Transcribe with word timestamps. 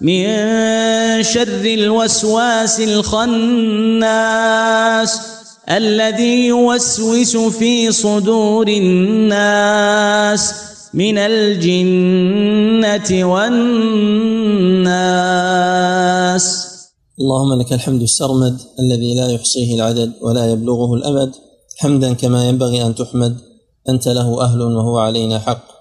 من 0.00 0.24
شر 1.22 1.64
الوسواس 1.64 2.80
الخناس 2.80 4.00
الذي 5.70 6.46
يوسوس 6.46 7.36
في 7.36 7.92
صدور 7.92 8.68
الناس 8.68 10.54
من 10.94 11.18
الجنة 11.18 13.10
والناس. 13.24 13.90
اللهم 17.20 17.60
لك 17.60 17.72
الحمد 17.72 18.02
السرمد 18.02 18.60
الذي 18.80 19.14
لا 19.14 19.28
يحصيه 19.32 19.74
العدد 19.74 20.12
ولا 20.22 20.50
يبلغه 20.50 20.94
الأمد 20.94 21.32
حمدا 21.78 22.12
كما 22.12 22.48
ينبغي 22.48 22.86
أن 22.86 22.94
تحمد 22.94 23.36
أنت 23.88 24.08
له 24.08 24.42
أهل 24.44 24.62
وهو 24.62 24.98
علينا 24.98 25.38
حق. 25.38 25.79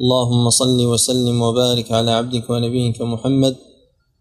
اللهم 0.00 0.50
صل 0.50 0.86
وسلم 0.86 1.42
وبارك 1.42 1.92
على 1.92 2.10
عبدك 2.10 2.50
ونبيك 2.50 3.02
محمد 3.02 3.56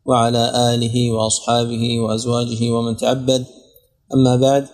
وعلى 0.05 0.73
آله 0.73 1.11
وأصحابه 1.11 1.99
وأزواجه 1.99 2.71
ومن 2.71 2.97
تعبد. 2.97 3.45
أما 4.13 4.35
بعد 4.35 4.67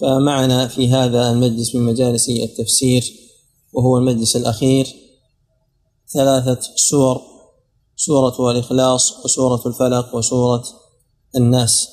فمعنا 0.00 0.68
في 0.68 0.88
هذا 0.88 1.30
المجلس 1.30 1.74
من 1.74 1.82
مجالس 1.82 2.28
التفسير 2.28 3.04
وهو 3.72 3.98
المجلس 3.98 4.36
الأخير 4.36 4.86
ثلاثة 6.14 6.60
سور 6.76 7.20
سورة 7.96 8.50
الإخلاص 8.50 9.24
وسورة 9.24 9.62
الفلق 9.66 10.14
وسورة 10.14 10.64
الناس. 11.36 11.88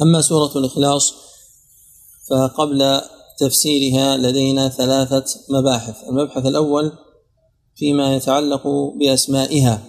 أما 0.00 0.20
سورة 0.20 0.58
الإخلاص 0.58 1.14
فقبل 2.30 3.00
تفسيرها 3.46 4.16
لدينا 4.16 4.68
ثلاثة 4.68 5.24
مباحث. 5.50 5.96
المبحث 6.08 6.46
الأول 6.46 6.92
فيما 7.76 8.16
يتعلق 8.16 8.62
بأسمائها. 8.98 9.82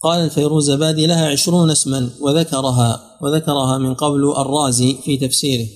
قال 0.00 0.20
الفيروزآبادي 0.20 1.06
لها 1.06 1.28
عشرون 1.28 1.70
اسما 1.70 2.10
وذكرها 2.20 3.18
وذكرها 3.22 3.78
من 3.78 3.94
قبل 3.94 4.22
الرازي 4.36 4.94
في 5.04 5.16
تفسيره. 5.16 5.68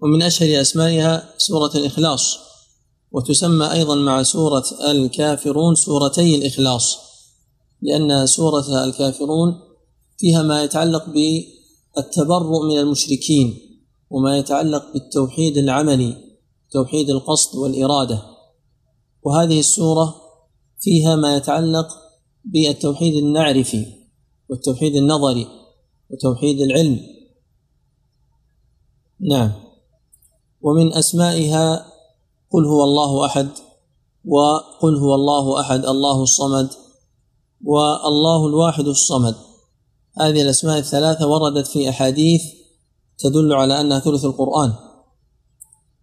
ومن 0.00 0.22
أشهر 0.22 0.60
أسمائها 0.60 1.34
سورة 1.38 1.70
الإخلاص 1.74 2.38
وتسمى 3.12 3.72
أيضا 3.72 3.94
مع 3.94 4.22
سورة 4.22 4.64
الكافرون 4.90 5.74
سورتي 5.74 6.34
الإخلاص 6.34 6.98
لأن 7.82 8.26
سورة 8.26 8.84
الكافرون 8.84 9.60
فيها 10.18 10.42
ما 10.42 10.62
يتعلق 10.62 11.10
بالتبرؤ 11.96 12.62
من 12.62 12.78
المشركين 12.78 13.60
وما 14.10 14.38
يتعلق 14.38 14.92
بالتوحيد 14.92 15.56
العملي 15.56 16.16
توحيد 16.70 17.10
القصد 17.10 17.56
والإرادة. 17.56 18.22
وهذه 19.22 19.58
السورة 19.58 20.14
فيها 20.80 21.16
ما 21.16 21.36
يتعلق 21.36 21.88
بالتوحيد 22.44 23.14
النعرفي 23.14 23.86
والتوحيد 24.48 24.96
النظري 24.96 25.46
وتوحيد 26.10 26.60
العلم. 26.60 27.00
نعم. 29.20 29.52
ومن 30.62 30.92
أسمائها 30.92 31.86
قل 32.52 32.64
هو 32.66 32.84
الله 32.84 33.26
أحد 33.26 33.48
وقل 34.24 34.96
هو 34.96 35.14
الله 35.14 35.60
أحد 35.60 35.84
الله 35.84 36.22
الصمد 36.22 36.70
والله 37.64 38.46
الواحد 38.46 38.86
الصمد. 38.86 39.53
هذه 40.20 40.42
الأسماء 40.42 40.78
الثلاثة 40.78 41.26
وردت 41.26 41.66
في 41.66 41.88
أحاديث 41.88 42.42
تدل 43.18 43.52
على 43.52 43.80
أنها 43.80 43.98
ثلث 43.98 44.24
القرآن. 44.24 44.72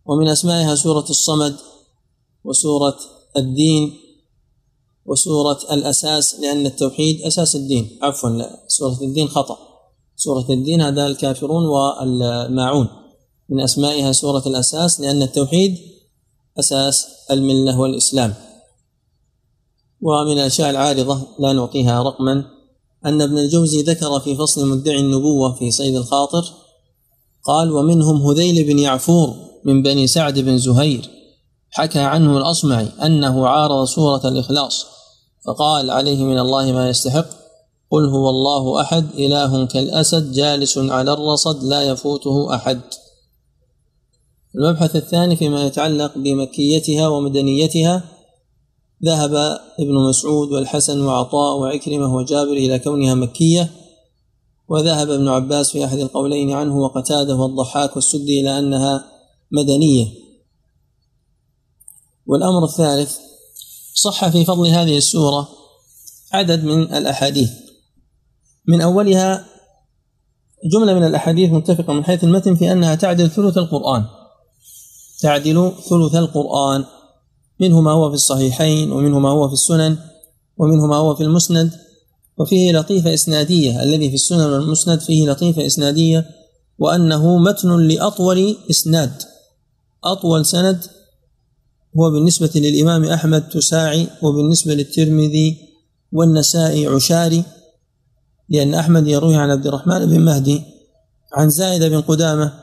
ومن 0.05 0.27
أسمائها 0.27 0.75
سورة 0.75 1.05
الصمد 1.09 1.55
وسورة 2.44 2.97
الدين 3.38 3.94
وسورة 5.05 5.59
الأساس 5.72 6.39
لأن 6.39 6.66
التوحيد 6.66 7.22
أساس 7.22 7.55
الدين. 7.55 7.99
عفوا 8.01 8.29
لا 8.29 8.63
سورة 8.67 8.97
الدين 9.01 9.27
خطأ. 9.27 9.57
سورة 10.16 10.45
الدين 10.49 10.81
هذا 10.81 11.07
الكافرون 11.07 11.66
والماعون. 11.66 12.88
من 13.49 13.61
أسمائها 13.61 14.11
سورة 14.11 14.43
الأساس 14.47 14.99
لأن 14.99 15.22
التوحيد 15.22 15.78
أساس 16.59 17.07
الملة 17.31 17.79
والإسلام. 17.79 18.33
ومن 20.01 20.31
الأشياء 20.31 20.69
العارضة 20.69 21.28
لا 21.39 21.53
نعطيها 21.53 22.03
رقما. 22.03 22.60
أن 23.06 23.22
ابن 23.22 23.38
الجوزي 23.38 23.81
ذكر 23.81 24.19
في 24.19 24.35
فصل 24.35 24.67
مدعي 24.67 25.00
النبوة 25.00 25.53
في 25.53 25.72
صيد 25.72 25.95
الخاطر 25.95 26.45
قال 27.44 27.72
ومنهم 27.72 28.28
هذيل 28.28 28.63
بن 28.63 28.79
يعفور 28.79 29.35
من 29.66 29.84
بني 29.84 30.07
سعد 30.07 30.39
بن 30.39 30.57
زهير 30.57 31.09
حكى 31.72 32.00
عنه 32.00 32.38
الأصمعي 32.38 32.88
أنه 33.03 33.47
عارض 33.47 33.85
سورة 33.85 34.28
الإخلاص 34.28 34.85
فقال 35.45 35.91
عليه 35.91 36.23
من 36.23 36.40
الله 36.40 36.72
ما 36.72 36.90
يستحق 36.90 37.25
قل 37.91 38.06
هو 38.06 38.29
الله 38.29 38.81
أحد 38.81 39.06
إله 39.17 39.66
كالأسد 39.66 40.31
جالس 40.31 40.78
على 40.78 41.13
الرصد 41.13 41.63
لا 41.63 41.81
يفوته 41.81 42.56
أحد. 42.56 42.81
المبحث 44.56 44.95
الثاني 44.95 45.35
فيما 45.35 45.66
يتعلق 45.66 46.17
بمكيتها 46.17 47.07
ومدنيتها 47.07 48.03
ذهب 49.06 49.35
ابن 49.79 50.09
مسعود 50.09 50.51
والحسن 50.51 51.01
وعطاء 51.01 51.57
وعكرمة 51.57 52.16
وجابر 52.16 52.51
إلى 52.51 52.79
كونها 52.79 53.16
مكية 53.16 53.72
وذهب 54.67 55.09
ابن 55.09 55.28
عباس 55.28 55.72
في 55.72 55.85
أحد 55.85 55.97
القولين 55.97 56.51
عنه 56.51 56.78
وقتاده 56.78 57.35
والضحاك 57.35 57.95
والسدي 57.95 58.41
إلى 58.41 58.59
أنها 58.59 59.06
مدنية. 59.51 60.07
والأمر 62.25 62.63
الثالث 62.63 63.17
صح 63.94 64.29
في 64.29 64.45
فضل 64.45 64.67
هذه 64.67 64.97
السورة 64.97 65.50
عدد 66.31 66.63
من 66.63 66.94
الأحاديث. 66.94 67.51
من 68.67 68.81
أولها 68.81 69.45
جملة 70.72 70.94
من 70.94 71.03
الأحاديث 71.03 71.51
متفقة 71.51 71.94
من 71.94 72.03
حيث 72.03 72.23
المتن 72.23 72.56
في 72.56 72.72
أنها 72.72 72.95
تعدل 72.95 73.29
ثلث 73.29 73.57
القرآن. 73.57 74.06
تعدل 75.22 75.72
ثلث 75.90 76.16
القرآن. 76.16 76.85
منه 77.61 77.81
ما 77.81 77.91
هو 77.91 78.09
في 78.09 78.16
الصحيحين 78.16 78.91
ومنه 78.91 79.19
ما 79.19 79.29
هو 79.29 79.47
في 79.47 79.53
السنن 79.53 79.97
ومنه 80.57 80.85
ما 80.85 80.95
هو 80.95 81.16
في 81.16 81.23
المسند 81.23 81.72
وفيه 82.38 82.72
لطيفة 82.72 83.13
إسنادية. 83.13 83.84
الذي 83.84 84.09
في 84.09 84.16
السنن 84.16 84.53
والمسند 84.53 84.99
فيه 84.99 85.29
لطيفة 85.29 85.66
إسنادية 85.66 86.25
وأنه 86.79 87.37
متن 87.37 87.78
لأطول 87.87 88.58
إسناد. 88.69 89.13
أطول 90.03 90.46
سند 90.46 90.84
هو 91.97 92.11
بالنسبة 92.11 92.52
للإمام 92.55 93.03
أحمد 93.03 93.49
تساعي 93.49 94.07
وبالنسبة 94.22 94.73
للترمذي 94.73 95.57
والنسائي 96.11 96.87
عشاري 96.87 97.43
لأن 98.49 98.73
أحمد 98.73 99.07
يروي 99.07 99.35
عن 99.35 99.49
عبد 99.52 99.67
الرحمن 99.67 100.05
بن 100.05 100.19
مهدي 100.19 100.61
عن 101.34 101.49
زائد 101.49 101.84
بن 101.84 102.02
قدامة 102.02 102.53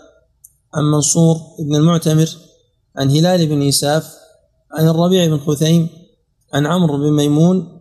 عن 0.74 0.84
منصور 0.84 1.36
بن 1.58 1.76
المعتمر 1.76 2.28
عن 2.96 3.10
هلال 3.10 3.46
بن 3.46 3.68
إساف 3.68 4.14
عن 4.72 4.88
الربيع 4.88 5.26
بن 5.26 5.38
خثيم 5.38 5.88
عن 6.54 6.66
عمرو 6.66 6.96
بن 6.96 7.12
ميمون 7.12 7.78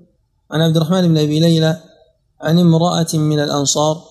عن 0.52 0.62
عبد 0.62 0.78
الرحمن 0.78 1.08
بن 1.08 1.18
أبي 1.18 1.40
ليلى 1.40 1.78
عن 2.42 2.60
امرأة 2.60 3.08
من 3.14 3.40
الأنصار 3.40 4.02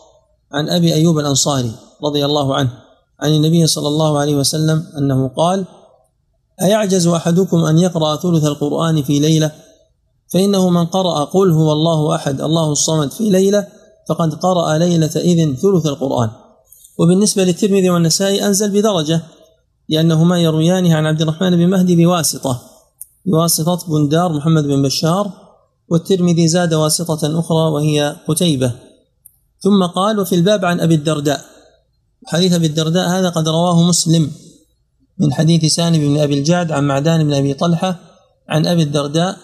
عن 0.52 0.69
أبي 0.69 0.94
أيوب 0.94 1.19
الأنصاري 1.19 1.73
رضي 2.05 2.25
الله 2.25 2.55
عنه 2.55 2.70
عن 3.20 3.31
النبي 3.34 3.67
صلى 3.67 3.88
الله 3.88 4.19
عليه 4.19 4.37
وسلم 4.37 4.87
أنه 4.99 5.28
قال 5.28 5.64
أيعجز 6.62 7.06
أحدكم 7.06 7.64
أن 7.64 7.78
يقرأ 7.78 8.17
ثلث 8.17 8.44
القرآن 8.44 9.02
في 9.02 9.19
ليلة؟ 9.19 9.52
فإنه 10.28 10.70
من 10.70 10.87
قرأ 10.87 11.25
قل 11.25 11.52
هو 11.52 11.73
الله 11.73 12.14
أحد 12.14 12.40
الله 12.40 12.73
الصمد 12.73 13.12
في 13.12 13.31
ليلة 13.31 13.67
فقد 14.08 14.34
قرأ 14.34 14.78
ليلة 14.78 15.11
إذن 15.17 15.56
ثلث 15.56 15.87
القرآن. 15.87 16.31
وبالنسبة 16.99 17.44
للترمذي 17.44 17.90
والنسائي 17.90 18.46
أنزل 18.46 18.70
بدرجة 18.70 19.23
لأنهما 19.88 20.41
يرويانه 20.41 20.94
عن 20.94 21.06
عبد 21.06 21.23
الرحمن 21.23 21.50
بن 21.50 21.71
مهدي 21.71 22.05
بواسطة. 22.05 22.62
بواسطة 23.27 23.79
بندار 23.88 24.33
محمد 24.33 24.65
بن 24.65 24.83
بشار 24.83 25.31
والترمذي 25.88 26.49
زاد 26.49 26.75
واسطة 26.75 27.41
أخرى 27.41 27.71
وهي 27.73 28.17
قتيبة. 28.29 28.73
ثم 29.61 29.87
قال 29.87 30.21
وفي 30.21 30.35
الباب 30.35 30.65
عن 30.65 30.81
أبي 30.81 30.94
الدرداء. 30.94 31.44
حديث 32.27 32.53
أبي 32.53 32.67
الدرداء 32.67 33.09
هذا 33.09 33.29
قد 33.29 33.49
رواه 33.49 33.83
مسلم. 33.83 34.31
من 35.19 35.33
حديث 35.33 35.75
سالم 35.75 35.99
بن 35.99 36.21
أبي 36.21 36.38
الجعد 36.38 36.73
عن 36.73 36.87
معدان 36.87 37.25
بن 37.25 37.35
أبي 37.35 37.55
طلحة 37.55 37.97
عن 38.49 38.67
أبي 38.67 38.83
الدرداء 38.83 39.37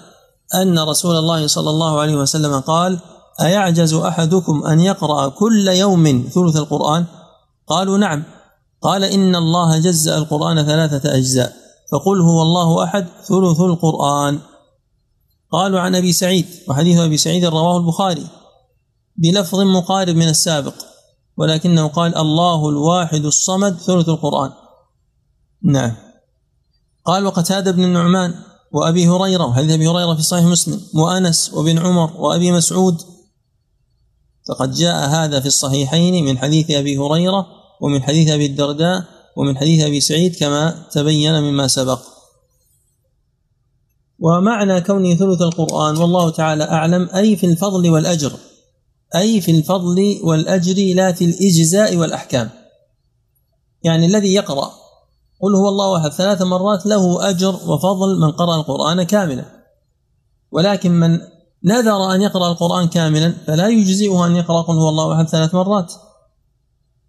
أن 0.55 0.79
رسول 0.79 1.17
الله 1.17 1.47
صلى 1.47 1.71
الله 1.71 2.01
عليه 2.01 2.15
وسلم 2.17 2.61
قال 2.61 2.99
أيعجز 3.41 3.95
أحدكم 3.95 4.65
أن 4.67 4.81
يقرأ 4.81 5.29
كل 5.29 5.69
يوم 5.69 6.29
ثلث 6.35 6.57
القرآن؟ 6.57 7.05
قالوا 7.67 7.99
نعم. 7.99 8.25
قال 8.83 9.05
إن 9.05 9.37
الله 9.37 9.79
جزأ 9.79 10.19
القرآن 10.19 10.67
ثلاثة 10.67 11.15
أجزاء. 11.17 11.53
فقل 11.93 12.21
هو 12.21 12.43
الله 12.43 12.85
أحد 12.85 13.07
ثلث 13.29 13.61
القرآن. 13.61 14.41
قالوا 15.53 15.81
عن 15.81 15.95
أبي 15.95 16.13
سعيد 16.13 16.47
وحديث 16.69 16.99
أبي 16.99 17.17
سعيد 17.17 17.45
رواه 17.45 17.79
البخاري 17.79 18.27
بلفظ 19.17 19.61
مقارب 19.61 20.17
من 20.17 20.29
السابق 20.29 20.75
ولكنه 21.37 21.87
قال 21.87 22.17
الله 22.17 22.69
الواحد 22.69 23.25
الصمد 23.25 23.79
ثلث 23.79 24.09
القرآن. 24.09 24.51
نعم. 25.63 25.97
قال 27.05 27.27
وقتادة 27.27 27.71
بن 27.71 27.85
النعمان 27.85 28.35
وأبي 28.73 29.09
هريرة 29.09 29.45
وحديث 29.45 29.71
أبي 29.71 29.89
هريرة 29.89 30.15
في 30.15 30.23
صحيح 30.23 30.45
مسلم 30.45 30.81
وأنس 30.95 31.55
وابن 31.55 31.79
عمر 31.79 32.17
وأبي 32.17 32.53
مسعود. 32.53 33.03
فقد 34.49 34.73
جاء 34.73 35.09
هذا 35.09 35.41
في 35.41 35.47
الصحيحين 35.47 36.25
من 36.25 36.39
حديث 36.39 36.71
أبي 36.71 36.99
هريرة 36.99 37.62
ومن 37.83 38.03
حديث 38.03 38.31
أبي 38.31 38.47
الدرداء 38.47 39.05
ومن 39.37 39.57
حديث 39.57 39.85
أبي 39.85 40.01
سعيد 40.01 40.37
كما 40.37 40.87
تبين 40.91 41.41
مما 41.41 41.69
سبق. 41.69 42.01
ومعنى 44.19 44.81
كونه 44.81 45.15
ثلث 45.15 45.43
القرآن 45.43 45.97
والله 45.97 46.31
تعالى 46.31 46.65
أعلم 46.65 47.09
أي 47.15 47.37
في 47.37 47.47
الفضل 47.47 47.91
والأجر 47.91 48.33
أي 49.15 49.41
في 49.41 49.51
الفضل 49.51 50.21
والأجر 50.23 50.95
لا 50.95 51.13
في 51.13 51.25
الإجزاء 51.25 51.97
والأحكام. 51.97 52.51
يعني 53.85 54.07
الذي 54.07 54.35
يقرأ 54.35 54.71
قل 55.43 55.55
هو 55.55 55.69
الله 55.69 55.99
أحد 55.99 56.13
ثلاث 56.13 56.43
مرات 56.43 56.87
له 56.87 57.31
أجر 57.31 57.55
وفضل 57.55 58.21
من 58.21 58.33
قرأ 58.33 58.57
القرآن 58.57 59.03
كاملا. 59.03 59.45
ولكن 60.53 60.91
من 60.91 61.21
نذر 61.65 62.15
أن 62.15 62.23
يقرأ 62.23 62.53
القرآن 62.53 62.89
كاملا 62.89 63.35
فلا 63.47 63.69
يجزئه 63.69 64.27
أن 64.27 64.37
يقرأ 64.37 64.63
قل 64.63 64.75
هو 64.75 64.89
الله 64.89 65.15
أحد 65.17 65.29
ثلاث 65.29 65.55
مرات. 65.55 65.93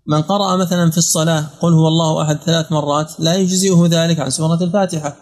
من 0.07 0.21
قرأ 0.21 0.55
مثلا 0.55 0.91
في 0.91 0.97
الصلاة 0.97 1.45
قل 1.61 1.73
هو 1.73 1.87
الله 1.87 2.21
أحد 2.21 2.37
ثلاث 2.37 2.71
مرات 2.71 3.13
لا 3.19 3.35
يجزئه 3.35 3.87
ذلك 3.89 4.19
عن 4.19 4.29
سورة 4.29 4.63
الفاتحة. 4.63 5.15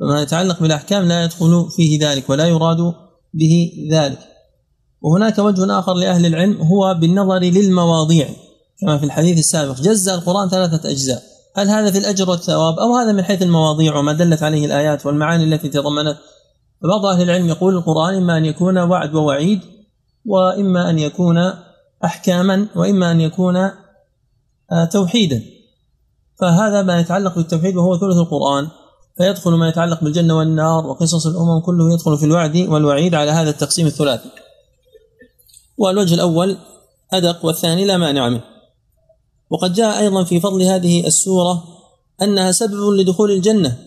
فما 0.00 0.22
يتعلق 0.22 0.60
بالأحكام 0.60 1.08
لا 1.08 1.24
يدخل 1.24 1.68
فيه 1.76 2.08
ذلك 2.08 2.30
ولا 2.30 2.46
يراد 2.46 2.94
به 3.34 3.72
ذلك. 3.92 4.18
وهناك 5.02 5.38
وجه 5.38 5.78
آخر 5.78 5.94
لأهل 5.94 6.26
العلم 6.26 6.62
هو 6.62 6.94
بالنظر 6.94 7.38
للمواضيع 7.38 8.28
كما 8.80 8.98
في 8.98 9.04
الحديث 9.04 9.38
السابق. 9.38 9.80
جزء 9.80 10.14
القرآن 10.14 10.48
ثلاثة 10.48 10.90
أجزاء. 10.90 11.22
هل 11.56 11.68
هذا 11.68 11.90
في 11.90 11.98
الأجر 11.98 12.30
والثواب 12.30 12.78
أو 12.78 12.96
هذا 12.96 13.12
من 13.12 13.22
حيث 13.22 13.42
المواضيع 13.42 13.96
وما 13.96 14.12
دلت 14.12 14.42
عليه 14.42 14.66
الآيات 14.66 15.06
والمعاني 15.06 15.44
التي 15.44 15.68
تضمنت؟ 15.68 16.16
فبعض 16.82 17.06
أهل 17.06 17.22
العلم 17.22 17.48
يقول 17.48 17.76
القرآن 17.76 18.14
إما 18.14 18.38
أن 18.38 18.44
يكون 18.44 18.78
وعد 18.78 19.14
ووعيد 19.14 19.60
وإما 20.26 20.90
أن 20.90 20.98
يكون 20.98 21.52
أحكاما 22.04 22.66
وإما 22.76 23.10
أن 23.10 23.20
يكون 23.20 23.70
توحيدا. 24.92 25.42
فهذا 26.40 26.82
ما 26.82 27.00
يتعلق 27.00 27.34
بالتوحيد 27.34 27.76
وهو 27.76 27.98
ثلث 27.98 28.16
القرآن. 28.16 28.68
فيدخل 29.16 29.50
ما 29.50 29.68
يتعلق 29.68 30.04
بالجنة 30.04 30.38
والنار 30.38 30.86
وقصص 30.86 31.26
الأمم 31.26 31.60
كله 31.60 31.94
يدخل 31.94 32.18
في 32.18 32.24
الوعد 32.24 32.56
والوعيد 32.56 33.14
على 33.14 33.30
هذا 33.30 33.50
التقسيم 33.50 33.86
الثلاثي. 33.86 34.28
والوجه 35.78 36.14
الأول 36.14 36.56
أدق 37.12 37.44
والثاني 37.44 37.84
لا 37.84 37.96
مانع 37.96 38.28
منه. 38.28 38.44
وقد 39.50 39.72
جاء 39.72 40.00
أيضا 40.00 40.24
في 40.24 40.40
فضل 40.40 40.62
هذه 40.62 41.06
السورة 41.06 41.64
أنها 42.22 42.52
سبب 42.52 42.90
لدخول 42.90 43.30
الجنة. 43.30 43.78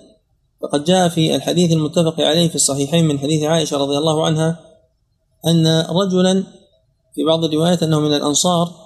فقد 0.61 0.83
جاء 0.83 1.09
في 1.09 1.35
الحديث 1.35 1.71
المتفق 1.71 2.21
عليه 2.21 2.49
في 2.49 2.55
الصحيحين 2.55 3.07
من 3.07 3.19
حديث 3.19 3.43
عائشة 3.43 3.77
رضي 3.77 3.97
الله 3.97 4.25
عنها 4.25 4.59
أن 5.47 5.85
رجلا 5.89 6.43
في 7.15 7.23
بعض 7.23 7.43
الروايات 7.43 7.83
أنه 7.83 7.99
من 7.99 8.13
الأنصار 8.13 8.67
آه، 8.67 8.84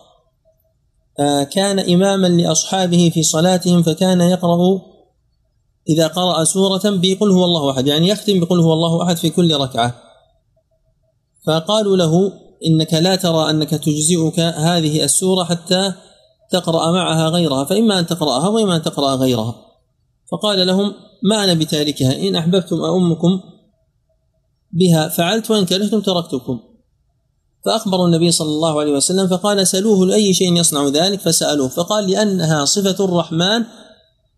كان 1.51 1.79
إماما 1.79 2.27
لأصحابه 2.27 3.11
في 3.13 3.23
صلاتهم 3.23 3.83
فكان 3.83 4.21
يقرأ 4.21 4.81
إذا 5.89 6.07
قرأ 6.07 6.43
سورة 6.43 6.81
بقل 6.85 7.31
هو 7.31 7.45
الله 7.45 7.71
أحد 7.71 7.87
يعني 7.87 8.07
يختم 8.07 8.39
بقل 8.39 8.59
هو 8.59 8.73
الله 8.73 9.03
أحد 9.03 9.17
في 9.17 9.29
كل 9.29 9.55
ركعة. 9.55 9.95
فقالوا 11.47 11.97
له 11.97 12.33
إنك 12.65 12.93
لا 12.93 13.15
ترى 13.15 13.49
أنك 13.49 13.69
تجزئك 13.69 14.39
هذه 14.39 15.03
السورة 15.03 15.43
حتى 15.43 15.93
تقرأ 16.51 16.91
معها 16.91 17.29
غيرها 17.29 17.63
فإما 17.63 17.99
أن 17.99 18.07
تقرأها 18.07 18.47
وإما 18.47 18.75
أن 18.75 18.81
تقرأ 18.81 19.15
غيرها. 19.15 19.55
فقال 20.31 20.67
لهم 20.67 20.93
ما 21.23 21.43
أنا 21.43 21.53
بتاركها؟ 21.53 22.27
إن 22.27 22.35
أحببتم 22.35 22.81
أؤمكم 22.81 23.39
بها 24.71 25.07
فعلت 25.07 25.51
وإن 25.51 25.65
كرهتم 25.65 25.99
تركتكم. 25.99 26.59
فأخبروا 27.65 28.05
النبي 28.05 28.31
صلى 28.31 28.47
الله 28.47 28.79
عليه 28.79 28.91
وسلم 28.91 29.27
فقال 29.27 29.67
سألوه 29.67 30.05
لأي 30.05 30.33
شيء 30.33 30.53
يصنع 30.53 30.87
ذلك؟ 30.87 31.19
فسألوه 31.19 31.67
فقال 31.67 32.09
لأنها 32.09 32.65
صفة 32.65 33.05
الرحمن 33.05 33.63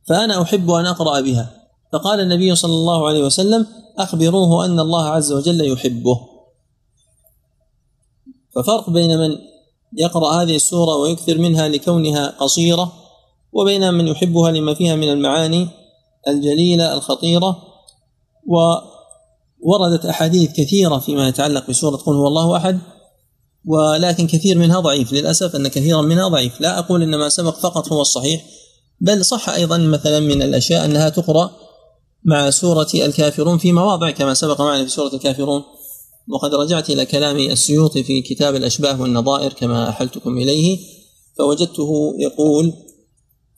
فأنا 0.08 0.42
أحب 0.42 0.72
أن 0.72 0.86
أقرأ 0.86 1.20
بها. 1.20 1.50
فقال 1.94 2.20
النبي 2.20 2.56
صلى 2.56 2.74
الله 2.74 3.08
عليه 3.08 3.24
وسلم 3.24 3.68
أخبروه 3.98 4.66
أن 4.66 4.80
الله 4.80 5.06
عز 5.08 5.32
وجل 5.32 5.72
يحبه. 5.72 6.20
ففرق 8.56 8.90
بين 8.90 9.18
من 9.18 9.38
يقرأ 9.98 10.42
هذه 10.42 10.56
السورة 10.56 10.96
ويكثر 10.96 11.38
منها 11.38 11.68
لكونها 11.68 12.28
قصيرة 12.40 12.94
وبين 13.54 13.94
من 13.94 14.08
يحبها 14.08 14.52
لما 14.52 14.74
فيها 14.74 14.96
من 14.96 15.10
المعاني 15.10 15.68
الجليلة 16.28 16.94
الخطيرة 16.94 17.58
ووردت 18.48 20.06
أحاديث 20.06 20.52
كثيرة 20.52 20.98
فيما 20.98 21.28
يتعلق 21.28 21.70
بسورة 21.70 21.96
قل 21.96 22.16
هو 22.16 22.28
الله 22.28 22.58
أحد. 22.58 22.80
ولكن 23.66 24.28
كثير 24.28 24.58
منها 24.58 24.80
ضعيف 24.80 25.14
للأسف 25.14 25.56
أن 25.56 25.68
كثيرا 25.68 26.02
منها 26.02 26.28
ضعيف. 26.28 26.62
لا 26.62 26.80
أقول 26.80 27.04
أن 27.04 27.16
ما 27.16 27.30
سبق 27.30 27.58
فقط 27.58 27.92
هو 27.92 28.02
الصحيح 28.02 28.46
بل 29.02 29.26
صح 29.26 29.50
أيضا 29.50 29.78
مثلا 29.78 30.20
من 30.20 30.42
الأشياء 30.42 30.86
أنها 30.86 31.10
تقرأ 31.10 31.52
مع 32.24 32.50
سورة 32.50 32.88
الكافرون 32.94 33.58
في 33.58 33.72
مواضع 33.72 34.12
كما 34.12 34.34
سبق 34.34 34.62
معنا 34.62 34.84
في 34.84 34.90
سورة 34.90 35.14
الكافرون. 35.14 35.64
وقد 36.30 36.56
رجعت 36.56 36.90
إلى 36.90 37.06
كلام 37.06 37.38
السيوطي 37.38 38.04
في 38.04 38.22
كتاب 38.22 38.56
الأشباه 38.56 39.02
والنظائر 39.02 39.54
كما 39.54 39.90
أحلتكم 39.90 40.38
إليه. 40.38 40.80
فوجدته 41.38 42.16
يقول 42.20 42.74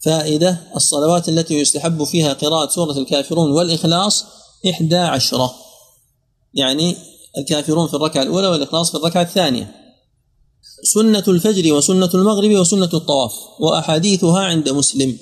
فائدة 0.06 0.62
الصلوات 0.76 1.30
التي 1.30 1.60
يستحب 1.60 2.04
فيها 2.04 2.34
قراءة 2.34 2.70
سورة 2.70 2.98
الكافرون 2.98 3.52
والإخلاص 3.52 4.26
إحدى 4.70 4.98
عشرة. 4.98 5.54
يعني 6.54 6.96
الكافرون 7.38 7.88
في 7.88 7.94
الركعة 7.94 8.24
الأولى 8.24 8.48
والإخلاص 8.48 8.92
في 8.92 8.98
الركعة 8.98 9.22
الثانية. 9.22 9.83
سنة 10.84 11.24
الفجر 11.28 11.74
وسنة 11.74 12.10
المغرب 12.14 12.52
وسنة 12.52 12.90
الطواف 12.94 13.34
وأحاديثها 13.60 14.40
عند 14.40 14.70
مسلم. 14.70 15.18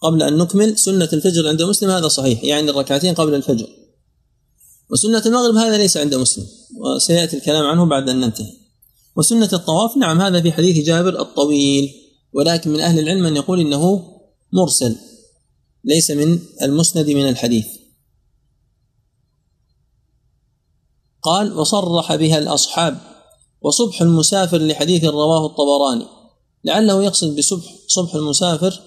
قبل 0.00 0.22
أن 0.22 0.38
نكمل 0.38 0.78
سنة 0.78 1.08
الفجر 1.12 1.48
عند 1.48 1.62
مسلم 1.62 1.90
هذا 1.90 2.08
صحيح 2.08 2.44
يعني 2.44 2.70
الركعتين 2.70 3.14
قبل 3.14 3.34
الفجر. 3.34 3.68
وسنة 4.90 5.22
المغرب 5.26 5.54
هذا 5.54 5.78
ليس 5.78 5.96
عند 5.96 6.14
مسلم 6.14 6.46
وسيأتي 6.76 7.36
الكلام 7.36 7.64
عنه 7.64 7.84
بعد 7.84 8.08
أن 8.08 8.20
ننتهي. 8.20 8.52
وسنة 9.16 9.48
الطواف 9.52 9.96
نعم 9.96 10.20
هذا 10.20 10.40
في 10.40 10.52
حديث 10.52 10.86
جابر 10.86 11.20
الطويل 11.20 11.94
ولكن 12.32 12.70
من 12.70 12.80
أهل 12.80 12.98
العلم 12.98 13.22
من 13.22 13.36
يقول 13.36 13.60
إنه 13.60 14.12
مرسل 14.52 14.96
ليس 15.84 16.10
من 16.10 16.38
المسند 16.62 17.10
من 17.10 17.28
الحديث. 17.28 17.66
قال 21.22 21.58
وصرح 21.58 22.14
بها 22.14 22.38
الأصحاب 22.38 23.15
وصبح 23.66 24.02
المسافر 24.02 24.58
لحديث 24.58 25.04
رواه 25.04 25.46
الطبراني 25.46 26.06
لعله 26.64 27.04
يقصد 27.04 27.36
بصبح 27.36 27.74
صبح 27.88 28.14
المسافر 28.14 28.80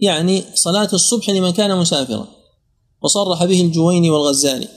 يعني 0.00 0.44
صلاة 0.54 0.88
الصبح 0.92 1.30
لمن 1.30 1.50
كان 1.50 1.76
مسافرا 1.76 2.26
وصرح 3.02 3.44
به 3.44 3.60
الجويني 3.60 4.10
والغزالي. 4.10 4.68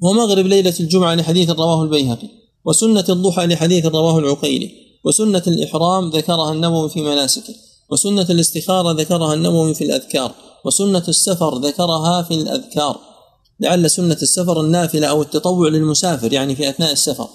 ومغرب 0.00 0.46
ليلة 0.46 0.74
الجمعة 0.80 1.14
لحديث 1.14 1.50
رواه 1.50 1.82
البيهقي 1.82 2.28
وسنة 2.64 3.04
الضحى 3.08 3.46
لحديث 3.46 3.86
رواه 3.86 4.18
العقيلي 4.18 4.70
وسنة 5.04 5.42
الإحرام 5.46 6.10
ذكرها 6.10 6.52
النووي 6.52 6.88
في 6.88 7.00
مناسكه 7.00 7.54
وسنة 7.90 8.26
الاستخارة 8.30 8.92
ذكرها 8.92 9.34
النووي 9.34 9.74
في 9.74 9.84
الأذكار 9.84 10.34
وسنة 10.64 11.04
السفر 11.08 11.58
ذكرها 11.58 12.22
في 12.22 12.34
الأذكار. 12.34 13.13
لعل 13.60 13.90
سنة 13.90 14.18
السفر 14.22 14.60
النافلة 14.60 15.06
أو 15.06 15.22
التطوع 15.22 15.68
للمسافر 15.68 16.32
يعني 16.32 16.56
في 16.56 16.68
أثناء 16.68 16.92
السفر. 16.92 17.28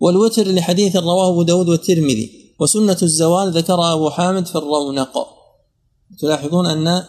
والوتر 0.00 0.48
لحديث 0.48 0.96
رواه 0.96 1.28
أبو 1.28 1.42
داود 1.42 1.68
والترمذي. 1.68 2.54
وسنة 2.60 2.96
الزوال 3.02 3.50
ذكر 3.50 3.92
أبو 3.92 4.10
حامد 4.10 4.46
في 4.46 4.56
الرونق. 4.56 5.12
تلاحظون 6.18 6.66
أن 6.66 7.04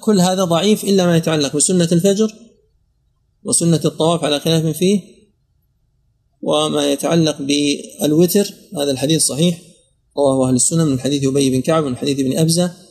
كل 0.00 0.20
هذا 0.20 0.44
ضعيف 0.44 0.84
إلا 0.84 1.06
ما 1.06 1.16
يتعلق 1.16 1.56
بسنة 1.56 1.88
الفجر 1.92 2.34
وسنة 3.44 3.80
الطواف 3.84 4.24
على 4.24 4.40
خلاف 4.40 4.76
فيه 4.76 5.00
وما 6.42 6.92
يتعلق 6.92 7.42
بالوتر. 7.42 8.54
هذا 8.76 8.90
الحديث 8.90 9.26
صحيح. 9.26 9.60
رواه 10.16 10.48
أهل 10.48 10.54
السنة 10.54 10.84
من 10.84 11.00
حديث 11.00 11.26
أبي 11.26 11.50
بن 11.50 11.60
كعب 11.60 11.84
ومن 11.84 11.96
حديث 11.96 12.20
ابن 12.20 12.38
أبزة. 12.38 12.87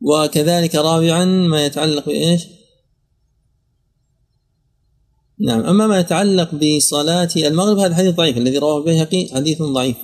وكذلك 0.00 0.74
رابعا 0.74 1.24
ما 1.24 1.64
يتعلق 1.64 2.06
بإيش؟ 2.06 2.46
نعم 5.40 5.60
أما 5.60 5.86
ما 5.86 6.00
يتعلق 6.00 6.50
بصلاة 6.54 7.28
المغرب 7.36 7.78
هذا 7.78 7.94
حديث 7.94 8.14
ضعيف 8.14 8.36
الذي 8.36 8.58
رواه 8.58 8.78
البيهقي 8.78 9.28
حديث 9.34 9.62
ضعيف. 9.62 9.96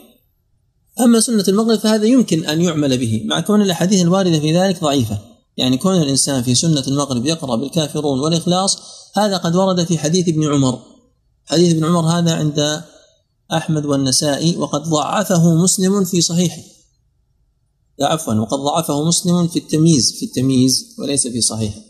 أما 1.00 1.20
سنة 1.20 1.44
المغرب 1.48 1.78
فهذا 1.78 2.04
يمكن 2.04 2.46
أن 2.46 2.62
يعمل 2.62 2.98
به 2.98 3.22
مع 3.24 3.40
كون 3.40 3.62
الأحاديث 3.62 4.02
الواردة 4.02 4.40
في 4.40 4.58
ذلك 4.58 4.80
ضعيفة. 4.80 5.18
يعني 5.56 5.78
كون 5.78 6.02
الإنسان 6.02 6.42
في 6.42 6.54
سنة 6.54 6.84
المغرب 6.88 7.26
يقرأ 7.26 7.56
بالكافرون 7.56 8.20
والإخلاص 8.20 8.78
هذا 9.16 9.36
قد 9.36 9.56
ورد 9.56 9.84
في 9.84 9.98
حديث 9.98 10.28
ابن 10.28 10.52
عمر. 10.52 10.78
حديث 11.46 11.74
ابن 11.74 11.84
عمر 11.84 12.00
هذا 12.00 12.34
عند 12.34 12.82
أحمد 13.52 13.86
والنسائي 13.86 14.56
وقد 14.56 14.82
ضعفه 14.82 15.54
مسلم 15.54 16.04
في 16.04 16.20
صحيحه. 16.20 16.75
لا 17.98 18.06
عفوا 18.06 18.34
وقد 18.34 18.58
ضعفه 18.58 19.04
مسلم 19.04 19.46
في 19.46 19.58
التمييز 19.58 20.16
في 20.18 20.26
التمييز 20.26 20.96
وليس 20.98 21.26
في 21.26 21.40
صحيحه 21.40 21.80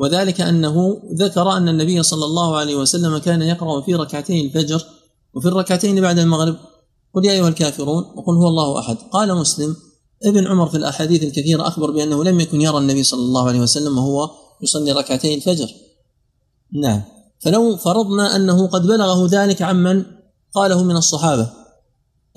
وذلك 0.00 0.40
أنه 0.40 1.02
ذكر 1.14 1.52
أن 1.52 1.68
النبي 1.68 2.02
صلى 2.02 2.24
الله 2.24 2.56
عليه 2.56 2.76
وسلم 2.76 3.18
كان 3.18 3.42
يقرأ 3.42 3.80
في 3.80 3.94
ركعتي 3.94 4.40
الفجر 4.40 4.86
وفي 5.34 5.48
الركعتين 5.48 6.00
بعد 6.00 6.18
المغرب. 6.18 6.56
قل 7.14 7.24
يا 7.24 7.32
أيها 7.32 7.48
الكافرون 7.48 8.04
وقل 8.16 8.34
هو 8.34 8.48
الله 8.48 8.78
أحد. 8.78 8.96
قال 9.12 9.36
مسلم 9.36 9.76
ابن 10.24 10.46
عمر 10.46 10.68
في 10.68 10.76
الأحاديث 10.76 11.22
الكثيرة 11.22 11.68
أخبر 11.68 11.90
بأنه 11.90 12.24
لم 12.24 12.40
يكن 12.40 12.60
يرى 12.60 12.78
النبي 12.78 13.02
صلى 13.02 13.20
الله 13.20 13.48
عليه 13.48 13.60
وسلم 13.60 13.98
وهو 13.98 14.30
يصلي 14.62 14.92
ركعتي 14.92 15.34
الفجر. 15.34 15.70
نعم. 16.72 17.02
فلو 17.40 17.76
فرضنا 17.76 18.36
أنه 18.36 18.66
قد 18.66 18.86
بلغه 18.86 19.28
ذلك 19.30 19.62
عمن 19.62 20.04
قاله 20.54 20.82
من 20.82 20.96
الصحابة 20.96 21.50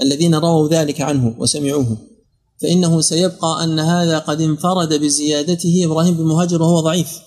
الذين 0.01 0.35
رووا 0.35 0.67
ذلك 0.67 1.01
عنه 1.01 1.35
وسمعوه. 1.39 1.97
فإنه 2.63 3.01
سيبقى 3.01 3.63
أن 3.63 3.79
هذا 3.79 4.19
قد 4.19 4.41
انفرد 4.41 4.93
بزيادته 4.93 5.85
إبراهيم 5.85 6.13
بن 6.13 6.23
مهاجر 6.23 6.61
وهو 6.61 6.79
ضعيف. 6.79 7.19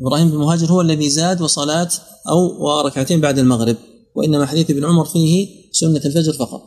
إبراهيم 0.00 0.30
بن 0.30 0.36
مهاجر 0.36 0.72
هو 0.72 0.80
الذي 0.80 1.10
زاد 1.10 1.42
وصلاة 1.42 1.88
أو 2.28 2.64
وركعتين 2.64 3.20
بعد 3.20 3.38
المغرب 3.38 3.76
وإنما 4.14 4.46
حديث 4.46 4.70
ابن 4.70 4.84
عمر 4.84 5.04
فيه 5.04 5.48
سنة 5.72 6.00
الفجر 6.04 6.32
فقط. 6.32 6.62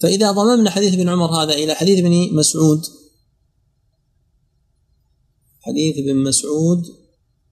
فإذا 0.00 0.30
ضممنا 0.30 0.70
حديث 0.70 0.94
ابن 0.94 1.08
عمر 1.08 1.42
هذا 1.42 1.52
إلى 1.52 1.74
حديث 1.74 1.98
ابن 1.98 2.36
مسعود 2.36 2.86
حديث 5.60 5.98
ابن 5.98 6.16
مسعود 6.16 6.86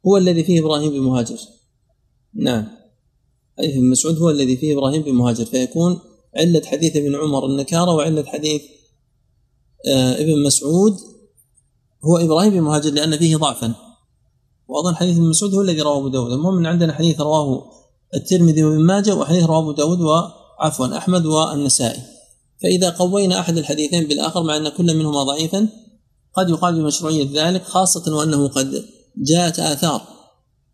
هو 0.07 0.17
الذي 0.17 0.45
فيه 0.45 0.61
إبراهيم 0.61 0.91
بن 0.91 1.00
مهاجر. 1.00 1.38
نعم. 2.35 2.67
حديث 3.59 3.76
ابن 3.76 3.91
مسعود 3.91 4.19
هو 4.19 4.31
الذي 4.31 4.57
فيه 4.57 4.75
إبراهيم 4.75 5.03
بن 5.03 5.12
مهاجر 5.12 5.45
فيكون 5.45 6.00
علة 6.37 6.62
حديث 6.65 6.97
ابن 6.97 7.15
عمر 7.15 7.47
النكارة 7.47 7.95
وعلة 7.95 8.25
حديث 8.25 8.62
ابن 9.88 10.43
مسعود 10.43 10.97
هو 12.05 12.19
إبراهيم 12.19 12.50
بن 12.50 12.61
مهاجر 12.61 12.90
لأن 12.90 13.19
فيه 13.19 13.37
ضعفا. 13.37 13.75
وأظن 14.69 14.97
حديث 14.97 15.16
ابن 15.16 15.28
مسعود 15.28 15.55
هو 15.55 15.61
الذي 15.62 15.81
رواه 15.81 15.99
أبو 15.99 16.09
داود. 16.09 16.33
المهم 16.33 16.59
أن 16.59 16.66
عندنا 16.66 16.93
حديث 16.93 17.21
رواه 17.21 17.64
الترمذي 18.14 18.64
وابن 18.64 18.81
ماجه 18.81 19.14
وحديث 19.14 19.45
رواه 19.45 19.59
أبو 19.59 19.73
داود 19.73 20.00
وعفوا 20.00 20.97
أحمد 20.99 21.26
والنسائي. 21.26 22.00
فإذا 22.62 22.90
قوينا 22.90 23.40
أحد 23.40 23.59
الحديثين 23.59 24.09
بالآخر 24.09 24.43
مع 24.43 24.57
أن 24.57 24.69
كل 24.69 24.97
منهما 24.97 25.23
ضعيفا 25.23 25.69
قد 26.37 26.50
يقال 26.50 26.75
بمشروعية 26.75 27.28
ذلك 27.33 27.64
خاصة 27.64 28.14
وأنه 28.14 28.49
قد 28.49 28.85
جاءت 29.16 29.61
آثار. 29.61 30.02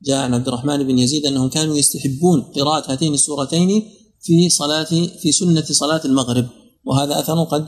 جاء 0.03 0.17
عن 0.17 0.35
عبد 0.35 0.49
الرحمن 0.49 0.83
بن 0.83 0.99
يزيد 0.99 1.27
أنهم 1.27 1.49
كانوا 1.49 1.77
يستحبون 1.77 2.43
قراءة 2.43 2.93
هاتين 2.93 3.15
السورتين 3.15 3.89
في 4.23 4.49
صلاة 4.49 5.09
في 5.21 5.33
سنة 5.33 5.65
صلاة 5.65 6.01
المغرب 6.05 6.47
وهذا 6.85 7.19
أثر 7.19 7.45
قد 7.45 7.67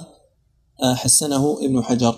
حسنه 0.83 1.59
ابن 1.63 1.83
حجر. 1.83 2.17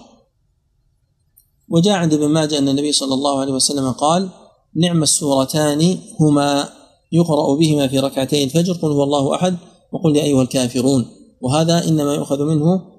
وجاء 1.68 1.94
عند 1.94 2.14
ابن 2.14 2.26
ماجه 2.26 2.58
أن 2.58 2.68
النبي 2.68 2.92
صلى 2.92 3.14
الله 3.14 3.40
عليه 3.40 3.52
وسلم 3.52 3.92
قال 3.92 4.30
نعم 4.74 5.02
السورتان 5.02 5.98
هما 6.20 6.72
يقرأ 7.12 7.54
بهما 7.54 7.88
في 7.88 7.98
ركعتي 7.98 8.44
الفجر 8.44 8.72
قل 8.72 8.90
هو 8.90 9.04
الله 9.04 9.34
أحد 9.34 9.56
وقل 9.92 10.16
يا 10.16 10.22
أيها 10.22 10.42
الكافرون. 10.42 11.06
وهذا 11.40 11.88
إنما 11.88 12.14
يؤخذ 12.14 12.44
منه 12.44 12.92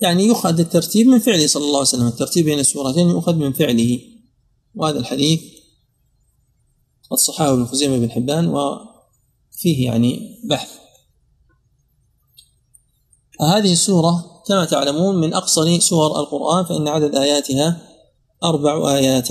يعني 0.00 0.24
يؤخذ 0.24 0.60
الترتيب 0.60 1.06
من 1.06 1.18
فعله 1.18 1.46
صلى 1.46 1.64
الله 1.64 1.78
عليه 1.78 1.88
وسلم. 1.88 2.06
الترتيب 2.06 2.44
بين 2.44 2.58
السورتين 2.58 3.08
يؤخذ 3.08 3.34
من 3.34 3.52
فعله. 3.52 4.00
وهذا 4.74 4.98
الحديث 4.98 5.40
قد 7.10 7.18
صححه 7.18 7.52
ابن 7.52 7.66
خزيمة 7.66 7.98
بن 7.98 8.10
حبان 8.10 8.48
وفيه 8.48 9.84
يعني 9.84 10.40
بحث. 10.44 10.79
هذه 13.40 13.72
السورة 13.72 14.42
كما 14.46 14.64
تعلمون 14.64 15.16
من 15.16 15.34
أقصر 15.34 15.78
سور 15.78 16.20
القرآن 16.20 16.64
فإن 16.64 16.88
عدد 16.88 17.14
آياتها 17.14 17.80
أربع 18.44 18.94
آيات. 18.94 19.28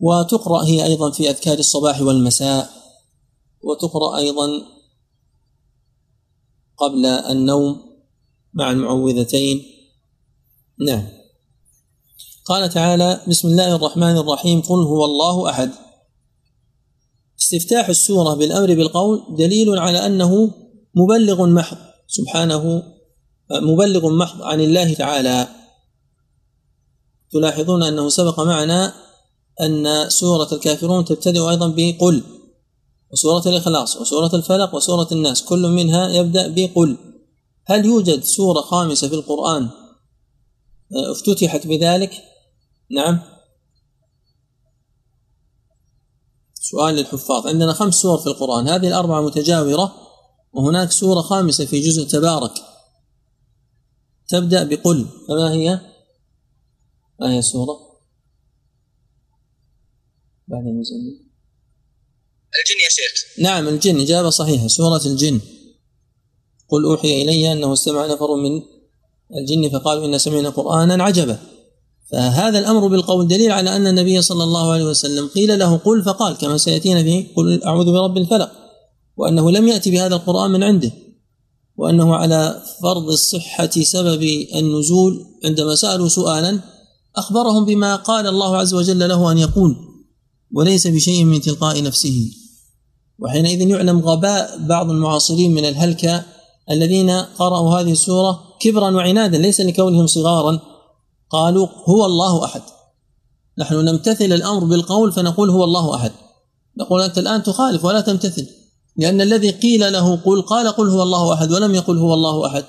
وتقرأ 0.00 0.64
هي 0.64 0.84
أيضا 0.84 1.10
في 1.10 1.30
أذكار 1.30 1.58
الصباح 1.58 2.00
والمساء 2.00 2.70
وتقرأ 3.62 4.16
أيضا 4.16 4.48
قبل 6.76 7.06
النوم 7.06 7.80
مع 8.54 8.70
المعوذتين. 8.70 9.62
نعم. 10.86 11.08
قال 12.44 12.70
تعالى 12.70 13.20
بسم 13.28 13.48
الله 13.48 13.76
الرحمن 13.76 14.16
الرحيم 14.16 14.60
قل 14.60 14.82
هو 14.82 15.04
الله 15.04 15.50
أحد. 15.50 15.70
استفتاح 17.40 17.88
السورة 17.88 18.34
بالأمر 18.34 18.74
بالقول 18.74 19.36
دليل 19.38 19.78
على 19.78 20.06
أنه 20.06 20.59
مبلغ 20.94 21.46
محض 21.46 21.78
سبحانه 22.06 22.82
مبلغ 23.50 24.08
محض 24.08 24.42
عن 24.42 24.60
الله 24.60 24.94
تعالى. 24.94 25.48
تلاحظون 27.32 27.82
أنه 27.82 28.08
سبق 28.08 28.40
معنا 28.40 28.94
أن 29.60 30.10
سورة 30.10 30.48
الكافرون 30.52 31.04
تبتدئ 31.04 31.50
أيضا 31.50 31.68
بقل 31.68 32.22
وسورة 33.12 33.48
الإخلاص 33.48 33.96
وسورة 33.96 34.34
الفلق 34.34 34.74
وسورة 34.74 35.08
الناس 35.12 35.44
كل 35.44 35.68
منها 35.68 36.08
يبدأ 36.08 36.48
بقل. 36.48 36.96
هل 37.66 37.84
يوجد 37.84 38.24
سورة 38.24 38.60
خامسة 38.60 39.08
في 39.08 39.14
القرآن؟ 39.14 39.62
آه، 39.62 41.12
افتتحت 41.12 41.66
بذلك؟ 41.66 42.12
نعم. 42.90 43.20
سؤال 46.54 46.94
للحفاظ. 46.94 47.46
عندنا 47.46 47.72
خمس 47.72 47.94
سور 47.94 48.18
في 48.18 48.26
القرآن 48.26 48.68
هذه 48.68 48.88
الأربعة 48.88 49.20
متجاورة. 49.20 50.09
وهناك 50.52 50.90
سورة 50.90 51.20
خامسة 51.20 51.64
في 51.64 51.80
جزء 51.80 52.04
تبارك. 52.04 52.52
تبدأ 54.28 54.64
بقل. 54.64 55.06
فما 55.28 55.52
هي؟ 55.52 55.80
ما 57.20 57.32
هي 57.32 57.38
السورة؟ 57.38 57.78
بعد 60.48 60.66
المزمل 60.66 61.20
الجن 62.60 62.80
يا 62.84 62.88
شيخ. 62.90 63.24
نعم 63.38 63.68
الجن. 63.68 64.00
إجابة 64.00 64.30
صحيحة. 64.30 64.66
سورة 64.66 65.06
الجن. 65.06 65.40
قل 66.68 66.84
أوحي 66.84 67.22
إلي 67.22 67.52
أنه 67.52 67.72
استمع 67.72 68.06
نفر 68.06 68.36
من 68.36 68.62
الجن 69.36 69.68
فقالوا 69.78 70.06
إن 70.06 70.18
سمعنا 70.18 70.50
قرآنا 70.50 71.04
عجبا. 71.04 71.38
فهذا 72.12 72.58
الأمر 72.58 72.86
بالقول 72.86 73.28
دليل 73.28 73.52
على 73.52 73.76
أن 73.76 73.86
النبي 73.86 74.22
صلى 74.22 74.44
الله 74.44 74.72
عليه 74.72 74.84
وسلم 74.84 75.28
قيل 75.28 75.58
له 75.58 75.76
قل 75.76 76.02
فقال 76.04 76.36
كما 76.36 76.58
سيأتينا 76.58 77.02
في 77.02 77.22
قل 77.36 77.64
أعوذ 77.64 77.92
برب 77.92 78.16
الفلق. 78.16 78.69
وأنه 79.16 79.50
لم 79.50 79.68
يأتي 79.68 79.90
بهذا 79.90 80.14
القرآن 80.14 80.50
من 80.50 80.62
عنده 80.62 80.92
وأنه 81.76 82.14
على 82.14 82.62
فرض 82.82 83.08
الصحة 83.08 83.70
سبب 83.70 84.22
النزول 84.54 85.26
عندما 85.44 85.74
سألوا 85.74 86.08
سؤالا 86.08 86.60
أخبرهم 87.16 87.64
بما 87.64 87.96
قال 87.96 88.26
الله 88.26 88.56
عز 88.56 88.74
وجل 88.74 89.08
له 89.08 89.32
أن 89.32 89.38
يقول 89.38 89.76
وليس 90.52 90.86
بشيء 90.86 91.24
من 91.24 91.40
تلقاء 91.40 91.82
نفسه. 91.82 92.30
وحينئذ 93.18 93.60
يعلم 93.60 94.00
غباء 94.00 94.66
بعض 94.66 94.90
المعاصرين 94.90 95.54
من 95.54 95.64
الهلكة 95.64 96.24
الذين 96.70 97.10
قرأوا 97.10 97.80
هذه 97.80 97.92
السورة 97.92 98.40
كبرا 98.60 98.90
وعنادا 98.90 99.38
ليس 99.38 99.60
لكونهم 99.60 100.06
صغارا. 100.06 100.60
قالوا 101.30 101.66
هو 101.88 102.04
الله 102.06 102.44
أحد. 102.44 102.62
نحن 103.58 103.74
نمتثل 103.74 104.24
الأمر 104.24 104.64
بالقول 104.64 105.12
فنقول 105.12 105.50
هو 105.50 105.64
الله 105.64 105.94
أحد. 105.94 106.12
نقول 106.76 107.02
أنت 107.02 107.18
الآن 107.18 107.42
تخالف 107.42 107.84
ولا 107.84 108.00
تمتثل. 108.00 108.46
لأن 108.96 109.20
الذي 109.20 109.50
قيل 109.50 109.92
له 109.92 110.16
قل 110.16 110.42
قال 110.42 110.68
قل 110.68 110.88
هو 110.88 111.02
الله 111.02 111.34
أحد 111.34 111.52
ولم 111.52 111.74
يقل 111.74 111.98
هو 111.98 112.14
الله 112.14 112.46
أحد 112.46 112.64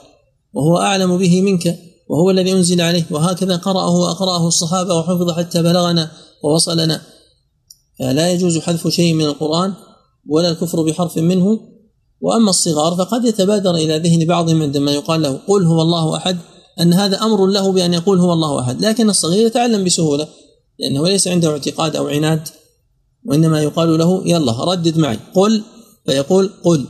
وهو 0.54 0.78
أعلم 0.78 1.18
به 1.18 1.42
منك 1.42 1.80
وهو 2.10 2.32
الذي 2.32 2.52
أنزل 2.52 2.82
عليه 2.82 3.06
وهكذا 3.12 3.56
قرأه 3.56 3.98
وأقرأه 3.98 4.48
الصحابة 4.48 4.96
وحفظ 4.96 5.32
حتى 5.32 5.62
بلغنا 5.62 6.12
ووصلنا. 6.44 7.02
فلا 8.00 8.32
يجوز 8.32 8.58
حذف 8.58 8.88
شيء 8.88 9.14
من 9.14 9.26
القرآن 9.26 9.74
ولا 10.30 10.50
الكفر 10.50 10.82
بحرف 10.82 11.18
منه. 11.18 11.60
وأما 12.22 12.50
الصغار 12.50 12.96
فقد 12.96 13.26
يتبادر 13.26 13.76
إلى 13.76 13.98
ذهن 13.98 14.26
بعضهم 14.26 14.62
عندما 14.62 14.92
يقال 14.92 15.22
له 15.22 15.40
قل 15.48 15.66
هو 15.66 15.82
الله 15.82 16.18
أحد 16.18 16.38
أن 16.82 16.94
هذا 16.94 17.22
أمر 17.22 17.48
له 17.48 17.72
بأن 17.72 17.94
يقول 17.94 18.20
هو 18.20 18.34
الله 18.34 18.60
أحد. 18.60 18.86
لكن 18.86 19.10
الصغير 19.10 19.48
يتعلم 19.48 19.84
بسهولة 19.84 20.28
لأنه 20.80 21.08
ليس 21.08 21.28
عنده 21.28 21.50
اعتقاد 21.50 21.96
أو 21.96 22.08
عناد 22.08 22.48
وإنما 23.26 23.62
يقال 23.62 23.98
له 23.98 24.22
يلا 24.26 24.64
ردد 24.64 24.98
معي 24.98 25.20
قل 25.36 25.64
فيقول 26.06 26.54
قل 26.64 26.88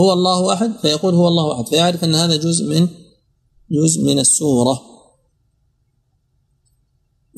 هو 0.00 0.12
الله 0.12 0.52
أحد 0.52 0.72
فيقول 0.82 1.14
هو 1.14 1.28
الله 1.28 1.54
أحد 1.54 1.68
فيعرف 1.68 2.04
أن 2.04 2.14
هذا 2.14 2.36
جزء 2.36 2.64
من 2.64 2.88
جزء 3.70 4.04
من 4.04 4.18
السورة. 4.18 4.82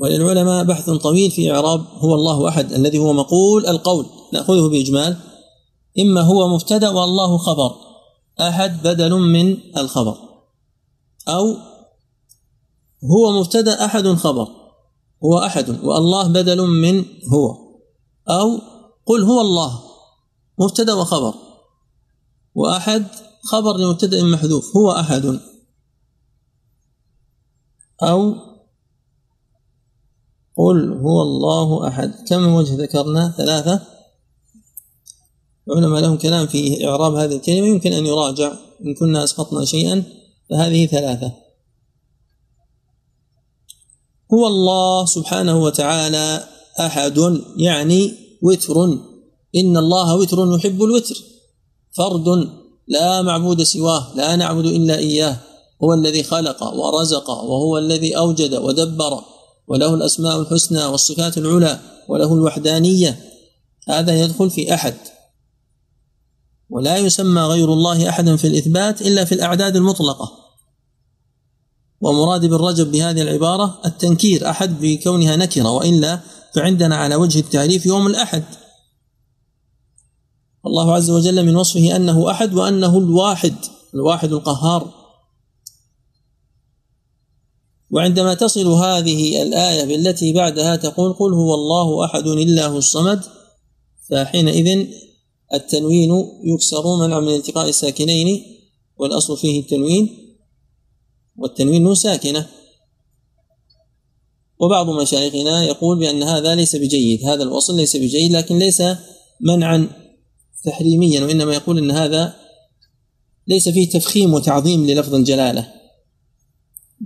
وللعلماء 0.02 0.64
بحث 0.64 0.90
طويل 0.90 1.30
في 1.30 1.52
إعراب 1.52 1.80
هو 1.80 2.14
الله 2.14 2.49
أحد 2.49 2.73
الذي 2.73 2.99
هو 2.99 3.12
مقول 3.12 3.66
القول 3.66 4.06
نأخذه 4.32 4.68
بإجمال. 4.68 5.16
إما 5.99 6.20
هو 6.20 6.49
مبتدأ 6.49 6.88
والله 6.88 7.38
خبر 7.38 7.75
أحد 8.40 8.82
بدل 8.82 9.11
من 9.11 9.56
الخبر. 9.76 10.16
أو 11.28 11.56
هو 13.04 13.40
مبتدأ 13.40 13.84
أحد 13.84 14.08
خبر 14.08 14.49
هو 15.25 15.38
أحد 15.38 15.84
والله 15.84 16.28
بدل 16.28 16.66
من 16.66 17.04
هو. 17.32 17.56
أو 18.28 18.58
قل 19.06 19.23
هو 19.23 19.40
الله. 19.40 19.93
مبتدأ 20.58 20.94
وخبر. 20.94 21.34
وأحد 22.54 23.06
خبر 23.44 23.76
لمبتدأ 23.76 24.23
محذوف 24.23 24.76
هو 24.76 24.92
أحد. 24.92 25.40
أو 28.02 28.34
قل 30.56 30.92
هو 30.92 31.23
الله 31.23 31.88
أحد. 31.88 32.14
كم 32.28 32.54
وجه 32.54 32.75
ذكرنا؟ 32.75 33.34
ثلاثة. 33.37 33.87
العلماء 35.68 36.00
لهم 36.00 36.16
كلام 36.16 36.46
في 36.46 36.88
إعراب 36.88 37.14
هذه 37.14 37.37
الكلمة 37.37 37.66
يمكن 37.66 37.92
أن 37.92 38.06
يراجع 38.06 38.52
إن 38.84 38.94
كنا 38.94 39.25
أسقطنا 39.25 39.64
شيئا 39.64 40.04
فهذه 40.50 40.87
ثلاثة. 40.87 41.32
هو 44.32 44.46
الله 44.46 45.06
سبحانه 45.06 45.62
وتعالى 45.62 46.49
أحد 46.80 47.42
يعني 47.56 48.12
وتر. 48.42 49.13
إن 49.56 49.76
الله 49.76 50.16
وتر 50.16 50.56
يحب 50.56 50.82
الوتر. 50.82 51.14
فرد 51.92 52.50
لا 52.88 53.23
معبود 53.23 53.62
سواه 53.62 54.14
لا 54.14 54.37
نعبد 54.37 54.66
إلا 54.66 54.96
إياه. 54.96 55.37
هو 55.82 55.94
الذي 55.94 56.23
خلق 56.23 56.64
ورزق 56.64 57.30
وهو 57.30 57.78
الذي 57.78 58.16
أوجد 58.16 58.54
ودبر. 58.54 59.20
وله 59.68 59.94
الأسماء 59.94 60.40
الحسنى 60.40 60.84
والصفات 60.84 61.38
العلى 61.38 61.80
وله 62.08 62.34
الوحدانية. 62.34 63.20
هذا 63.88 64.23
يدخل 64.23 64.50
في 64.50 64.75
أحد. 64.75 64.94
ولا 66.70 66.96
يسمى 66.96 67.40
غير 67.40 67.73
الله 67.73 68.08
أحدا 68.08 68.37
في 68.37 68.46
الإثبات 68.46 69.02
إلا 69.02 69.25
في 69.25 69.34
الأعداد 69.34 69.76
المطلقة. 69.76 70.32
ومراد 72.00 72.46
بالرجب 72.46 72.92
بهذه 72.92 73.23
العبارة 73.23 73.80
التنكير 73.87 74.50
أحد 74.50 74.80
بكونها 74.80 75.37
نكرة 75.37 75.70
وإلا 75.70 76.20
فعندنا 76.54 76.96
على 76.96 77.14
وجه 77.14 77.38
التعريف 77.38 77.87
يوم 77.87 78.06
الأحد. 78.06 78.44
الله 80.66 80.94
عز 80.94 81.11
وجل 81.11 81.47
من 81.47 81.56
وصفه 81.56 81.97
أنه 81.97 82.30
أحد 82.30 82.54
وأنه 82.54 82.99
الواحد 82.99 83.54
الواحد 83.94 84.33
القهار. 84.33 85.04
وعندما 87.90 88.35
تصل 88.35 88.66
هذه 88.66 89.42
الآية 89.42 89.85
بالتي 89.85 90.33
بعدها 90.33 90.76
تقول 90.76 91.12
قل 91.12 91.35
هو 91.35 91.54
الله 91.54 92.04
أحد 92.04 92.26
الله 92.26 92.78
الصمد 92.78 93.25
فحينئذ 94.11 94.87
التنوين 95.55 96.11
يكسر 96.44 96.96
منع 96.96 97.20
من 97.20 97.35
التقاء 97.35 97.68
الساكنين 97.68 98.42
والأصل 98.96 99.37
فيه 99.37 99.61
التنوين 99.61 100.37
والتنوين 101.37 101.83
نون 101.83 101.94
ساكنة. 101.94 102.46
وبعض 104.59 104.90
مشايخنا 104.90 105.64
يقول 105.64 105.98
بأن 105.98 106.22
هذا 106.22 106.55
ليس 106.55 106.77
بجيد 106.77 107.24
هذا 107.24 107.42
الوصل 107.42 107.77
ليس 107.77 107.96
بجيد 107.96 108.33
لكن 108.33 108.59
ليس 108.59 108.83
منعا 109.40 110.03
تحريميا 110.64 111.24
وإنما 111.24 111.55
يقول 111.55 111.79
أن 111.79 111.90
هذا 111.90 112.37
ليس 113.48 113.68
فيه 113.68 113.90
تفخيم 113.90 114.35
وتعظيم 114.35 114.87
للفظ 114.87 115.14
الجلالة. 115.14 115.72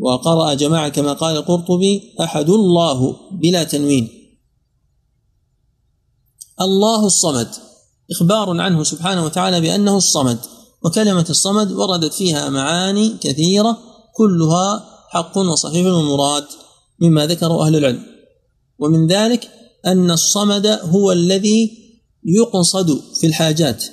وقرأ 0.00 0.54
جماعة 0.54 0.88
كما 0.88 1.12
قال 1.12 1.36
القرطبي 1.36 2.14
أحد 2.20 2.50
الله 2.50 3.16
بلا 3.32 3.64
تنوين. 3.64 4.08
الله 6.60 7.06
الصمد. 7.06 7.48
إخبار 8.10 8.60
عنه 8.60 8.82
سبحانه 8.82 9.24
وتعالى 9.24 9.60
بأنه 9.60 9.96
الصمد. 9.96 10.38
وكلمة 10.84 11.26
الصمد 11.30 11.72
وردت 11.72 12.14
فيها 12.14 12.48
معاني 12.48 13.08
كثيرة 13.20 13.78
كلها 14.14 14.84
حق 15.08 15.38
وصحيح 15.38 15.86
ومراد 15.86 16.44
مما 17.00 17.26
ذكره 17.26 17.66
أهل 17.66 17.76
العلم. 17.76 18.02
ومن 18.78 19.06
ذلك 19.06 19.50
أن 19.86 20.10
الصمد 20.10 20.66
هو 20.66 21.12
الذي 21.12 21.87
يقصد 22.28 23.00
في 23.20 23.26
الحاجات 23.26 23.84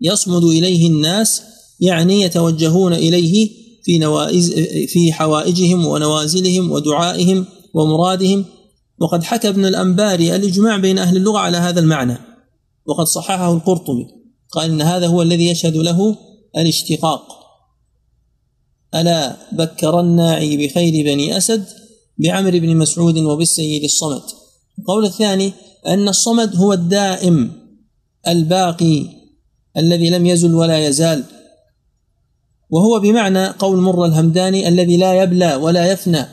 يصمد 0.00 0.44
إليه 0.44 0.88
الناس 0.88 1.42
يعني 1.80 2.20
يتوجهون 2.20 2.92
إليه 2.92 3.50
في 3.84 3.98
نوائز 3.98 4.50
في 4.88 5.12
حوائجهم 5.12 5.86
ونوازلهم 5.86 6.70
ودعائهم 6.70 7.46
ومرادهم. 7.74 8.44
وقد 8.98 9.22
حكى 9.22 9.48
ابن 9.48 9.66
الأنباري 9.66 10.36
الإجماع 10.36 10.76
بين 10.76 10.98
أهل 10.98 11.16
اللغة 11.16 11.38
على 11.38 11.56
هذا 11.56 11.80
المعنى 11.80 12.18
وقد 12.86 13.06
صححه 13.06 13.54
القرطبي 13.54 14.06
قال 14.50 14.70
إن 14.70 14.82
هذا 14.82 15.06
هو 15.06 15.22
الذي 15.22 15.46
يشهد 15.46 15.76
له 15.76 16.16
الاشتقاق. 16.56 17.22
ألا 18.94 19.36
بكر 19.52 20.00
الناعي 20.00 20.56
بخير 20.56 21.04
بني 21.04 21.36
أسد 21.36 21.64
بعمر 22.18 22.58
بن 22.58 22.76
مسعود 22.76 23.18
وبالسيد 23.18 23.84
الصمد. 23.84 24.22
القول 24.78 25.04
الثاني 25.04 25.52
أن 25.86 26.08
الصمد 26.08 26.56
هو 26.56 26.72
الدائم 26.72 27.59
الباقي 28.28 29.06
الذي 29.76 30.10
لم 30.10 30.26
يزل 30.26 30.54
ولا 30.54 30.86
يزال. 30.86 31.24
وهو 32.70 33.00
بمعنى 33.00 33.46
قول 33.46 33.78
مر 33.78 34.04
الهمداني 34.04 34.68
الذي 34.68 34.96
لا 34.96 35.22
يبلى 35.22 35.54
ولا 35.54 35.92
يفنى. 35.92 36.26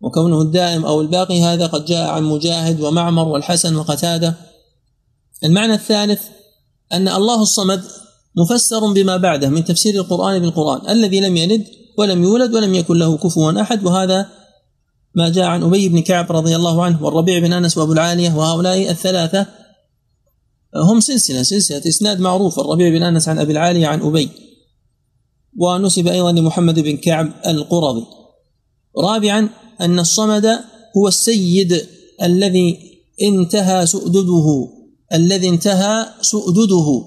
وكونه 0.00 0.42
الدائم 0.42 0.84
أو 0.84 1.00
الباقي 1.00 1.42
هذا 1.42 1.66
قد 1.66 1.84
جاء 1.84 2.10
عن 2.10 2.22
مجاهد 2.22 2.80
ومعمر 2.80 3.28
والحسن 3.28 3.76
وقتادة. 3.76 4.34
المعنى 5.44 5.74
الثالث 5.74 6.22
أن 6.92 7.08
الله 7.08 7.42
الصمد 7.42 7.84
مفسر 8.36 8.92
بما 8.92 9.16
بعده 9.16 9.48
من 9.48 9.64
تفسير 9.64 9.94
القرآن 9.94 10.38
بالقرآن. 10.38 10.90
الذي 10.90 11.20
لم 11.20 11.36
يلد 11.36 11.66
ولم 11.98 12.22
يولد 12.22 12.54
ولم 12.54 12.74
يكن 12.74 12.98
له 12.98 13.16
كفوا 13.16 13.60
أحد. 13.60 13.84
وهذا 13.84 14.28
ما 15.14 15.28
جاء 15.28 15.44
عن 15.44 15.62
أبي 15.62 15.88
بن 15.88 16.00
كعب 16.00 16.32
رضي 16.32 16.56
الله 16.56 16.84
عنه 16.84 17.04
والربيع 17.04 17.38
بن 17.38 17.52
أنس 17.52 17.78
وأبو 17.78 17.92
العالية 17.92 18.34
وهؤلاء 18.34 18.90
الثلاثة. 18.90 19.46
هم 20.76 21.00
سلسلة 21.00 21.42
سلسلة 21.42 21.88
إسناد 21.88 22.20
معروف 22.20 22.60
الربيع 22.60 22.88
بن 22.88 23.02
أنس 23.02 23.28
عن 23.28 23.38
أبي 23.38 23.52
العالية 23.52 23.86
عن 23.86 24.00
أبي 24.00 24.30
ونسب 25.56 26.06
أيضا 26.06 26.32
لمحمد 26.32 26.78
بن 26.78 26.96
كعب 26.96 27.32
القرظي. 27.46 28.06
رابعا 28.98 29.48
أن 29.80 29.98
الصمد 29.98 30.46
هو 30.96 31.08
السيد 31.08 31.86
الذي 32.22 32.78
انتهى 33.22 33.86
سؤدده 33.86 34.68
الذي 35.12 35.48
انتهى 35.48 36.08
سؤدده 36.20 37.04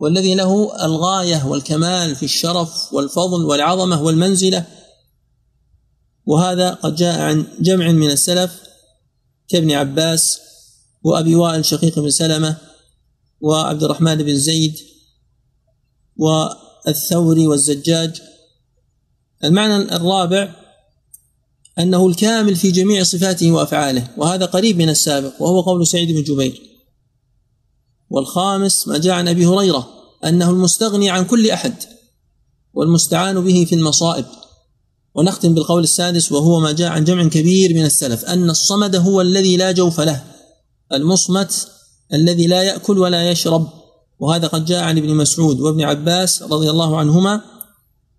والذي 0.00 0.34
له 0.34 0.84
الغاية 0.84 1.46
والكمال 1.46 2.16
في 2.16 2.22
الشرف 2.22 2.92
والفضل 2.92 3.44
والعظمة 3.44 4.02
والمنزلة. 4.02 4.66
وهذا 6.26 6.70
قد 6.70 6.94
جاء 6.94 7.20
عن 7.20 7.46
جمع 7.60 7.92
من 7.92 8.10
السلف 8.10 8.62
كابن 9.48 9.72
عباس 9.72 10.40
وأبي 11.02 11.34
وائل 11.34 11.64
شقيق 11.64 11.98
بن 11.98 12.10
سلمة 12.10 12.56
وعبد 13.44 13.82
الرحمن 13.82 14.14
بن 14.14 14.38
زيد 14.38 14.78
والثوري 16.16 17.46
والزجاج. 17.46 18.22
المعنى 19.44 19.96
الرابع 19.96 20.54
أنه 21.78 22.06
الكامل 22.06 22.56
في 22.56 22.70
جميع 22.70 23.02
صفاته 23.02 23.52
وأفعاله 23.52 24.08
وهذا 24.16 24.46
قريب 24.46 24.78
من 24.78 24.88
السابق 24.88 25.42
وهو 25.42 25.60
قول 25.60 25.86
سعيد 25.86 26.12
بن 26.12 26.22
جبير. 26.22 26.62
والخامس 28.10 28.88
ما 28.88 28.98
جاء 28.98 29.14
عن 29.14 29.28
أبي 29.28 29.46
هريرة 29.46 29.88
أنه 30.24 30.50
المستغني 30.50 31.10
عن 31.10 31.24
كل 31.24 31.50
أحد 31.50 31.74
والمستعان 32.74 33.40
به 33.44 33.64
في 33.64 33.74
المصائب. 33.74 34.26
ونختم 35.14 35.54
بالقول 35.54 35.82
السادس 35.82 36.32
وهو 36.32 36.60
ما 36.60 36.72
جاء 36.72 36.90
عن 36.90 37.04
جمع 37.04 37.28
كبير 37.28 37.74
من 37.74 37.84
السلف 37.84 38.24
أن 38.24 38.50
الصمد 38.50 38.96
هو 38.96 39.20
الذي 39.20 39.56
لا 39.56 39.72
جوف 39.72 40.00
له 40.00 40.24
المصمت 40.92 41.68
الذي 42.12 42.46
لا 42.46 42.62
يأكل 42.62 42.98
ولا 42.98 43.30
يشرب. 43.30 43.68
وهذا 44.18 44.46
قد 44.46 44.64
جاء 44.64 44.84
عن 44.84 44.98
ابن 44.98 45.14
مسعود 45.14 45.60
وابن 45.60 45.82
عباس 45.82 46.42
رضي 46.42 46.70
الله 46.70 46.98
عنهما 46.98 47.40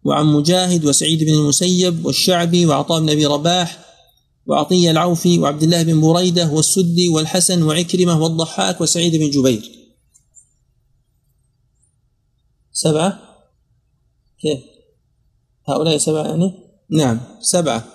وعن 0.04 0.26
مجاهد 0.26 0.86
وسعيد 0.86 1.24
بن 1.24 1.34
المسيب 1.34 2.06
والشعبي 2.06 2.65
وعطاء 2.65 3.00
بن 3.00 3.10
أبي 3.10 3.26
رباح 3.26 3.86
وعطية 4.45 4.91
العوفي 4.91 5.39
وعبد 5.39 5.63
الله 5.63 5.84
بن 5.84 6.02
بريدة 6.02 6.52
والسدي 6.52 7.10
والحسن 7.10 7.63
وعكرمة 7.63 8.24
والضحاك 8.24 8.82
وسعيد 8.82 9.15
بن 9.15 9.30
جبير. 9.30 9.71
سبعة؟ 12.71 13.19
كيف؟ 14.41 14.60
هؤلاء 15.67 15.98
سبعة 15.98 16.28
يعني؟ 16.28 16.54
نعم 16.89 17.19
سبعة. 17.41 17.88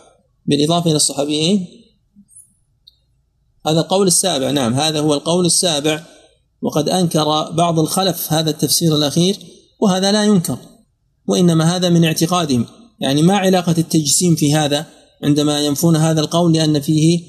بالإضافة 0.46 0.87
إلى 0.87 0.96
الصحابيين؟ 0.96 1.79
هذا 3.66 3.81
القول 3.81 4.07
السابع 4.07 4.51
نعم 4.51 4.75
هذا 4.75 5.01
هو 5.01 5.14
القول 5.14 5.46
السابع. 5.46 6.05
وقد 6.62 6.88
أنكر 6.88 7.51
بعض 7.51 7.79
الخلف 7.79 8.33
هذا 8.33 8.51
التفسير 8.51 8.96
الأخير 8.96 9.37
وهذا 9.81 10.12
لا 10.12 10.25
ينكر 10.25 10.57
وإنما 11.27 11.77
هذا 11.77 11.88
من 11.88 12.05
اعتقادهم. 12.05 12.66
يعني 13.01 13.23
ما 13.23 13.37
علاقة 13.37 13.75
التجسيم 13.79 14.37
في 14.37 14.55
هذا 14.55 14.87
عندما 15.25 15.61
ينفون 15.61 15.96
هذا 15.96 16.20
القول 16.20 16.53
لأن 16.53 16.81
فيه 16.81 17.23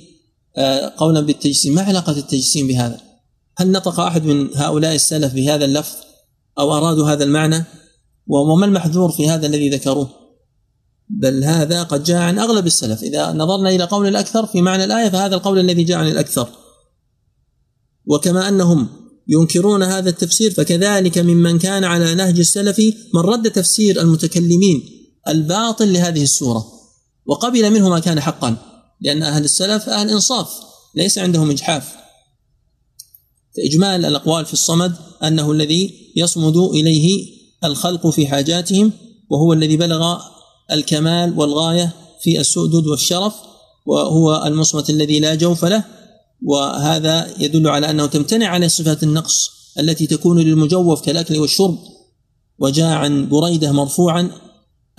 آه، 0.57 0.93
قولا 0.97 1.21
بالتجسيم. 1.21 1.75
ما 1.75 1.81
علاقة 1.81 2.11
التجسيم 2.11 2.67
بهذا؟ 2.67 3.01
هل 3.57 3.71
نطق 3.71 3.99
أحد 3.99 4.25
من 4.25 4.49
هؤلاء 4.55 4.95
السلف 4.95 5.33
بهذا 5.33 5.65
اللفظ 5.65 5.95
أو 6.59 6.77
أرادوا 6.77 7.09
هذا 7.09 7.23
المعنى؟ 7.23 7.65
وما 8.27 8.65
المحذور 8.65 9.11
في 9.11 9.29
هذا 9.29 9.47
الذي 9.47 9.69
ذكروه؟ 9.69 10.20
بل 11.19 11.43
هذا 11.43 11.83
قد 11.83 12.03
جاء 12.03 12.17
عن 12.17 12.39
أغلب 12.39 12.67
السلف. 12.67 13.03
إذا 13.03 13.31
نظرنا 13.31 13.69
إلى 13.69 13.83
قول 13.83 14.07
الأكثر 14.07 14.45
في 14.45 14.61
معنى 14.61 14.83
الآية 14.83 15.09
فهذا 15.09 15.35
القول 15.35 15.59
الذي 15.59 15.83
جاء 15.83 15.97
عن 15.97 16.07
الأكثر. 16.07 16.49
وكما 18.05 18.47
أنهم 18.49 18.87
ينكرون 19.27 19.83
هذا 19.83 20.09
التفسير 20.09 20.51
فكذلك 20.51 21.17
ممن 21.17 21.59
كان 21.59 21.83
على 21.83 22.15
نهج 22.15 22.39
السلف 22.39 22.79
من 23.13 23.21
رد 23.21 23.51
تفسير 23.51 24.01
المتكلمين 24.01 24.83
الباطل 25.27 25.93
لهذه 25.93 26.23
السورة. 26.23 26.65
وقبل 27.25 27.71
منه 27.71 27.89
ما 27.89 27.99
كان 27.99 28.19
حقا 28.19 28.57
لأن 29.01 29.23
أهل 29.23 29.43
السلف 29.43 29.89
أهل 29.89 30.09
إنصاف 30.09 30.49
ليس 30.95 31.17
عندهم 31.17 31.49
إجحاف. 31.49 31.95
إجمال 33.59 34.05
الأقوال 34.05 34.45
في 34.45 34.53
الصمد 34.53 34.95
أنه 35.23 35.51
الذي 35.51 36.11
يصمد 36.15 36.57
إليه 36.57 37.27
الخلق 37.63 38.07
في 38.07 38.27
حاجاتهم 38.27 38.91
وهو 39.29 39.53
الذي 39.53 39.77
بلغ 39.77 40.19
الكمال 40.71 41.39
والغاية 41.39 41.93
في 42.21 42.39
السؤدد 42.39 42.87
والشرف 42.87 43.33
وهو 43.85 44.43
المصمت 44.45 44.89
الذي 44.89 45.19
لا 45.19 45.35
جوف 45.35 45.65
له 45.65 45.83
وهذا 46.45 47.27
يدل 47.39 47.67
على 47.67 47.89
أنه 47.89 48.05
تمتنع 48.05 48.47
عليه 48.47 48.67
صفات 48.67 49.03
النقص 49.03 49.51
التي 49.79 50.07
تكون 50.07 50.39
للمجوف 50.39 51.01
كالأكل 51.01 51.37
والشرب. 51.39 51.77
وجاء 52.59 52.87
عن 52.87 53.29
بريدة 53.29 53.71
مرفوعا 53.71 54.31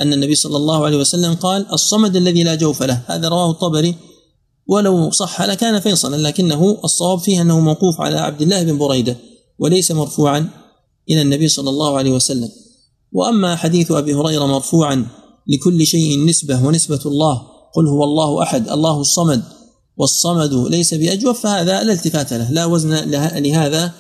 أن 0.00 0.12
النبي 0.12 0.34
صلى 0.34 0.56
الله 0.56 0.84
عليه 0.84 0.96
وسلم 0.96 1.34
قال 1.34 1.72
الصمد 1.72 2.16
الذي 2.16 2.42
لا 2.42 2.54
جوف 2.54 2.82
له. 2.82 3.02
هذا 3.06 3.28
رواه 3.28 3.50
الطبري. 3.50 3.94
ولو 4.66 5.10
صح 5.10 5.42
لكان 5.42 5.80
فيصلا 5.80 6.16
لكنه 6.16 6.78
الصواب 6.84 7.18
فيه 7.18 7.42
أنه 7.42 7.60
موقوف 7.60 8.00
على 8.00 8.18
عبد 8.18 8.42
الله 8.42 8.62
بن 8.62 8.78
بريدة 8.78 9.16
وليس 9.58 9.90
مرفوعا 9.92 10.48
إلى 11.10 11.22
النبي 11.22 11.48
صلى 11.48 11.70
الله 11.70 11.98
عليه 11.98 12.10
وسلم. 12.10 12.48
وأما 13.12 13.56
حديث 13.56 13.90
أبي 13.90 14.14
هريرة 14.14 14.46
مرفوعا 14.46 15.06
لكل 15.46 15.86
شيء 15.86 16.26
نسبة 16.26 16.64
ونسبة 16.64 17.00
الله. 17.06 17.42
قل 17.74 17.88
هو 17.88 18.04
الله 18.04 18.42
أحد 18.42 18.68
الله 18.68 19.00
الصمد. 19.00 19.42
والصمد 19.96 20.54
ليس 20.54 20.94
بأجوف 20.94 21.40
فهذا 21.40 21.82
لا 21.82 21.92
التفات 21.92 22.32
له. 22.32 22.50
لا 22.50 22.64
وزن 22.64 22.94
لهذا 23.40 23.92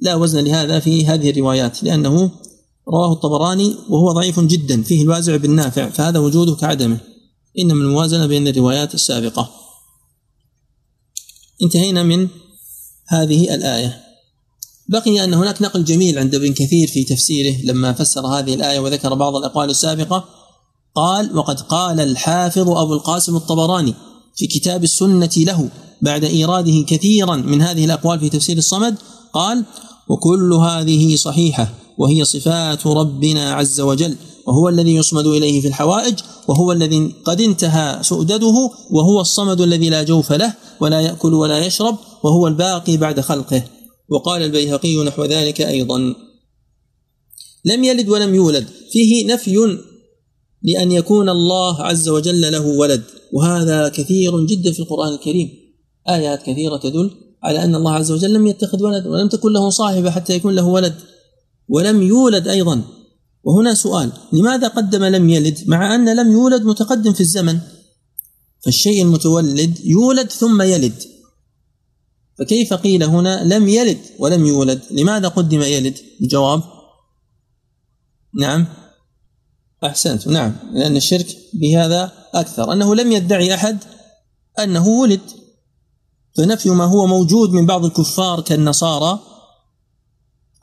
لا 0.00 0.14
وزن 0.14 0.44
لهذا 0.44 0.80
في 0.80 1.06
هذه 1.06 1.30
الروايات 1.30 1.82
لأنه 1.82 2.30
رواه 2.88 3.12
الطبراني 3.12 3.76
وهو 3.88 4.12
ضعيف 4.12 4.40
جدا 4.40 4.82
فيه 4.82 5.02
الوازع 5.02 5.36
بالنافع 5.36 5.90
فهذا 5.90 6.18
وجوده 6.18 6.54
كعدمه. 6.54 7.00
إنما 7.58 7.84
الموازنة 7.84 8.26
بين 8.26 8.48
الروايات 8.48 8.94
السابقة. 8.94 9.50
انتهينا 11.62 12.02
من 12.02 12.28
هذه 13.06 13.54
الآية. 13.54 14.00
بقي 14.88 15.24
أن 15.24 15.34
هناك 15.34 15.62
نقل 15.62 15.84
جميل 15.84 16.18
عند 16.18 16.34
ابن 16.34 16.52
كثير 16.52 16.88
في 16.88 17.04
تفسيره 17.04 17.56
لما 17.64 17.92
فسر 17.92 18.26
هذه 18.26 18.54
الآية 18.54 18.78
وذكر 18.78 19.14
بعض 19.14 19.36
الأقوال 19.36 19.70
السابقة. 19.70 20.37
قال 20.94 21.38
وقد 21.38 21.60
قال 21.60 22.00
الحافظ 22.00 22.70
أبو 22.70 22.92
القاسم 22.94 23.36
الطبراني 23.36 23.94
في 24.36 24.46
كتاب 24.46 24.84
السنة 24.84 25.30
له 25.36 25.70
بعد 26.02 26.24
إيراده 26.24 26.84
كثيرا 26.86 27.36
من 27.36 27.62
هذه 27.62 27.84
الأقوال 27.84 28.20
في 28.20 28.28
تفسير 28.28 28.58
الصمد 28.58 28.98
قال 29.32 29.64
وكل 30.08 30.52
هذه 30.52 31.16
صحيحة 31.16 31.74
وهي 31.98 32.24
صفات 32.24 32.86
ربنا 32.86 33.52
عز 33.52 33.80
وجل 33.80 34.16
وهو 34.46 34.68
الذي 34.68 34.94
يصمد 34.94 35.26
إليه 35.26 35.60
في 35.60 35.68
الحوائج 35.68 36.18
وهو 36.48 36.72
الذي 36.72 37.14
قد 37.24 37.40
انتهى 37.40 37.98
سؤدده 38.02 38.70
وهو 38.90 39.20
الصمد 39.20 39.60
الذي 39.60 39.88
لا 39.88 40.02
جوف 40.02 40.32
له 40.32 40.54
ولا 40.80 41.00
يأكل 41.00 41.34
ولا 41.34 41.66
يشرب 41.66 41.96
وهو 42.22 42.46
الباقي 42.46 42.96
بعد 42.96 43.20
خلقه. 43.20 43.62
وقال 44.08 44.42
البيهقي 44.42 45.04
نحو 45.04 45.24
ذلك 45.24 45.60
أيضا 45.60 46.14
لم 47.64 47.84
يلد 47.84 48.08
ولم 48.08 48.34
يولد 48.34 48.68
فيه 48.92 49.26
نفي 49.26 49.78
لأن 50.62 50.92
يكون 50.92 51.28
الله 51.28 51.82
عز 51.82 52.08
وجل 52.08 52.52
له 52.52 52.66
ولد. 52.66 53.02
وهذا 53.32 53.88
كثير 53.88 54.46
جدا 54.46 54.72
في 54.72 54.80
القرآن 54.80 55.12
الكريم. 55.12 55.48
آيات 56.08 56.42
كثيرة 56.42 56.76
تدل 56.76 57.10
على 57.42 57.64
أن 57.64 57.74
الله 57.74 57.92
عز 57.92 58.12
وجل 58.12 58.32
لم 58.32 58.46
يتخذ 58.46 58.82
ولد 58.82 59.06
ولم 59.06 59.28
تكن 59.28 59.52
له 59.52 59.70
صاحبة 59.70 60.10
حتى 60.10 60.34
يكون 60.34 60.54
له 60.54 60.66
ولد 60.66 60.94
ولم 61.68 62.02
يولد 62.02 62.48
أيضا. 62.48 62.82
وهنا 63.44 63.74
سؤال 63.74 64.12
لماذا 64.32 64.68
قدم 64.68 65.04
لم 65.04 65.28
يلد؟ 65.28 65.58
مع 65.66 65.94
أن 65.94 66.16
لم 66.16 66.32
يولد 66.32 66.62
متقدم 66.62 67.12
في 67.12 67.20
الزمن. 67.20 67.58
فالشيء 68.60 69.02
المتولد 69.02 69.78
يولد 69.84 70.30
ثم 70.30 70.62
يلد. 70.62 71.02
فكيف 72.38 72.74
قيل 72.74 73.02
هنا 73.02 73.44
لم 73.54 73.68
يلد 73.68 73.98
ولم 74.18 74.46
يولد؟ 74.46 74.80
لماذا 74.90 75.28
قدم 75.28 75.62
يلد؟ 75.62 75.98
الجواب 76.20 76.62
نعم. 78.34 78.66
أحسنت. 79.84 80.28
نعم. 80.28 80.56
لأن 80.72 80.96
الشرك 80.96 81.36
بهذا 81.54 82.12
أكثر. 82.34 82.72
أنه 82.72 82.94
لم 82.94 83.12
يدعي 83.12 83.54
أحد 83.54 83.78
أنه 84.58 84.88
ولد. 84.88 85.20
فنفي 86.36 86.70
ما 86.70 86.84
هو 86.84 87.06
موجود 87.06 87.50
من 87.50 87.66
بعض 87.66 87.84
الكفار 87.84 88.40
كالنصارى. 88.40 89.18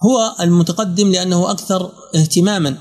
هو 0.04 0.36
المتقدم 0.42 1.12
لأنه 1.12 1.52
أكثر 1.52 1.92
اهتماما. 2.16 2.78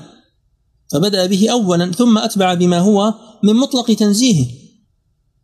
فبدأ 0.91 1.25
به 1.25 1.49
أولا 1.51 1.91
ثم 1.91 2.17
أتبع 2.17 2.53
بما 2.53 2.79
هو 2.79 3.13
من 3.43 3.53
مطلق 3.53 3.93
تنزيهه. 3.93 4.47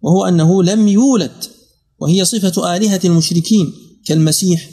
وهو 0.01 0.25
أنه 0.25 0.63
لم 0.63 0.87
يولد. 0.87 1.45
وهي 1.99 2.25
صفة 2.25 2.75
آلهة 2.75 3.01
المشركين. 3.05 3.73
كالمسيح 4.05 4.69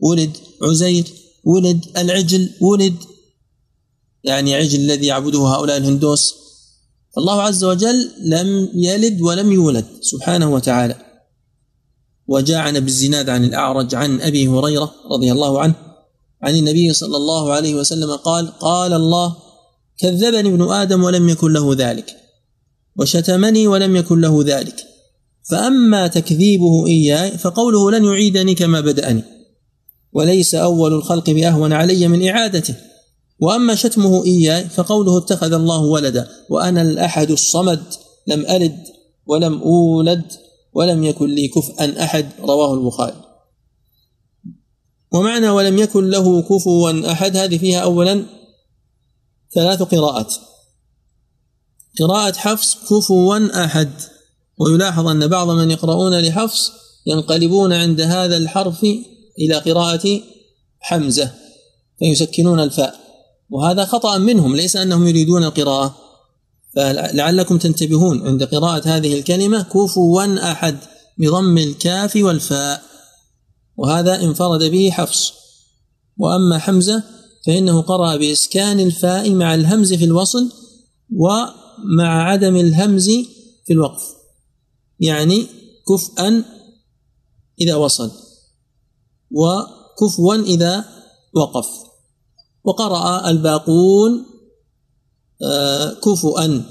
ولد 0.00 0.36
عزير 0.62 1.04
ولد 1.44 1.84
العجل 1.96 2.50
ولد 2.60 2.94
يعني 4.24 4.54
عجل 4.54 4.80
الذي 4.80 5.06
يعبده 5.06 5.38
هؤلاء 5.38 5.76
الهندوس. 5.76 6.34
فالله 7.16 7.42
عز 7.42 7.64
وجل 7.64 8.10
لم 8.24 8.68
يلد 8.74 9.20
ولم 9.20 9.52
يولد 9.52 9.86
سبحانه 10.00 10.54
وتعالى. 10.54 11.08
وجاء 12.28 12.58
عن 12.58 12.76
ابي 12.76 12.86
الزناد 12.86 13.28
عن 13.28 13.44
الأعرج 13.44 13.94
عن 13.94 14.20
أبي 14.20 14.48
هريرة 14.48 14.94
رضي 15.10 15.32
الله 15.32 15.60
عنه 15.60 15.74
عن 16.42 16.56
النبي 16.56 16.92
صلى 16.92 17.16
الله 17.16 17.52
عليه 17.52 17.74
وسلم 17.74 18.16
قال 18.16 18.58
قال 18.58 18.92
الله 18.92 19.36
كذبني 19.98 20.48
ابن 20.48 20.62
آدم 20.62 21.02
ولم 21.02 21.28
يكن 21.28 21.52
له 21.52 21.74
ذلك 21.74 22.16
وشتمني 22.96 23.66
ولم 23.66 23.96
يكن 23.96 24.20
له 24.20 24.42
ذلك 24.46 24.84
فأما 25.50 26.06
تكذيبه 26.06 26.86
إياي 26.86 27.38
فقوله 27.38 27.90
لن 27.90 28.04
يعيدني 28.04 28.54
كما 28.54 28.80
بدأني 28.80 29.22
وليس 30.12 30.54
أول 30.54 30.92
الخلق 30.92 31.30
بأهون 31.30 31.72
علي 31.72 32.08
من 32.08 32.28
إعادته. 32.28 32.74
وأما 33.40 33.74
شتمه 33.74 34.24
إياي 34.24 34.68
فقوله 34.68 35.18
اتخذ 35.18 35.52
الله 35.52 35.80
ولدا 35.80 36.28
وأنا 36.50 36.82
الأحد 36.82 37.30
الصمد 37.30 37.82
لم 38.26 38.46
ألد 38.46 38.84
ولم 39.26 39.62
أولد 39.62 40.32
ولم 40.72 41.04
يكن 41.04 41.34
لي 41.34 41.48
كفءا 41.48 42.04
أحد 42.04 42.28
رواه 42.40 42.74
البخاري. 42.74 43.24
ومعنى 45.12 45.48
ولم 45.48 45.78
يكن 45.78 46.10
له 46.10 46.42
كفوا 46.42 47.12
أحد 47.12 47.36
هذه 47.36 47.58
فيها 47.58 47.80
اولا 47.80 48.26
ثلاث 49.54 49.82
قراءات. 49.82 50.34
قراءة 52.00 52.32
حفص 52.32 52.76
كفوا 52.90 53.64
أحد 53.64 53.90
ويلاحظ 54.58 55.06
أن 55.06 55.26
بعض 55.26 55.50
من 55.50 55.70
يقرؤون 55.70 56.20
لحفص 56.20 56.72
ينقلبون 57.06 57.72
عند 57.72 58.00
هذا 58.00 58.36
الحرف 58.36 58.84
إلى 59.38 59.54
قراءة 59.54 60.20
حمزة 60.80 61.34
فيسكنون 61.98 62.60
الفاء. 62.60 63.07
وهذا 63.50 63.84
خطأ 63.84 64.18
منهم 64.18 64.56
ليس 64.56 64.76
أنهم 64.76 65.06
يريدون 65.06 65.44
القراءة. 65.44 65.96
فلعلكم 66.76 67.58
تنتبهون 67.58 68.26
عند 68.26 68.44
قراءة 68.44 68.96
هذه 68.96 69.18
الكلمة 69.18 69.62
كفوا 69.62 70.52
أحد 70.52 70.78
بضم 71.18 71.58
الكاف 71.58 72.16
والفاء. 72.16 72.82
وهذا 73.76 74.22
انفرد 74.22 74.62
به 74.64 74.90
حفص. 74.90 75.32
وأما 76.16 76.58
حمزة 76.58 77.02
فإنه 77.46 77.80
قرأ 77.80 78.16
بإسكان 78.16 78.80
الفاء 78.80 79.30
مع 79.30 79.54
الهمز 79.54 79.94
في 79.94 80.04
الوصل 80.04 80.52
ومع 81.16 82.30
عدم 82.30 82.56
الهمز 82.56 83.10
في 83.66 83.72
الوقف. 83.72 84.02
يعني 85.00 85.46
كفءا 85.88 86.44
إذا 87.60 87.74
وصل 87.74 88.10
وكفوا 89.30 90.34
إذا 90.34 90.84
وقف. 91.34 91.87
وقرأ 92.64 93.30
الباقون 93.30 94.26
آه، 95.42 95.94
كفؤا 95.94 96.64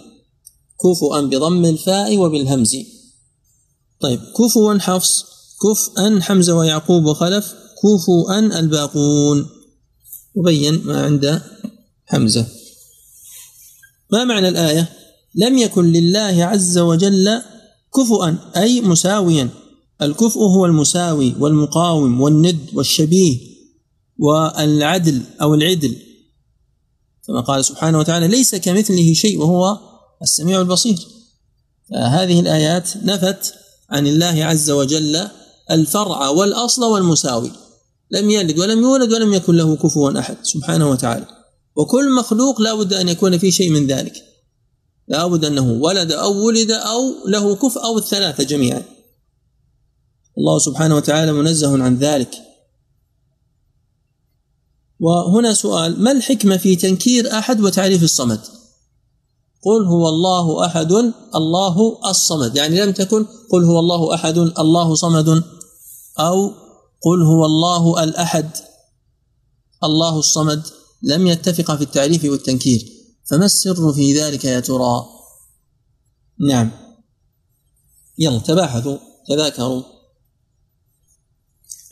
كفؤا 0.83 1.21
بضم 1.21 1.65
الفاء 1.65 2.17
وبالهمز. 2.17 2.75
طيب 4.01 4.19
كفوا 4.19 4.77
حفص 4.77 5.25
كفءا 5.63 6.19
حمزة 6.21 6.55
ويعقوب 6.55 7.05
وخلف 7.05 7.53
كفوا 7.83 8.39
الباقون. 8.39 9.49
وبين 10.35 10.81
ما 10.85 11.05
عند 11.05 11.41
حمزة. 12.05 12.47
ما 14.11 14.23
معنى 14.23 14.49
الآية؟ 14.49 14.89
لم 15.35 15.57
يكن 15.57 15.85
لله 15.85 16.45
عز 16.45 16.77
وجل 16.77 17.41
كفؤا 17.95 18.37
أي 18.55 18.81
مساويا. 18.81 19.49
الكفء 20.01 20.39
هو 20.39 20.65
المساوي 20.65 21.35
والمقاوم 21.39 22.21
والند 22.21 22.69
والشبيه. 22.73 23.56
والعدل 24.19 25.21
أو 25.41 25.53
العدل. 25.53 25.95
كما 27.27 27.41
قال 27.41 27.65
سبحانه 27.65 27.99
وتعالى 27.99 28.27
ليس 28.27 28.55
كمثله 28.55 29.13
شيء 29.13 29.39
وهو 29.39 29.79
السميع 30.21 30.61
البصير. 30.61 30.97
هذه 31.93 32.39
الآيات 32.39 32.97
نفت 32.97 33.53
عن 33.89 34.07
الله 34.07 34.45
عز 34.45 34.69
وجل 34.69 35.27
الفرع 35.71 36.29
والأصل 36.29 36.83
والمساوي. 36.83 37.51
لم 38.11 38.29
يلد 38.29 38.59
ولم 38.59 38.81
يولد 38.81 39.13
ولم 39.13 39.33
يكن 39.33 39.55
له 39.55 39.75
كفوا 39.75 40.19
أحد 40.19 40.37
سبحانه 40.43 40.89
وتعالى. 40.89 41.25
وكل 41.75 42.15
مخلوق 42.15 42.61
لا 42.61 42.73
بد 42.73 42.93
أن 42.93 43.09
يكون 43.09 43.37
فيه 43.37 43.51
شيء 43.51 43.69
من 43.69 43.87
ذلك. 43.87 44.13
لا 45.07 45.27
بد 45.27 45.45
أنه 45.45 45.71
ولد 45.71 46.11
أو 46.11 46.45
ولد 46.45 46.71
أو 46.71 47.27
له 47.27 47.55
كفء 47.55 47.83
أو 47.83 47.97
الثلاثة 47.97 48.43
جميعا. 48.43 48.83
الله 50.37 50.59
سبحانه 50.59 50.95
وتعالى 50.95 51.31
منزه 51.31 51.83
عن 51.83 51.97
ذلك. 51.97 52.46
وهنا 54.99 55.53
سؤال 55.53 56.03
ما 56.03 56.11
الحكمة 56.11 56.57
في 56.57 56.75
تنكير 56.75 57.37
أحد 57.37 57.61
وتعريف 57.61 58.03
الصمد؟ 58.03 58.39
قل 59.63 59.85
هو 59.85 60.09
الله 60.09 60.65
أحد 60.65 60.91
الله 61.35 61.99
الصمد. 62.09 62.55
يعني 62.55 62.81
لم 62.81 62.91
تكن 62.91 63.25
قل 63.51 63.63
هو 63.63 63.79
الله 63.79 64.15
أحد 64.15 64.37
الله 64.37 64.95
صمد 64.95 65.43
أو 66.19 66.47
قل 67.01 67.21
هو 67.23 67.45
الله 67.45 68.03
الأحد 68.03 68.49
الله 69.83 70.19
الصمد. 70.19 70.63
لم 71.03 71.27
يتفق 71.27 71.75
في 71.75 71.81
التعريف 71.81 72.23
والتنكير. 72.25 72.93
فما 73.29 73.45
السر 73.45 73.93
في 73.93 74.19
ذلك 74.19 74.45
يا 74.45 74.59
ترى؟ 74.59 75.05
نعم. 76.49 76.71
يلا 78.19 78.39
تباحثوا 78.39 78.97
تذاكروا. 79.27 79.83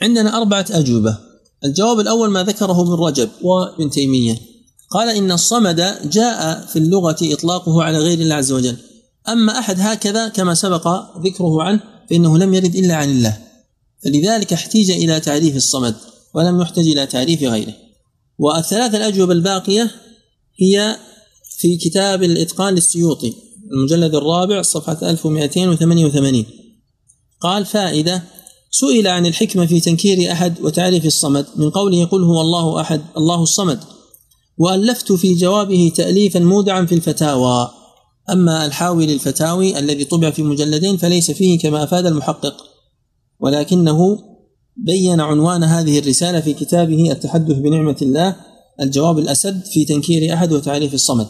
عندنا 0.01 0.37
أربعة 0.37 0.65
أجوبة. 0.71 1.24
الجواب 1.65 1.99
الأول 1.99 2.29
ما 2.29 2.43
ذكره 2.43 2.81
ابن 2.81 2.91
رجب 2.91 3.29
وابن 3.41 3.89
تيمية. 3.89 4.37
قال 4.89 5.09
إن 5.09 5.31
الصمد 5.31 5.95
جاء 6.11 6.65
في 6.65 6.79
اللغة 6.79 7.17
إطلاقه 7.21 7.83
على 7.83 7.97
غير 7.97 8.19
الله 8.19 8.35
عز 8.35 8.51
وجل. 8.51 8.77
أما 9.29 9.59
أحد 9.59 9.75
هكذا 9.79 10.27
كما 10.27 10.53
سبق 10.53 10.87
ذكره 11.25 11.63
عنه 11.63 11.79
فإنه 12.09 12.37
لم 12.37 12.53
يرد 12.53 12.75
إلا 12.75 12.95
عن 12.95 13.09
الله. 13.09 13.37
فلذلك 14.03 14.53
احتيج 14.53 14.91
إلى 14.91 15.19
تعريف 15.19 15.55
الصمد 15.55 15.95
ولم 16.33 16.61
يحتج 16.61 16.87
إلى 16.87 17.05
تعريف 17.05 17.43
غيره. 17.43 17.73
والثلاث 18.39 18.95
الأجوبة 18.95 19.33
الباقية 19.33 19.91
هي 20.59 20.97
في 21.57 21.77
كتاب 21.77 22.23
الإتقان 22.23 22.73
للسيوطي 22.73 23.33
المجلد 23.71 24.15
الرابع 24.15 24.61
صفحة 24.61 25.09
1288 25.09 26.45
قال 27.39 27.65
فائدة 27.65 28.23
سئل 28.79 29.07
عن 29.07 29.25
الحكمة 29.25 29.65
في 29.65 29.79
تنكير 29.79 30.31
أحد 30.31 30.61
وتعريف 30.61 31.05
الصمد 31.05 31.45
من 31.55 31.69
قوله 31.69 32.05
قل 32.05 32.23
هو 32.23 32.41
الله 32.41 32.81
أحد 32.81 33.01
الله 33.17 33.43
الصمد. 33.43 33.79
وألفت 34.57 35.11
في 35.11 35.33
جوابه 35.33 35.91
تأليفا 35.95 36.39
مودعا 36.39 36.85
في 36.85 36.95
الفتاوى. 36.95 37.71
أما 38.29 38.65
الحاوي 38.65 39.05
للفتاوي 39.05 39.79
الذي 39.79 40.05
طبع 40.05 40.29
في 40.29 40.43
مجلدين 40.43 40.97
فليس 40.97 41.31
فيه 41.31 41.59
كما 41.59 41.83
أفاد 41.83 42.05
المحقق. 42.05 42.55
ولكنه 43.39 44.19
بين 44.77 45.21
عنوان 45.21 45.63
هذه 45.63 45.99
الرسالة 45.99 46.41
في 46.41 46.53
كتابه 46.53 47.11
التحدث 47.11 47.57
بنعمة 47.57 47.97
الله 48.01 48.35
الجواب 48.81 49.19
الأسد 49.19 49.65
في 49.65 49.85
تنكير 49.85 50.33
أحد 50.33 50.53
وتعريف 50.53 50.93
الصمد. 50.93 51.27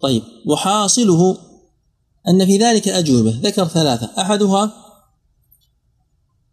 طيب 0.00 0.22
وحاصله 0.46 1.36
أن 2.28 2.46
في 2.46 2.58
ذلك 2.58 2.88
أجوبة. 2.88 3.40
ذكر 3.42 3.64
ثلاثة. 3.64 4.10
أحدها 4.18 4.83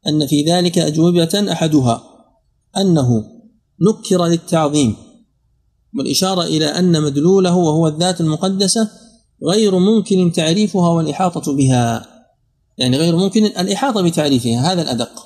أن 0.08 0.28
في 0.28 0.44
ذلك 0.44 0.78
أجوبة 0.78 1.52
أحدها 1.52 2.04
أنه 2.78 3.24
نكر 3.82 4.26
للتعظيم 4.26 4.96
والإشارة 5.98 6.44
إلى 6.44 6.66
أن 6.66 7.02
مدلوله 7.02 7.56
وهو 7.56 7.88
الذات 7.88 8.22
المقدسة 8.22 8.90
غير 9.44 9.80
ممكن 9.80 10.32
تعريفها 10.32 10.90
والإحاطة 10.90 11.54
بها. 11.56 12.06
يعني 12.78 12.98
غير 12.98 13.16
ممكن 13.16 13.46
الإحاطة 13.46 14.02
بتعريفها 14.02 14.74
هذا 14.74 14.82
الأدق. 14.82 15.26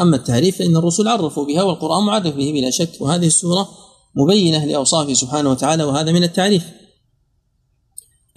أما 0.00 0.16
التعريف 0.16 0.58
فإن 0.58 0.76
الرسل 0.76 1.08
عرفوا 1.08 1.44
بها 1.46 1.62
والقرآن 1.62 2.04
معرف 2.04 2.34
به 2.36 2.52
بلا 2.52 2.70
شك 2.70 3.00
وهذه 3.00 3.26
السورة 3.26 3.68
مبينة 4.14 4.64
لأوصافه 4.64 5.14
سبحانه 5.14 5.50
وتعالى 5.50 5.84
وهذا 5.84 6.12
من 6.12 6.22
التعريف. 6.22 6.64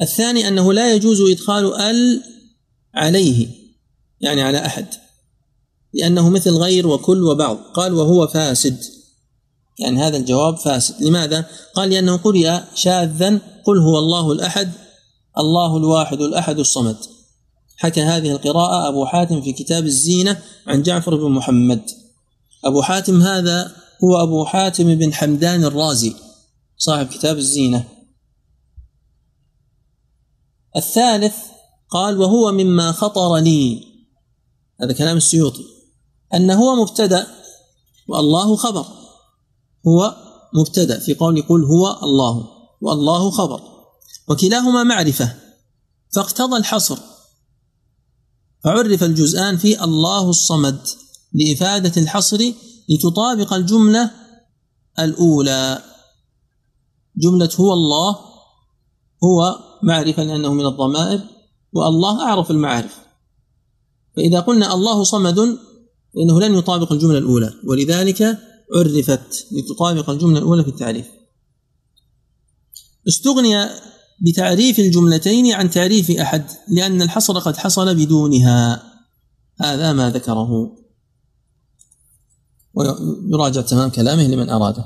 الثاني 0.01 0.47
أنه 0.47 0.73
لا 0.73 0.93
يجوز 0.93 1.21
إدخال 1.21 1.73
ال 1.73 2.23
عليه 2.93 3.47
يعني 4.21 4.41
على 4.41 4.65
أحد. 4.65 4.87
لأنه 5.93 6.29
مثل 6.29 6.51
غير 6.51 6.87
وكل 6.87 7.23
وبعض. 7.23 7.57
قال 7.57 7.93
وهو 7.93 8.27
فاسد. 8.27 8.83
يعني 9.79 10.01
هذا 10.01 10.17
الجواب 10.17 10.57
فاسد. 10.57 11.03
لماذا؟ 11.03 11.45
قال 11.75 11.89
لأنه 11.89 12.17
قرئ 12.17 12.59
شاذا 12.75 13.41
قل 13.65 13.77
هو 13.77 13.99
الله 13.99 14.31
الأحد 14.31 14.71
الله 15.37 15.77
الواحد 15.77 16.21
الأحد 16.21 16.59
الصمد. 16.59 16.97
حكى 17.77 18.01
هذه 18.01 18.31
القراءة 18.31 18.87
أبو 18.87 19.05
حاتم 19.05 19.41
في 19.41 19.53
كتاب 19.53 19.85
الزينة 19.85 20.41
عن 20.67 20.83
جعفر 20.83 21.15
بن 21.15 21.31
محمد. 21.31 21.81
أبو 22.65 22.81
حاتم 22.81 23.21
هذا 23.21 23.75
هو 24.03 24.23
أبو 24.23 24.45
حاتم 24.45 24.95
بن 24.95 25.13
حمدان 25.13 25.63
الرازي 25.63 26.13
صاحب 26.77 27.07
كتاب 27.07 27.37
الزينة. 27.37 27.87
الثالث 30.75 31.35
قال 31.89 32.17
وهو 32.17 32.51
مما 32.51 32.91
خطر 32.91 33.35
لي. 33.35 33.83
هذا 34.81 34.93
كلام 34.93 35.17
السيوطي. 35.17 35.76
أنه 36.33 36.53
هو 36.53 36.75
مبتدأ 36.75 37.27
والله 38.07 38.55
خبر. 38.55 38.85
هو 39.87 40.15
مبتدأ 40.53 40.99
في 40.99 41.13
قول 41.13 41.41
قل 41.41 41.63
هو 41.63 41.99
الله 42.03 42.47
والله 42.81 43.31
خبر. 43.31 43.61
وكلاهما 44.29 44.83
معرفة. 44.83 45.35
فاقتضى 46.15 46.57
الحصر. 46.57 46.97
فعرف 48.63 49.03
الجزآن 49.03 49.57
في 49.57 49.83
الله 49.83 50.29
الصمد 50.29 50.79
لإفادة 51.33 52.01
الحصر 52.01 52.53
لتطابق 52.89 53.53
الجملة 53.53 54.11
الأولى. 54.99 55.81
جملة 57.17 57.49
هو 57.59 57.73
الله 57.73 58.19
هو 59.23 59.59
معرفة 59.83 60.23
لأنه 60.23 60.53
من 60.53 60.65
الضمائر 60.65 61.21
والله 61.73 62.21
أعرف 62.21 62.51
المعارف. 62.51 62.99
فإذا 64.15 64.39
قلنا 64.39 64.73
الله 64.73 65.03
صمد 65.03 65.57
فإنه 66.17 66.39
لن 66.39 66.55
يطابق 66.55 66.91
الجملة 66.91 67.17
الأولى 67.17 67.53
ولذلك 67.63 68.37
عرفت 68.75 69.47
لتطابق 69.51 70.09
الجملة 70.09 70.39
الأولى 70.39 70.63
في 70.63 70.69
التعريف. 70.69 71.05
استغني 73.07 73.69
بتعريف 74.21 74.79
الجملتين 74.79 75.53
عن 75.53 75.69
تعريف 75.69 76.11
أحد 76.11 76.45
لأن 76.67 77.01
الحصر 77.01 77.39
قد 77.39 77.57
حصل 77.57 77.95
بدونها. 77.95 78.83
هذا 79.61 79.93
ما 79.93 80.09
ذكره. 80.09 80.77
ويراجع 82.73 83.61
تمام 83.61 83.89
كلامه 83.89 84.23
لمن 84.27 84.49
أراده. 84.49 84.85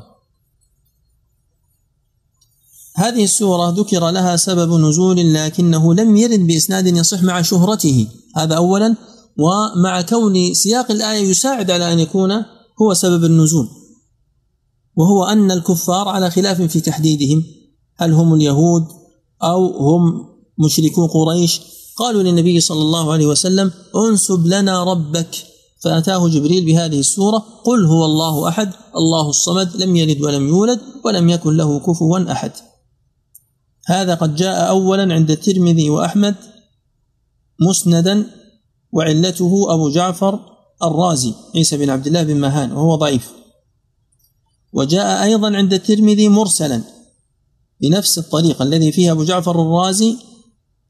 هذه 2.95 3.23
السورة 3.23 3.69
ذكر 3.69 4.09
لها 4.09 4.35
سبب 4.35 4.73
نزول 4.73 5.33
لكنه 5.33 5.93
لم 5.93 6.15
يرد 6.15 6.39
بإسناد 6.39 6.87
يصح 6.87 7.23
مع 7.23 7.41
شهرته. 7.41 8.07
هذا 8.35 8.55
أولا. 8.55 8.95
ومع 9.37 10.01
كون 10.01 10.53
سياق 10.53 10.91
الآية 10.91 11.29
يساعد 11.29 11.71
على 11.71 11.93
أن 11.93 11.99
يكون 11.99 12.31
هو 12.81 12.93
سبب 12.93 13.23
النزول 13.23 13.67
وهو 14.95 15.23
أن 15.23 15.51
الكفار 15.51 16.07
على 16.07 16.31
خلاف 16.31 16.61
في 16.61 16.79
تحديدهم 16.79 17.43
هل 17.97 18.13
هم 18.13 18.33
اليهود 18.33 18.87
أو 19.43 19.67
هم 19.67 20.25
مشركو 20.65 21.07
قريش؟ 21.07 21.61
قالوا 21.97 22.23
للنبي 22.23 22.59
صلى 22.59 22.81
الله 22.81 23.13
عليه 23.13 23.25
وسلم 23.25 23.71
انسب 23.95 24.47
لنا 24.47 24.83
ربك. 24.83 25.45
فأتاه 25.83 26.29
جبريل 26.29 26.65
بهذه 26.65 26.99
السورة 26.99 27.37
قل 27.65 27.85
هو 27.85 28.05
الله 28.05 28.47
أحد 28.47 28.73
الله 28.95 29.29
الصمد 29.29 29.75
لم 29.75 29.95
يلد 29.95 30.21
ولم 30.21 30.47
يولد 30.47 30.79
ولم 31.05 31.29
يكن 31.29 31.57
له 31.57 31.79
كفوا 31.79 32.31
أحد. 32.31 32.51
هذا 33.85 34.15
قد 34.15 34.35
جاء 34.35 34.69
أولا 34.69 35.13
عند 35.13 35.31
الترمذي 35.31 35.89
وأحمد 35.89 36.35
مسندا 37.59 38.40
وعلته 38.91 39.73
أبو 39.73 39.89
جعفر 39.89 40.39
الرازي 40.83 41.33
عيسى 41.55 41.77
بن 41.77 41.89
عبد 41.89 42.07
الله 42.07 42.23
بن 42.23 42.35
مهان 42.35 42.71
وهو 42.71 42.95
ضعيف. 42.95 43.31
وجاء 44.73 45.23
أيضا 45.23 45.55
عند 45.55 45.73
الترمذي 45.73 46.29
مرسلا 46.29 46.81
بنفس 47.81 48.17
الطريقة 48.17 48.63
الذي 48.63 48.91
فيه 48.91 49.11
أبو 49.11 49.23
جعفر 49.23 49.61
الرازي 49.61 50.17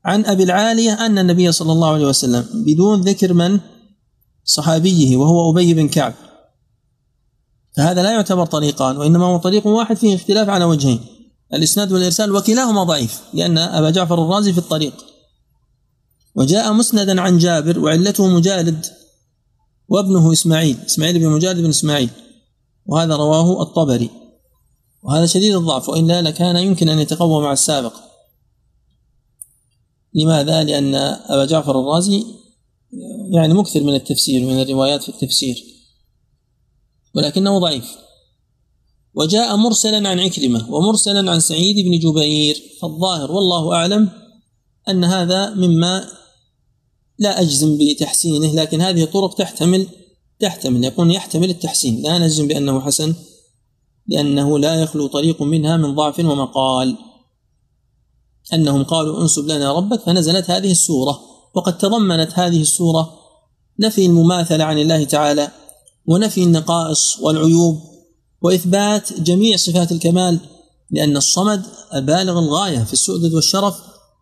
عن 0.05 0.25
أبي 0.25 0.43
العالية 0.43 1.05
أن 1.05 1.19
النبي 1.19 1.51
صلى 1.51 1.71
الله 1.71 1.89
عليه 1.89 2.05
وسلم 2.05 2.45
بدون 2.53 3.01
ذكر 3.01 3.33
من؟ 3.33 3.59
صحابيه 4.43 5.17
وهو 5.17 5.51
أبي 5.51 5.73
بن 5.73 5.87
كعب. 5.87 6.13
فهذا 7.77 8.03
لا 8.03 8.11
يعتبر 8.11 8.45
طريقان 8.45 8.97
وإنما 8.97 9.25
هو 9.25 9.37
طريق 9.37 9.67
واحد 9.67 9.97
فيه 9.97 10.15
اختلاف 10.15 10.49
على 10.49 10.65
وجهين 10.65 10.99
الإسناد 11.53 11.91
والإرسال 11.91 12.35
وكلاهما 12.35 12.83
ضعيف 12.83 13.21
لأن 13.33 13.57
أبا 13.57 13.89
جعفر 13.89 14.23
الرازي 14.23 14.53
في 14.53 14.57
الطريق. 14.57 14.93
وجاء 16.35 16.73
مسندا 16.73 17.21
عن 17.21 17.37
جابر 17.37 17.79
وعلته 17.79 18.27
مجالد 18.27 18.85
وابنه 19.89 20.31
إسماعيل 20.31 20.77
إسماعيل 20.85 21.19
بن 21.19 21.27
مجالد 21.27 21.59
بن 21.59 21.69
إسماعيل 21.69 22.09
وهذا 22.85 23.15
رواه 23.15 23.61
الطبري. 23.61 24.09
وهذا 25.03 25.25
شديد 25.25 25.55
الضعف 25.55 25.89
وإلا 25.89 26.21
لكان 26.21 26.55
يمكن 26.55 26.89
أن 26.89 26.99
يتقوى 26.99 27.43
مع 27.43 27.53
السابق. 27.53 27.93
لماذا؟ 30.13 30.63
لأن 30.63 30.95
أبا 30.95 31.45
جعفر 31.45 31.79
الرازي 31.79 32.25
يعني 33.31 33.53
مكثر 33.53 33.83
من 33.83 33.95
التفسير 33.95 34.45
من 34.45 34.61
الروايات 34.61 35.03
في 35.03 35.09
التفسير. 35.09 35.63
ولكنه 37.15 37.59
ضعيف. 37.59 37.85
وجاء 39.13 39.55
مرسلا 39.55 40.09
عن 40.09 40.19
عكرمة 40.19 40.73
ومرسلا 40.73 41.31
عن 41.31 41.39
سعيد 41.39 41.85
بن 41.85 41.99
جبير 41.99 42.61
فالظاهر 42.81 43.31
والله 43.31 43.73
أعلم 43.73 44.09
أن 44.89 45.03
هذا 45.03 45.53
مما 45.53 46.20
لا 47.21 47.41
أجزم 47.41 47.77
بتحسينه 47.77 48.55
لكن 48.55 48.81
هذه 48.81 49.03
الطرق 49.03 49.33
تحتمل 49.33 49.87
تحتمل 50.39 50.83
يكون 50.85 51.11
يحتمل 51.11 51.49
التحسين. 51.49 52.01
لا 52.01 52.19
نجزم 52.19 52.47
بأنه 52.47 52.81
حسن 52.81 53.15
لأنه 54.07 54.59
لا 54.59 54.75
يخلو 54.75 55.07
طريق 55.07 55.41
منها 55.41 55.77
من 55.77 55.95
ضعف 55.95 56.19
ومقال. 56.19 56.97
أنهم 58.53 58.83
قالوا 58.83 59.21
انسب 59.21 59.47
لنا 59.47 59.73
ربك 59.73 60.01
فنزلت 60.01 60.51
هذه 60.51 60.71
السورة 60.71 61.19
وقد 61.55 61.77
تضمنت 61.77 62.31
هذه 62.39 62.61
السورة 62.61 63.13
نفي 63.79 64.05
المماثلة 64.05 64.63
عن 64.63 64.77
الله 64.79 65.03
تعالى 65.03 65.51
ونفي 66.05 66.43
النقائص 66.43 67.19
والعيوب 67.19 67.81
وإثبات 68.41 69.21
جميع 69.21 69.57
صفات 69.57 69.91
الكمال 69.91 70.39
لأن 70.91 71.17
الصمد 71.17 71.65
بالغ 71.93 72.39
الغاية 72.39 72.83
في 72.83 72.93
السؤدد 72.93 73.33
والشرف 73.33 73.75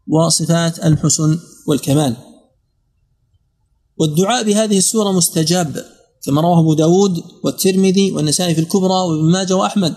وصفات 0.07 0.85
الحسن 0.85 1.39
والكمال. 1.67 2.28
والدعاء 3.99 4.43
بهذه 4.43 4.77
السورة 4.77 5.11
مستجاب 5.11 5.85
كما 6.25 6.41
رواه 6.41 6.59
أبو 6.59 6.73
داود 6.73 7.23
والترمذي 7.43 8.11
والنسائي 8.11 8.55
في 8.55 8.61
الكبرى 8.61 8.93
وابن 8.93 9.31
ماجه 9.31 9.55
وأحمد. 9.55 9.93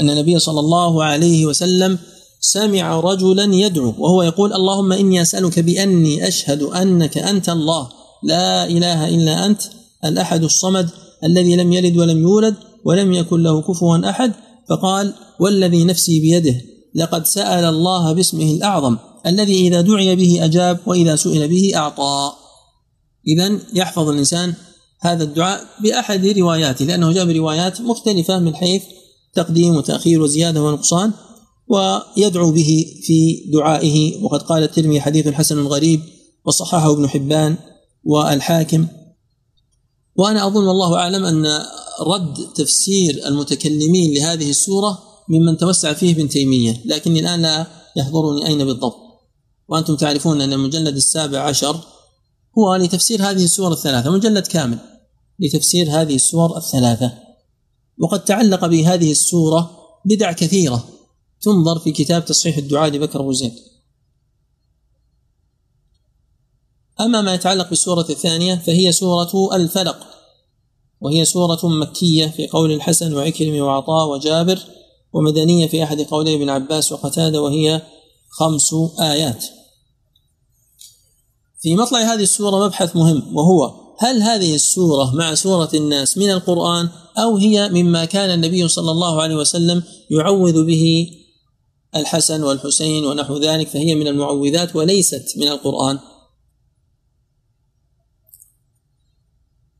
أن 0.00 0.10
النبي 0.10 0.38
صلى 0.38 0.60
الله 0.60 1.04
عليه 1.04 1.46
وسلم 1.46 1.98
سمع 2.40 3.00
رجلا 3.00 3.54
يدعو 3.54 3.94
وهو 3.98 4.22
يقول 4.22 4.52
اللهم 4.52 4.92
إني 4.92 5.22
أسألك 5.22 5.58
بأني 5.58 6.28
أشهد 6.28 6.62
أنك 6.62 7.18
أنت 7.18 7.48
الله 7.48 7.88
لا 8.22 8.66
إله 8.66 9.08
إلا 9.08 9.46
أنت 9.46 9.62
الأحد 10.04 10.44
الصمد 10.44 10.90
الذي 11.24 11.56
لم 11.56 11.72
يلد 11.72 11.96
ولم 11.96 12.18
يولد 12.18 12.54
ولم 12.84 13.12
يكن 13.12 13.42
له 13.42 13.62
كفوا 13.62 14.10
أحد. 14.10 14.32
فقال 14.68 15.14
والذي 15.40 15.84
نفسي 15.84 16.20
بيده 16.20 16.60
لقد 16.94 17.26
سأل 17.26 17.64
الله 17.64 18.12
باسمه 18.12 18.52
الأعظم 18.52 18.96
الذي 19.26 19.68
إذا 19.68 19.80
دعي 19.80 20.16
به 20.16 20.44
أجاب 20.44 20.78
وإذا 20.86 21.16
سئل 21.16 21.48
به 21.48 21.72
أعطى. 21.74 22.32
إذا 23.26 23.58
يحفظ 23.74 24.08
الإنسان 24.08 24.54
هذا 25.00 25.24
الدعاء 25.24 25.66
بأحد 25.82 26.26
رواياته 26.26 26.84
لأنه 26.84 27.12
جاء 27.12 27.26
بروايات 27.32 27.80
مختلفة 27.80 28.38
من 28.38 28.54
حيث 28.54 28.82
تقديم 29.34 29.76
وتأخير 29.76 30.22
وزيادة 30.22 30.62
ونقصان 30.62 31.12
ويدعو 31.68 32.50
به 32.50 32.86
في 33.02 33.44
دعائه. 33.52 34.24
وقد 34.24 34.42
قال 34.42 34.62
الترمذي 34.62 35.00
حديث 35.00 35.28
حسن 35.28 35.66
غريب 35.66 36.00
وصححه 36.44 36.92
ابن 36.92 37.08
حبان 37.08 37.56
والحاكم 38.04 38.86
وأنا 40.16 40.46
أظن 40.46 40.68
والله 40.68 40.96
أعلم 40.96 41.24
أن 41.24 41.46
رد 42.00 42.34
تفسير 42.54 43.26
المتكلمين 43.26 44.14
لهذه 44.14 44.50
السورة 44.50 44.98
ممن 45.28 45.56
توسع 45.56 45.92
فيه 45.92 46.12
ابن 46.12 46.28
تيمية 46.28 46.82
لكني 46.84 47.20
الآن 47.20 47.42
لا 47.42 47.66
يحضرني 47.96 48.46
أين 48.46 48.64
بالضبط. 48.64 48.96
وأنتم 49.68 49.96
تعرفون 49.96 50.40
أن 50.40 50.52
المجلد 50.52 50.96
السابع 50.96 51.38
عشر 51.38 51.80
هو 52.58 52.74
لتفسير 52.74 53.22
هذه 53.22 53.44
السور 53.44 53.72
الثلاثة 53.72 54.10
مجلد 54.10 54.46
كامل 54.46 54.78
لتفسير 55.38 55.90
هذه 55.90 56.14
السور 56.14 56.56
الثلاثة. 56.56 57.12
وقد 57.98 58.24
تعلق 58.24 58.66
بهذه 58.66 59.10
السورة 59.10 59.70
بدع 60.04 60.32
كثيرة 60.32 60.88
تنظر 61.40 61.78
في 61.78 61.92
كتاب 61.92 62.24
تصحيح 62.24 62.56
الدعاء 62.56 62.90
لبكر 62.90 63.20
أبو 63.20 63.32
زيد. 63.32 63.52
أما 67.00 67.20
ما 67.20 67.34
يتعلق 67.34 67.68
بالسورة 67.68 68.06
الثانية 68.10 68.54
فهي 68.54 68.92
سورة 68.92 69.56
الفلق 69.56 70.06
وهي 71.00 71.24
سورة 71.24 71.68
مكية 71.68 72.26
في 72.26 72.46
قول 72.48 72.72
الحسن 72.72 73.14
وعكرم 73.14 73.60
وعطاء 73.60 74.08
وجابر 74.08 74.58
ومدنية 75.12 75.68
في 75.68 75.84
أحد 75.84 76.00
قولي 76.00 76.34
ابن 76.34 76.50
عباس 76.50 76.92
وقتادة 76.92 77.42
وهي 77.42 77.82
خمس 78.28 78.74
آيات. 79.00 79.57
في 81.60 81.76
مطلع 81.76 81.98
هذه 81.98 82.22
السورة 82.22 82.66
مبحث 82.66 82.96
مهم 82.96 83.36
وهو 83.36 83.88
هل 83.98 84.22
هذه 84.22 84.54
السورة 84.54 85.14
مع 85.14 85.34
سورة 85.34 85.70
الناس 85.74 86.18
من 86.18 86.30
القرآن 86.30 86.88
أو 87.18 87.36
هي 87.36 87.68
مما 87.68 88.04
كان 88.04 88.30
النبي 88.30 88.68
صلى 88.68 88.90
الله 88.90 89.22
عليه 89.22 89.34
وسلم 89.34 89.82
يعوذ 90.10 90.64
به 90.64 91.10
الحسن 91.96 92.42
والحسين 92.42 93.04
ونحو 93.04 93.38
ذلك 93.38 93.68
فهي 93.68 93.94
من 93.94 94.06
المعوذات 94.08 94.76
وليست 94.76 95.34
من 95.36 95.48
القرآن؟ 95.48 95.98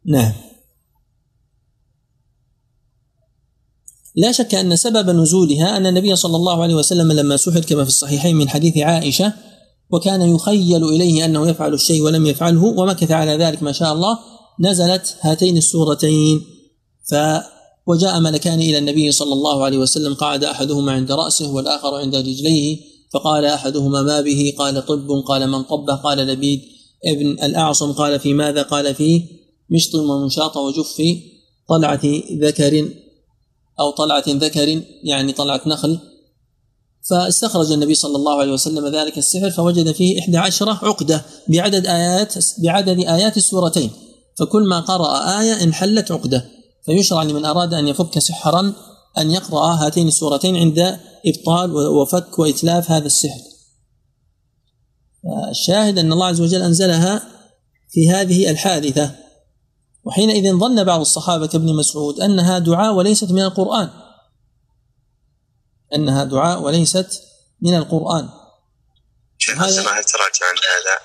نعم. 0.04 0.32
لا 4.16 4.32
شك 4.32 4.54
أن 4.54 4.76
سبب 4.76 5.10
نزولها 5.10 5.76
أن 5.76 5.86
النبي 5.86 6.16
صلى 6.16 6.36
الله 6.36 6.62
عليه 6.62 6.74
وسلم 6.74 7.12
لما 7.12 7.36
سحر 7.36 7.60
كما 7.60 7.82
في 7.82 7.88
الصحيحين 7.88 8.36
من 8.36 8.48
حديث 8.48 8.78
عائشة 8.78 9.32
وكان 9.90 10.35
يخيل 10.35 10.85
إليه 10.85 11.24
أنه 11.24 11.48
يفعل 11.48 11.74
الشيء 11.74 12.03
ولم 12.03 12.27
يفعله 12.27 12.64
ومكث 12.64 13.11
على 13.11 13.37
ذلك 13.37 13.62
ما 13.62 13.72
شاء 13.72 13.92
الله 13.92 14.18
نزلت 14.61 15.16
هاتين 15.20 15.57
السورتين. 15.57 16.40
ف 17.11 17.14
وجاء 17.87 18.20
ملكان 18.20 18.61
إلى 18.61 18.79
النبي 18.79 19.12
صلى 19.12 19.33
الله 19.33 19.64
عليه 19.64 19.79
وسلم 19.79 20.14
قعد 20.14 20.44
أحدهما 20.44 20.92
عند 20.92 21.12
رأسه 21.12 21.53
والآخر 21.53 21.94
عند 21.94 22.16
رجليه 22.16 22.79
فقال 23.12 23.44
أحدهما 23.44 24.03
ما 24.03 24.20
به؟ 24.20 24.53
قال 24.59 24.87
طب 24.87 25.11
قال 25.27 25.51
من 25.51 25.62
طبه 25.62 25.94
قال 25.94 26.18
لبيد 26.18 26.61
ابن 27.05 27.31
الأعصم 27.31 27.92
قال 27.92 28.20
في 28.20 28.35
ماذا؟ 28.35 28.62
قال 28.62 28.94
في 28.94 29.22
مشط 29.70 29.94
ومنشاط 29.94 30.57
وجف 30.57 31.03
طلعة 31.68 32.01
ذكر 32.33 32.88
أو 33.81 33.90
طلعة 33.90 34.24
ذكر 34.29 34.83
يعني 35.05 35.33
طلعة 35.33 35.61
نخل. 35.66 35.98
فاستخرج 37.10 37.72
النبي 37.72 37.94
صلى 37.94 38.16
الله 38.16 38.40
عليه 38.40 38.52
وسلم 38.52 38.86
ذلك 38.86 39.18
السحر 39.18 39.50
فوجد 39.50 39.92
فيه 39.92 40.20
إحدى 40.20 40.38
عشرة 40.38 40.72
عقدة 40.82 41.24
بعدد 41.48 41.86
آيات 41.86 42.34
بعدد 42.58 42.98
آيات 42.98 43.36
السورتين. 43.36 43.90
فكل 44.38 44.68
ما 44.68 44.80
قرأ 44.80 45.40
آية 45.40 45.62
انحلت 45.62 46.12
عقدة. 46.12 46.44
فيشرع 46.86 47.22
لمن 47.22 47.44
أراد 47.44 47.74
أن 47.74 47.88
يفك 47.88 48.18
سحرا 48.18 48.72
أن 49.18 49.30
يقرأ 49.30 49.74
هاتين 49.74 50.08
السورتين 50.08 50.56
عند 50.56 50.98
إبطال 51.26 51.76
وفك 51.76 52.38
وإتلاف 52.38 52.90
هذا 52.90 53.06
السحر. 53.06 53.40
الشاهد 55.50 55.98
أن 55.98 56.12
الله 56.12 56.26
عز 56.26 56.40
وجل 56.40 56.62
أنزلها 56.62 57.22
في 57.90 58.11
هذه 58.11 58.50
الحادثة. 58.50 59.11
وحينئذ 60.04 60.59
ظن 60.59 60.84
بعض 60.84 61.00
الصحابة 61.00 61.46
كابن 61.46 61.74
مسعود 61.74 62.20
أنها 62.20 62.59
دعاء 62.59 62.94
وليست 62.94 63.32
من 63.32 63.42
القرآن. 63.42 63.88
أنها 65.95 66.24
دعاء 66.24 66.62
وليست 66.62 67.22
من 67.62 67.74
القرآن. 67.74 68.28
شيخ 69.39 69.62
هل 69.62 69.74
تراجع 69.74 70.47
عن 70.49 70.57
هذا؟ 70.68 70.99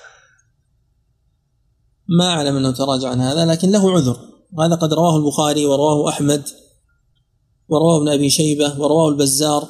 ما 2.08 2.28
أعلم 2.28 2.56
أنه 2.56 2.70
تراجع 2.70 3.08
عن 3.08 3.20
هذا 3.20 3.46
لكن 3.46 3.70
له 3.70 3.92
عذر. 3.92 4.34
وهذا 4.52 4.74
قد 4.74 4.92
رواه 4.92 5.16
البخاري 5.16 5.66
ورواه 5.66 6.08
أحمد 6.08 6.48
ورواه 7.68 7.98
ابن 7.98 8.08
أبي 8.08 8.30
شيبة 8.30 8.80
ورواه 8.80 9.08
البزار 9.08 9.68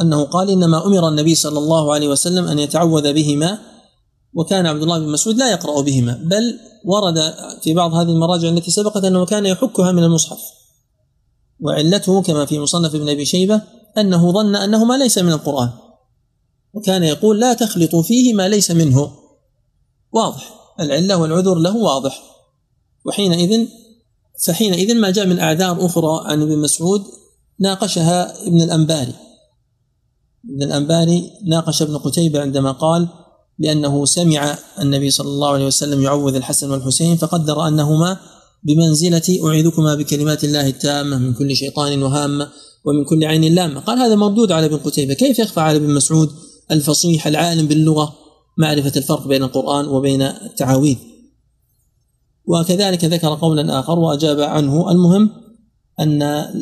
أنه 0.00 0.24
قال 0.24 0.50
إنما 0.50 0.86
أمر 0.86 1.08
النبي 1.08 1.34
صلى 1.34 1.58
الله 1.58 1.94
عليه 1.94 2.08
وسلم 2.08 2.48
أن 2.48 2.58
يتعوذ 2.58 3.12
بهما 3.12 3.58
وكان 4.34 4.66
عبد 4.66 4.82
الله 4.82 4.98
بن 4.98 5.08
مسعود 5.08 5.36
لا 5.36 5.50
يقرأ 5.50 5.80
بهما 5.80 6.12
بل 6.24 6.58
ورد 6.84 7.34
في 7.62 7.74
بعض 7.74 7.94
هذه 7.94 8.08
المراجع 8.08 8.48
التي 8.48 8.70
سبقت 8.70 9.04
أنه 9.04 9.26
كان 9.26 9.46
يحكها 9.46 9.92
من 9.92 10.04
المصحف. 10.04 10.38
وعلته 11.60 12.22
كما 12.22 12.46
في 12.46 12.58
مصنف 12.58 12.94
ابن 12.94 13.08
أبي 13.08 13.24
شيبة 13.24 13.62
أنه 13.98 14.32
ظن 14.32 14.56
أنه 14.56 14.84
ما 14.84 14.94
ليس 14.94 15.18
من 15.18 15.32
القرآن. 15.32 15.70
وكان 16.74 17.02
يقول 17.02 17.40
لا 17.40 17.54
تخلطوا 17.54 18.02
فيه 18.02 18.34
ما 18.34 18.48
ليس 18.48 18.70
منه. 18.70 19.12
واضح. 20.12 20.54
العلة 20.80 21.16
والعذر 21.16 21.54
له 21.54 21.76
واضح. 21.76 22.22
وحينئذ 23.04 23.66
فحينئذ 24.46 24.94
ما 24.94 25.10
جاء 25.10 25.26
من 25.26 25.38
أعذار 25.38 25.86
أخرى 25.86 26.22
عن 26.24 26.42
ابن 26.42 26.58
مسعود 26.58 27.04
ناقشها 27.60 28.46
ابن 28.46 28.62
الأنباري. 28.62 29.14
ابن 30.50 30.62
الأنباري 30.62 31.30
ناقش 31.44 31.82
ابن 31.82 31.98
قتيبة 31.98 32.40
عندما 32.40 32.72
قال 32.72 33.08
بأنه 33.58 34.04
سمع 34.04 34.58
النبي 34.80 35.10
صلى 35.10 35.28
الله 35.28 35.48
عليه 35.48 35.66
وسلم 35.66 36.02
يعوذ 36.02 36.34
الحسن 36.34 36.70
والحسين 36.70 37.16
فقدر 37.16 37.68
أنهما 37.68 38.18
بمنزلة 38.64 39.48
أعيذكما 39.48 39.94
بكلمات 39.94 40.44
الله 40.44 40.68
التامة 40.68 41.18
من 41.18 41.34
كل 41.34 41.56
شيطان 41.56 42.02
وهامة 42.02 42.48
ومن 42.84 43.04
كل 43.04 43.24
عين 43.24 43.54
لامة. 43.54 43.80
قال 43.80 43.98
هذا 43.98 44.14
مردود 44.14 44.52
على 44.52 44.66
ابن 44.66 44.76
قتيبة. 44.76 45.14
كيف 45.14 45.38
يخفى 45.38 45.60
على 45.60 45.76
ابن 45.76 45.94
مسعود 45.94 46.30
الفصيح 46.70 47.26
العالم 47.26 47.66
باللغة؟ 47.66 48.14
معرفة 48.58 48.92
الفرق 48.96 49.28
بين 49.28 49.42
القرآن 49.42 49.86
وبين 49.86 50.22
التعاويذ 50.22 50.96
وكذلك 52.46 53.04
ذكر 53.04 53.34
قولا 53.34 53.80
آخر 53.80 53.98
وأجاب 53.98 54.40
عنه 54.40 54.90
المهم 54.90 55.30
أن 56.00 56.22
آه، 56.22 56.52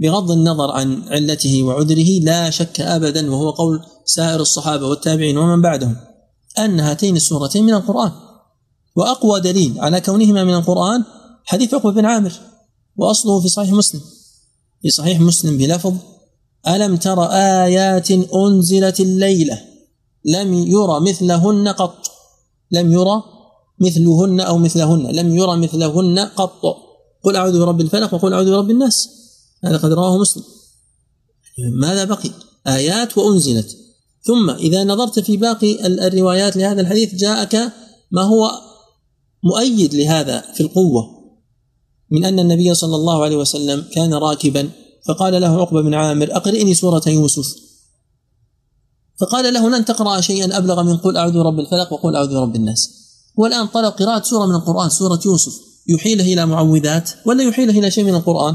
بغض 0.00 0.30
النظر 0.30 0.70
عن 0.70 1.02
علته 1.08 1.62
وعذره 1.62 2.20
لا 2.22 2.50
شك 2.50 2.80
أبدا 2.80 3.30
وهو 3.30 3.50
قول 3.50 3.80
سائر 4.04 4.40
الصحابة 4.40 4.86
والتابعين 4.86 5.38
ومن 5.38 5.62
بعدهم 5.62 5.96
أن 6.58 6.80
هاتين 6.80 7.16
السورتين 7.16 7.64
من 7.64 7.74
القرآن. 7.74 8.12
وأقوى 8.96 9.40
دليل 9.40 9.80
على 9.80 10.00
كونهما 10.00 10.44
من 10.44 10.54
القرآن 10.54 11.04
حديث 11.44 11.74
عقبة 11.74 11.90
بن 11.92 12.04
عامر 12.04 12.32
وأصله 12.96 13.40
في 13.40 13.48
صحيح 13.48 13.72
مسلم. 13.72 14.00
في 14.82 14.90
صحيح 14.90 15.20
مسلم 15.20 15.58
بلفظ 15.58 15.94
ألم 16.68 16.96
تر 16.96 17.24
آيات 17.32 18.10
أنزلت 18.10 19.00
الليلة 19.00 19.60
لم 20.24 20.54
يرى 20.54 21.00
مثلهن 21.00 21.68
قط؟ 21.68 22.10
لم 22.70 22.92
يرى 22.92 23.22
مثلهن 23.80 24.40
أو 24.40 24.58
مثلهن 24.58 25.06
لم 25.06 25.36
يرى 25.36 25.56
مثلهن 25.56 26.18
قط. 26.18 26.76
قل 27.24 27.36
أعوذ 27.36 27.60
برب 27.60 27.80
الفلق 27.80 28.14
وقل 28.14 28.32
أعوذ 28.32 28.50
برب 28.50 28.70
الناس. 28.70 29.08
هذا 29.64 29.76
قد 29.76 29.92
رواه 29.92 30.18
مسلم. 30.18 30.42
ماذا 31.80 32.04
بقي؟ 32.04 32.30
آيات 32.66 33.18
وأنزلت. 33.18 33.76
ثم 34.22 34.50
إذا 34.50 34.84
نظرت 34.84 35.20
في 35.20 35.36
باقي 35.36 35.86
الروايات 35.86 36.56
لهذا 36.56 36.80
الحديث 36.80 37.14
جاءك 37.14 37.72
ما 38.10 38.22
هو 38.22 38.50
مؤيد 39.44 39.94
لهذا 39.94 40.44
في 40.54 40.62
القوة 40.62 41.02
من 42.10 42.24
أن 42.24 42.38
النبي 42.38 42.74
صلى 42.74 42.96
الله 42.96 43.24
عليه 43.24 43.36
وسلم 43.36 43.84
كان 43.92 44.14
راكبا 44.14 44.70
فقال 45.08 45.40
له 45.40 45.60
عقبة 45.60 45.82
بن 45.82 45.94
عامر 45.94 46.36
أقرئني 46.36 46.74
سورة 46.74 47.02
يوسف. 47.06 47.54
فقال 49.20 49.54
له 49.54 49.68
لن 49.68 49.84
تقرأ 49.84 50.20
شيئا 50.20 50.58
أبلغ 50.58 50.82
من 50.82 50.96
قل 50.96 51.16
أعوذ 51.16 51.32
برب 51.32 51.58
الفلق 51.58 51.92
وقل 51.92 52.16
أعوذ 52.16 52.34
برب 52.34 52.56
الناس. 52.56 52.90
والآن 53.36 53.66
طلب 53.66 53.92
قراءة 53.92 54.22
سورة 54.22 54.46
من 54.46 54.54
القرآن 54.54 54.88
سورة 54.88 55.20
يوسف. 55.26 55.52
يحيله 55.88 56.32
إلى 56.32 56.46
معوذات 56.46 57.10
ولا 57.26 57.42
يحيله 57.42 57.78
إلى 57.78 57.90
شيء 57.90 58.04
من 58.04 58.14
القرآن؟ 58.14 58.54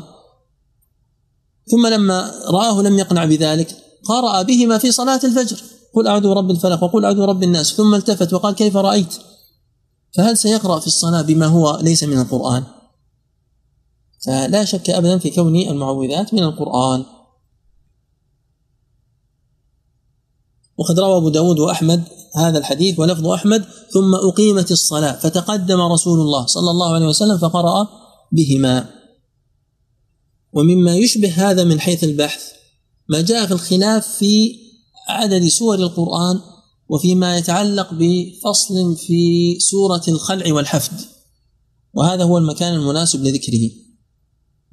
ثم 1.71 1.87
لما 1.87 2.31
رآه 2.47 2.81
لم 2.81 2.99
يقنع 2.99 3.25
بذلك 3.25 3.77
قرأ 4.05 4.41
بهما 4.41 4.77
في 4.77 4.91
صلاة 4.91 5.19
الفجر. 5.23 5.57
قل 5.95 6.07
أعوذ 6.07 6.21
برب 6.21 6.51
الفلق 6.51 6.83
وقل 6.83 7.05
أعوذ 7.05 7.17
برب 7.17 7.43
الناس. 7.43 7.73
ثم 7.73 7.95
التفت 7.95 8.33
وقال 8.33 8.55
كيف 8.55 8.77
رأيت؟ 8.77 9.28
فهل 10.16 10.38
سيقرأ 10.38 10.80
في 10.80 10.88
الصلاة 10.88 11.22
بما 11.22 11.45
هو 11.45 11.80
ليس 11.82 12.03
من 12.03 12.20
القرآن؟ 12.20 12.64
فلا 14.26 14.66
شك 14.66 14.89
أبدا 14.89 15.18
في 15.18 15.30
كون 15.30 15.55
المعوذات 15.55 16.34
من 16.34 16.43
القرآن. 16.43 17.05
وقد 20.78 20.99
روى 20.99 21.18
أبو 21.18 21.30
داود 21.30 21.60
وأحمد 21.60 22.03
هذا 22.36 22.57
الحديث 22.57 22.99
ولفظ 22.99 23.28
أحمد 23.28 23.66
ثم 23.93 24.16
أقيمت 24.16 24.72
الصلاة 24.72 25.12
فتقدم 25.20 25.82
رسول 25.82 26.20
الله 26.20 26.45
صلى 26.45 26.72
الله 26.72 26.93
عليه 26.93 27.07
وسلم 27.07 27.38
فقرأ 27.38 27.88
بهما. 28.32 28.89
ومما 30.53 30.95
يشبه 30.95 31.32
هذا 31.32 31.64
من 31.64 31.80
حيث 31.80 32.03
البحث 32.03 32.43
ما 33.10 33.22
جاء 33.22 33.45
في 33.45 33.51
الخلاف 33.51 34.07
في 34.07 34.60
عدد 35.07 35.47
سور 35.47 35.76
القرآن 35.76 36.39
وفيما 36.89 37.37
يتعلق 37.37 37.93
بفصل 37.93 38.95
في 38.97 39.55
سورة 39.59 40.01
الخلع 40.07 40.53
والحفد. 40.53 41.01
وهذا 41.93 42.23
هو 42.23 42.37
المكان 42.37 42.73
المناسب 42.73 43.23
لذكره. 43.23 43.69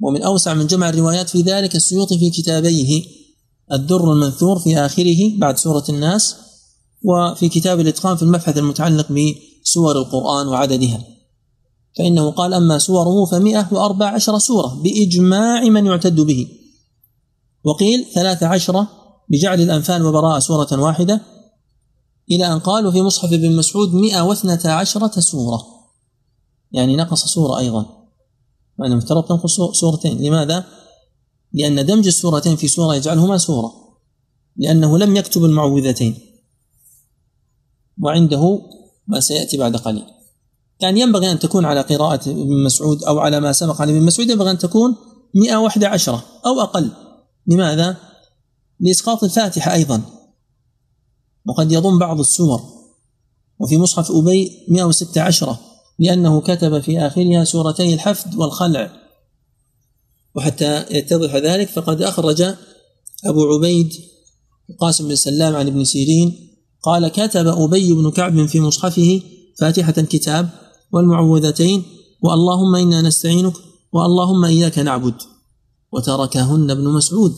ومن 0.01 0.23
أوسع 0.23 0.53
من 0.53 0.67
جمع 0.67 0.89
الروايات 0.89 1.29
في 1.29 1.41
ذلك 1.41 1.75
السيوطي 1.75 2.19
في 2.19 2.29
كتابيه 2.29 3.03
الدر 3.71 4.13
المنثور 4.13 4.59
في 4.59 4.77
آخره 4.77 5.37
بعد 5.37 5.57
سورة 5.57 5.83
الناس 5.89 6.35
وفي 7.03 7.49
كتاب 7.49 7.79
الإتقان 7.79 8.17
في 8.17 8.23
المبحث 8.23 8.57
المتعلق 8.57 9.07
بسور 9.11 9.97
القرآن 9.97 10.47
وعددها. 10.47 11.03
فإنه 11.97 12.31
قال 12.31 12.53
أما 12.53 12.77
سوره 12.77 13.25
فمئة 13.25 13.67
وأربع 13.71 14.05
عشر 14.05 14.39
سورة 14.39 14.67
بإجماع 14.83 15.63
من 15.63 15.85
يعتد 15.85 16.21
به. 16.21 16.47
وقيل 17.63 18.05
ثلاث 18.13 18.43
عشرة 18.43 18.87
بجعل 19.29 19.61
الأنفال 19.61 20.05
وبراءة 20.05 20.39
سورة 20.39 20.81
واحدة 20.81 21.36
إلى 22.31 22.53
أن 22.53 22.59
قالوا 22.59 22.91
في 22.91 23.01
مصحف 23.01 23.33
ابن 23.33 23.55
مسعود 23.55 23.93
مئة 23.93 24.21
واثنتا 24.21 24.67
عشرة 24.67 25.19
سورة. 25.19 25.65
يعني 26.71 26.95
نقص 26.95 27.25
سورة 27.25 27.59
أيضا. 27.59 27.85
وأنه 28.77 28.95
مفترض 28.95 29.23
تنقص 29.23 29.61
سورتين. 29.71 30.17
لماذا؟ 30.17 30.65
لأن 31.53 31.85
دمج 31.85 32.07
السورتين 32.07 32.55
في 32.55 32.67
سورة 32.67 32.95
يجعلهما 32.95 33.37
سورة. 33.37 33.73
لأنه 34.57 34.97
لم 34.97 35.15
يكتب 35.15 35.43
المعوذتين. 35.45 36.15
وعنده 38.01 38.61
ما 39.07 39.19
سيأتي 39.19 39.57
بعد 39.57 39.75
قليل. 39.75 40.05
يعني 40.79 41.01
ينبغي 41.01 41.31
أن 41.31 41.39
تكون 41.39 41.65
على 41.65 41.81
قراءة 41.81 42.29
ابن 42.29 42.63
مسعود 42.63 43.03
أو 43.03 43.19
على 43.19 43.39
ما 43.39 43.51
سبق 43.51 43.81
عن 43.81 43.89
ابن 43.89 44.01
مسعود 44.01 44.29
ينبغي 44.29 44.51
أن 44.51 44.57
تكون 44.57 44.95
111 45.33 46.21
أو 46.45 46.61
أقل. 46.61 46.91
لماذا؟ 47.47 47.97
لإسقاط 48.79 49.23
الفاتحة 49.23 49.73
أيضا. 49.73 50.16
وقد 51.47 51.71
يضم 51.71 51.99
بعض 51.99 52.19
السور. 52.19 52.61
وفي 53.59 53.77
مصحف 53.77 54.11
أبي 54.11 54.65
116 54.67 55.55
لأنه 55.99 56.41
كتب 56.41 56.79
في 56.79 56.99
آخرها 56.99 57.43
سورتي 57.43 57.93
الحفد 57.93 58.35
والخلع. 58.35 58.91
وحتى 60.35 60.85
يتضح 60.91 61.35
ذلك 61.35 61.69
فقد 61.69 62.01
أخرج 62.01 62.41
أبو 63.25 63.53
عبيد 63.53 63.93
قاسم 64.79 65.07
بن 65.07 65.15
سلام 65.15 65.55
عن 65.55 65.67
ابن 65.67 65.83
سيرين 65.83 66.49
قال 66.83 67.07
كتب 67.07 67.47
أبي 67.47 67.93
بن 67.93 68.11
كعب 68.11 68.45
في 68.45 68.59
مصحفه 68.59 69.21
فاتحة 69.59 69.93
الكتاب 69.97 70.49
والمعوذتين 70.91 71.83
واللهم 72.21 72.75
إنا 72.75 73.01
نستعينك 73.01 73.53
واللهم 73.93 74.45
إياك 74.45 74.79
نعبد 74.79 75.15
وتركهن 75.91 76.71
ابن 76.71 76.83
مسعود. 76.83 77.35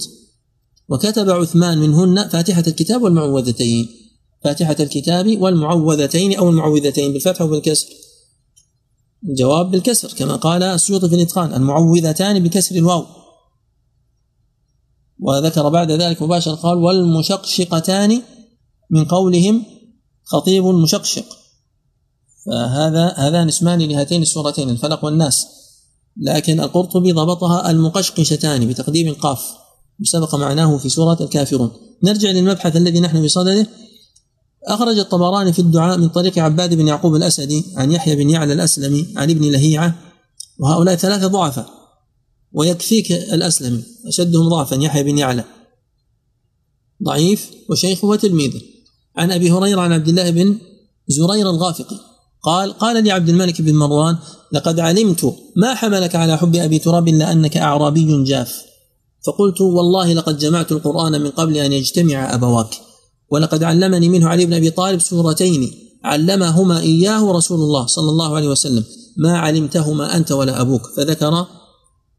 وكتب 0.89 1.29
عثمان 1.29 1.77
منهن 1.77 2.29
فاتحة 2.29 2.63
الكتاب 2.67 3.01
والمعوذتين. 3.01 3.87
فاتحة 4.43 4.75
الكتاب 4.79 5.41
والمعوذتين 5.41 6.37
أو 6.37 6.49
المعوذتين 6.49 7.13
بالفتح 7.13 7.41
وبالكسر 7.41 7.87
الجواب 9.23 9.71
بالكسر 9.71 10.13
كما 10.13 10.35
قال 10.35 10.63
السيوطي 10.63 11.09
في 11.09 11.15
الإتقان 11.15 11.53
المعوذتان 11.53 12.43
بكسر 12.43 12.75
الواو. 12.75 13.05
وذكر 15.19 15.69
بعد 15.69 15.91
ذلك 15.91 16.21
مباشرة 16.21 16.55
قال 16.55 16.77
والمشقشقتان 16.77 18.21
من 18.89 19.05
قولهم 19.05 19.65
خطيب 20.23 20.65
مشقشق. 20.65 21.25
فهذا 22.45 23.13
هذان 23.17 23.47
اسمان 23.47 23.79
لهاتين 23.79 24.21
السورتين 24.21 24.69
الفلق 24.69 25.05
والناس. 25.05 25.47
لكن 26.21 26.59
القرطبي 26.59 27.11
ضبطها 27.11 27.71
المقشقشتان 27.71 28.67
بتقديم 28.67 29.07
القاف 29.07 29.41
سبق 30.03 30.35
معناه 30.35 30.77
في 30.77 30.89
سورة 30.89 31.17
الكافرون. 31.21 31.71
نرجع 32.03 32.29
للمبحث 32.29 32.75
الذي 32.75 32.99
نحن 32.99 33.25
بصدده. 33.25 33.67
أخرج 34.67 34.99
الطبراني 34.99 35.53
في 35.53 35.59
الدعاء 35.59 35.97
من 35.97 36.09
طريق 36.09 36.39
عباد 36.39 36.73
بن 36.73 36.87
يعقوب 36.87 37.15
الأسدي 37.15 37.65
عن 37.75 37.91
يحيى 37.91 38.15
بن 38.15 38.29
يعلى 38.29 38.53
الأسلمي 38.53 39.07
عن 39.15 39.29
ابن 39.29 39.51
لهيعة 39.51 39.95
وهؤلاء 40.59 40.95
ثلاثة 40.95 41.27
ضعفاء 41.27 41.69
ويكفيك 42.53 43.11
الأسلمي 43.11 43.83
أشدهم 44.07 44.49
ضعفا 44.49 44.75
يحيى 44.75 45.03
بن 45.03 45.17
يعلى. 45.17 45.43
ضعيف 47.03 47.51
وشيخه 47.69 48.07
وتلميذه 48.07 48.61
عن 49.15 49.31
أبي 49.31 49.51
هريرة 49.51 49.81
عن 49.81 49.93
عبد 49.93 50.07
الله 50.07 50.29
بن 50.29 50.57
زرير 51.07 51.49
الغافقي. 51.49 51.95
قال 52.43 52.73
قال 52.73 53.03
لي 53.03 53.11
عبد 53.11 53.29
الملك 53.29 53.61
بن 53.61 53.75
مروان 53.75 54.17
لقد 54.51 54.79
علمت 54.79 55.35
ما 55.55 55.75
حملك 55.75 56.15
على 56.15 56.37
حب 56.37 56.55
أبي 56.55 56.79
تراب 56.79 57.07
إلا 57.07 57.31
أنك 57.31 57.57
أعرابي 57.57 58.23
جاف 58.23 58.63
فقلت 59.27 59.61
والله 59.61 60.13
لقد 60.13 60.37
جمعت 60.37 60.71
القرآن 60.71 61.21
من 61.21 61.29
قبل 61.29 61.57
أن 61.57 61.73
يجتمع 61.73 62.33
أبواك 62.33 62.69
ولقد 63.31 63.63
علمني 63.63 64.09
منه 64.09 64.27
علي 64.27 64.45
بن 64.45 64.53
أبي 64.53 64.69
طالب 64.69 65.01
سورتين 65.01 65.71
علمهما 66.03 66.79
إياه 66.79 67.31
رسول 67.31 67.59
الله 67.59 67.85
صلى 67.85 68.09
الله 68.09 68.35
عليه 68.35 68.47
وسلم 68.47 68.83
ما 69.17 69.37
علمتهما 69.37 70.15
أنت 70.15 70.31
ولا 70.31 70.61
أبوك 70.61 70.81
فذكر 70.97 71.45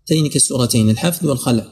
تينك 0.06 0.36
السورتين 0.36 0.90
الحفظ 0.90 1.26
والخلع. 1.26 1.64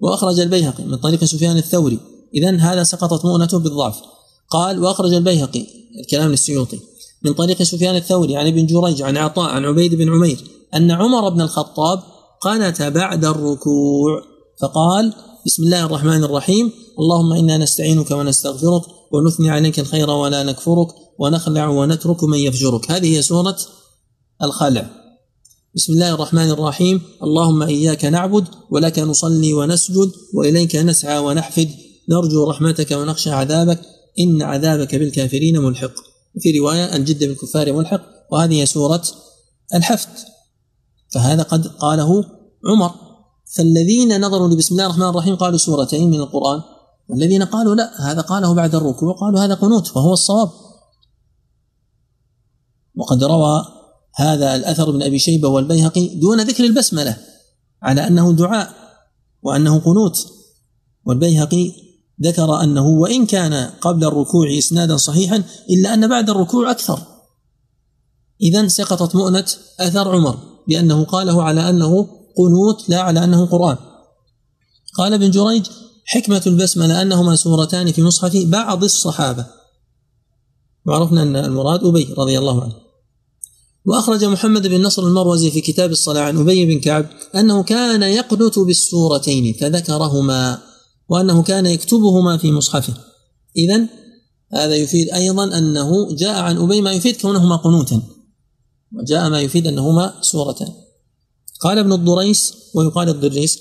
وأخرج 0.00 0.40
البيهقي 0.40 0.84
من 0.84 0.96
طريق 0.96 1.24
سفيان 1.24 1.56
الثوري 1.56 1.98
إذا 2.34 2.56
هذا 2.56 2.82
سقطت 2.82 3.24
مؤنته 3.24 3.58
بالضعف. 3.58 3.96
قال 4.50 4.78
وأخرج 4.78 5.12
البيهقي 5.12 5.66
الكلام 6.00 6.30
للسيوطي 6.30 6.78
من 7.24 7.32
طريق 7.32 7.62
سفيان 7.62 7.96
الثوري 7.96 8.36
عن 8.36 8.46
ابن 8.46 8.66
جريج 8.66 9.02
عن 9.02 9.16
عطاء 9.16 9.50
عن 9.50 9.64
عبيد 9.64 9.94
بن 9.94 10.12
عمير 10.12 10.38
أن 10.74 10.90
عمر 10.90 11.28
بن 11.28 11.40
الخطاب 11.40 12.02
قنت 12.40 12.82
بعد 12.82 13.24
الركوع 13.24 14.22
فقال 14.60 15.12
بسم 15.46 15.62
الله 15.62 15.84
الرحمن 15.84 16.24
الرحيم. 16.24 16.72
اللهم 16.98 17.32
إنا 17.32 17.58
نستعينك 17.58 18.10
ونستغفرك 18.10 18.82
ونثني 19.12 19.50
عليك 19.50 19.80
الخير 19.80 20.10
ولا 20.10 20.42
نكفرك 20.42 20.88
ونخلع 21.18 21.68
ونترك 21.68 22.24
من 22.24 22.38
يفجرك. 22.38 22.90
هذه 22.90 23.16
هي 23.16 23.22
سورة 23.22 23.56
الخلع. 24.42 24.90
بسم 25.74 25.92
الله 25.92 26.14
الرحمن 26.14 26.50
الرحيم. 26.50 27.02
اللهم 27.22 27.62
إياك 27.62 28.04
نعبد 28.04 28.44
ولك 28.70 28.98
نصلي 28.98 29.52
ونسجد 29.52 30.12
وإليك 30.34 30.76
نسعى 30.76 31.18
ونحفد. 31.18 31.70
نرجو 32.08 32.50
رحمتك 32.50 32.90
ونخشى 32.90 33.30
عذابك. 33.30 33.80
إن 34.18 34.42
عذابك 34.42 34.94
بالكافرين 34.94 35.58
ملحق. 35.58 35.94
وفي 36.36 36.58
رواية 36.58 36.96
الجد 36.96 37.24
بالكفار 37.24 37.72
ملحق. 37.72 38.02
وهذه 38.32 38.64
سورة 38.64 39.02
الحفد 39.74 40.18
فهذا 41.14 41.42
قد 41.42 41.66
قاله 41.66 42.24
عمر. 42.66 43.09
فالذين 43.50 44.20
نظروا 44.20 44.48
لبسم 44.48 44.74
الله 44.74 44.86
الرحمن 44.86 45.08
الرحيم 45.08 45.36
قالوا 45.36 45.58
سورتين 45.58 46.10
من 46.10 46.20
القرآن 46.20 46.62
والذين 47.08 47.42
قالوا 47.42 47.74
لا 47.74 48.12
هذا 48.12 48.20
قاله 48.20 48.54
بعد 48.54 48.74
الركوع 48.74 49.14
قالوا 49.14 49.40
هذا 49.40 49.54
قنوت 49.54 49.96
وهو 49.96 50.12
الصواب. 50.12 50.50
وقد 52.96 53.24
روى 53.24 53.64
هذا 54.14 54.56
الأثر 54.56 54.92
من 54.92 55.02
أبي 55.02 55.18
شيبة 55.18 55.48
والبيهقي 55.48 56.08
دون 56.08 56.40
ذكر 56.40 56.64
البسملة 56.64 57.16
على 57.82 58.06
أنه 58.06 58.32
دعاء 58.32 58.74
وأنه 59.42 59.78
قنوت. 59.78 60.26
والبيهقي 61.06 61.72
ذكر 62.22 62.62
أنه 62.62 62.86
وإن 62.86 63.26
كان 63.26 63.70
قبل 63.80 64.04
الركوع 64.04 64.58
إسنادا 64.58 64.96
صحيحا 64.96 65.42
إلا 65.70 65.94
أن 65.94 66.08
بعد 66.08 66.30
الركوع 66.30 66.70
أكثر. 66.70 67.00
إذا 68.42 68.68
سقطت 68.68 69.16
مؤنة 69.16 69.46
أثر 69.80 70.16
عمر 70.16 70.38
بأنه 70.68 71.04
قاله 71.04 71.42
على 71.42 71.70
أنه 71.70 72.19
قنوت 72.40 72.88
لا 72.88 73.00
على 73.00 73.24
أنه 73.24 73.46
قرآن. 73.46 73.76
قال 74.98 75.14
ابن 75.14 75.30
جريج 75.30 75.66
حكمة 76.04 76.42
البسملة 76.46 77.02
أنهما 77.02 77.36
سورتان 77.36 77.92
في 77.92 78.02
مصحف 78.02 78.36
بعض 78.36 78.84
الصحابة. 78.84 79.46
وعرفنا 80.86 81.22
أن 81.22 81.36
المراد 81.36 81.84
أبي 81.84 82.14
رضي 82.18 82.38
الله 82.38 82.62
عنه. 82.62 82.74
وأخرج 83.86 84.24
محمد 84.24 84.66
بن 84.66 84.82
نصر 84.82 85.02
المروزي 85.02 85.50
في 85.50 85.60
كتاب 85.60 85.90
الصلاة 85.90 86.22
عن 86.22 86.38
أبي 86.38 86.66
بن 86.66 86.80
كعب 86.80 87.06
أنه 87.34 87.62
كان 87.62 88.02
يقنت 88.02 88.58
بالسورتين 88.58 89.54
فذكرهما 89.60 90.58
وأنه 91.08 91.42
كان 91.42 91.66
يكتبهما 91.66 92.36
في 92.36 92.52
مصحفه. 92.52 92.94
إذا 93.56 93.88
هذا 94.52 94.74
يفيد 94.74 95.10
أيضا 95.10 95.58
أنه 95.58 96.14
جاء 96.14 96.38
عن 96.38 96.56
أبي 96.58 96.80
ما 96.80 96.92
يفيد 96.92 97.20
كونهما 97.20 97.56
قنوتا 97.56 98.02
وجاء 98.98 99.30
ما 99.30 99.40
يفيد 99.40 99.66
أنهما 99.66 100.14
سورتان. 100.20 100.68
قال 101.60 101.78
ابن 101.78 101.92
الضريس 101.92 102.54
ويقال 102.74 103.08
الضريس 103.08 103.58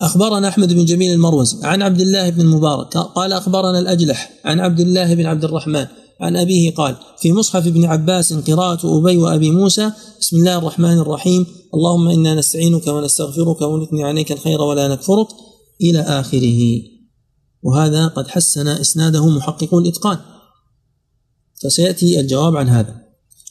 أخبرنا 0.00 0.48
أحمد 0.48 0.72
بن 0.72 0.84
جميل 0.84 1.12
المروزي 1.12 1.58
عن 1.62 1.82
عبد 1.82 2.00
الله 2.00 2.30
بن 2.30 2.40
المبارك 2.40 2.96
قال 2.96 3.32
أخبرنا 3.32 3.78
الأجلح 3.78 4.32
عن 4.44 4.60
عبد 4.60 4.80
الله 4.80 5.14
بن 5.14 5.26
عبد 5.26 5.44
الرحمن 5.44 5.86
عن 6.20 6.36
أبيه 6.36 6.74
قال 6.74 6.96
في 7.18 7.32
مصحف 7.32 7.66
ابن 7.66 7.84
عباس 7.84 8.32
قراءة 8.32 8.98
أبي 8.98 9.16
وأبي 9.16 9.50
موسى 9.50 9.92
بسم 10.20 10.36
الله 10.36 10.58
الرحمن 10.58 10.98
الرحيم 10.98 11.46
اللهم 11.74 12.08
إنا 12.08 12.34
نستعينك 12.34 12.86
ونستغفرك 12.86 13.62
ونثني 13.62 14.04
عليك 14.04 14.32
الخير 14.32 14.60
ولا 14.60 14.88
نكفرك 14.88 15.28
إلى 15.80 16.00
آخره. 16.00 16.82
وهذا 17.62 18.06
قد 18.06 18.28
حسن 18.28 18.68
إسناده 18.68 19.28
محقق 19.28 19.74
الإتقان. 19.74 20.18
فسيأتي 21.62 22.20
الجواب 22.20 22.56
عن 22.56 22.68
هذا. 22.68 23.00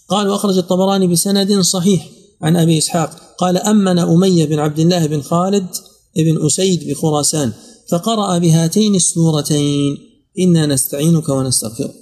قال 0.07 0.29
وأخرج 0.29 0.57
الطبراني 0.57 1.07
بسند 1.07 1.59
صحيح. 1.59 2.09
عن 2.41 2.57
أبي 2.57 2.77
إسحاق 2.77 3.35
قال 3.37 3.57
أمن 3.57 3.99
أمية 3.99 4.45
بن 4.45 4.59
عبد 4.59 4.79
الله 4.79 5.07
بن 5.07 5.21
خالد 5.21 5.67
بن 6.15 6.45
أسيد 6.45 6.89
بخراسان 6.89 7.53
فقرأ 7.89 8.37
بهاتين 8.37 8.95
السورتين 8.95 9.97
إنا 10.39 10.65
نستعينك 10.65 11.29
ونستغفرك. 11.29 11.95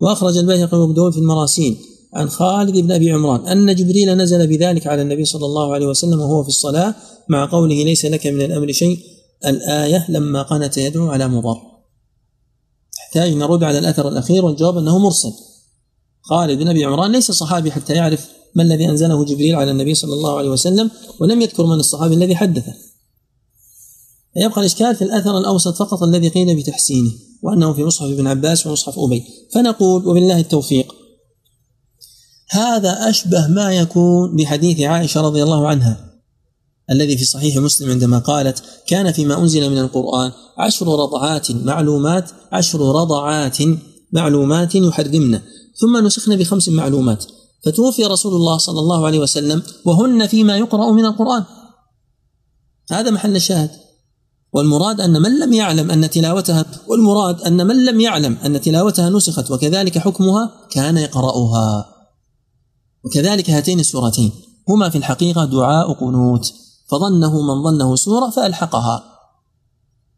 وأخرج 0.00 0.36
البيهقي 0.36 0.78
وابن 0.78 1.10
في 1.10 1.18
المراسيل 1.18 1.76
عن 2.14 2.28
خالد 2.28 2.78
بن 2.78 2.92
أبي 2.92 3.10
عمران 3.10 3.48
أن 3.48 3.74
جبريل 3.74 4.16
نزل 4.16 4.46
بذلك 4.46 4.86
على 4.86 5.02
النبي 5.02 5.24
صلى 5.24 5.46
الله 5.46 5.74
عليه 5.74 5.86
وسلم 5.86 6.20
وهو 6.20 6.42
في 6.42 6.48
الصلاة 6.48 6.94
مع 7.28 7.50
قوله 7.50 7.84
ليس 7.84 8.04
لك 8.04 8.26
من 8.26 8.42
الأمر 8.42 8.72
شيء. 8.72 8.98
الآية 9.46 10.06
لما 10.08 10.42
قنت 10.42 10.76
يدعو 10.76 11.08
على 11.08 11.28
مضر. 11.28 11.56
تحتاج 12.96 13.32
نرد 13.32 13.62
على 13.62 13.78
الأثر 13.78 14.08
الأخير 14.08 14.44
والجواب 14.44 14.78
أنه 14.78 14.98
مرسل. 14.98 15.32
خالد 16.28 16.58
بن 16.58 16.68
أبي 16.68 16.84
عمران 16.84 17.12
ليس 17.12 17.30
صحابي 17.30 17.72
حتى 17.72 17.92
يعرف 17.92 18.26
ما 18.54 18.62
الذي 18.62 18.88
أنزله 18.88 19.24
جبريل 19.24 19.54
على 19.54 19.70
النبي 19.70 19.94
صلى 19.94 20.12
الله 20.12 20.38
عليه 20.38 20.50
وسلم 20.50 20.90
ولم 21.20 21.40
يذكر 21.42 21.66
من 21.66 21.80
الصحابي 21.80 22.14
الذي 22.14 22.36
حدثه. 22.36 22.74
يبقى 24.36 24.60
الإشكال 24.60 24.96
في 24.96 25.04
الأثر 25.04 25.38
الأوسط 25.38 25.76
فقط 25.76 26.02
الذي 26.02 26.28
قيل 26.28 26.56
بتحسينه 26.56 27.12
وأنه 27.42 27.72
في 27.72 27.84
مصحف 27.84 28.06
ابن 28.06 28.26
عباس 28.26 28.66
ومصحف 28.66 28.98
أبي. 28.98 29.24
فنقول 29.54 30.08
وبالله 30.08 30.40
التوفيق. 30.40 30.94
هذا 32.50 33.08
أشبه 33.10 33.46
ما 33.46 33.72
يكون 33.72 34.36
بحديث 34.36 34.80
عائشة 34.80 35.20
رضي 35.20 35.42
الله 35.42 35.68
عنها 35.68 36.06
الذي 36.90 37.16
في 37.16 37.24
صحيح 37.24 37.56
مسلم 37.56 37.90
عندما 37.90 38.18
قالت 38.18 38.62
كان 38.86 39.12
فيما 39.12 39.38
أنزل 39.38 39.70
من 39.70 39.78
القرآن 39.78 40.32
عشر 40.58 40.86
رضعات 40.86 41.50
معلومات 41.50 42.30
عشر 42.52 42.80
رضعات 42.80 43.58
معلومات 44.12 44.74
يحرمن 44.74 45.40
ثم 45.76 46.06
نسخن 46.06 46.36
بخمس 46.36 46.68
معلومات. 46.68 47.24
فتوفي 47.64 48.04
رسول 48.04 48.34
الله 48.34 48.58
صلى 48.58 48.80
الله 48.80 49.06
عليه 49.06 49.18
وسلم 49.18 49.62
وهن 49.84 50.26
فيما 50.26 50.56
يقرأ 50.56 50.92
من 50.92 51.04
القرآن. 51.04 51.44
هذا 52.90 53.10
محل 53.10 53.36
الشاهد. 53.36 53.70
والمراد 54.52 55.00
أن 55.00 55.22
من 55.22 55.38
لم 55.38 55.52
يعلم 55.52 55.90
أن 55.90 56.10
تلاوتها 56.10 56.64
والمراد 56.88 57.40
أن 57.40 57.66
من 57.66 57.84
لم 57.84 58.00
يعلم 58.00 58.36
أن 58.44 58.60
تلاوتها 58.60 59.10
نسخت 59.10 59.50
وكذلك 59.50 59.98
حكمها 59.98 60.50
كان 60.70 60.96
يقرأها. 60.96 61.94
وكذلك 63.04 63.50
هاتين 63.50 63.80
السورتين. 63.80 64.32
هما 64.68 64.88
في 64.88 64.98
الحقيقة 64.98 65.44
دعاء 65.44 65.92
قنوت. 65.92 66.52
فظنه 66.88 67.42
من 67.42 67.62
ظنه 67.64 67.96
سورة 67.96 68.30
فألحقها. 68.30 69.15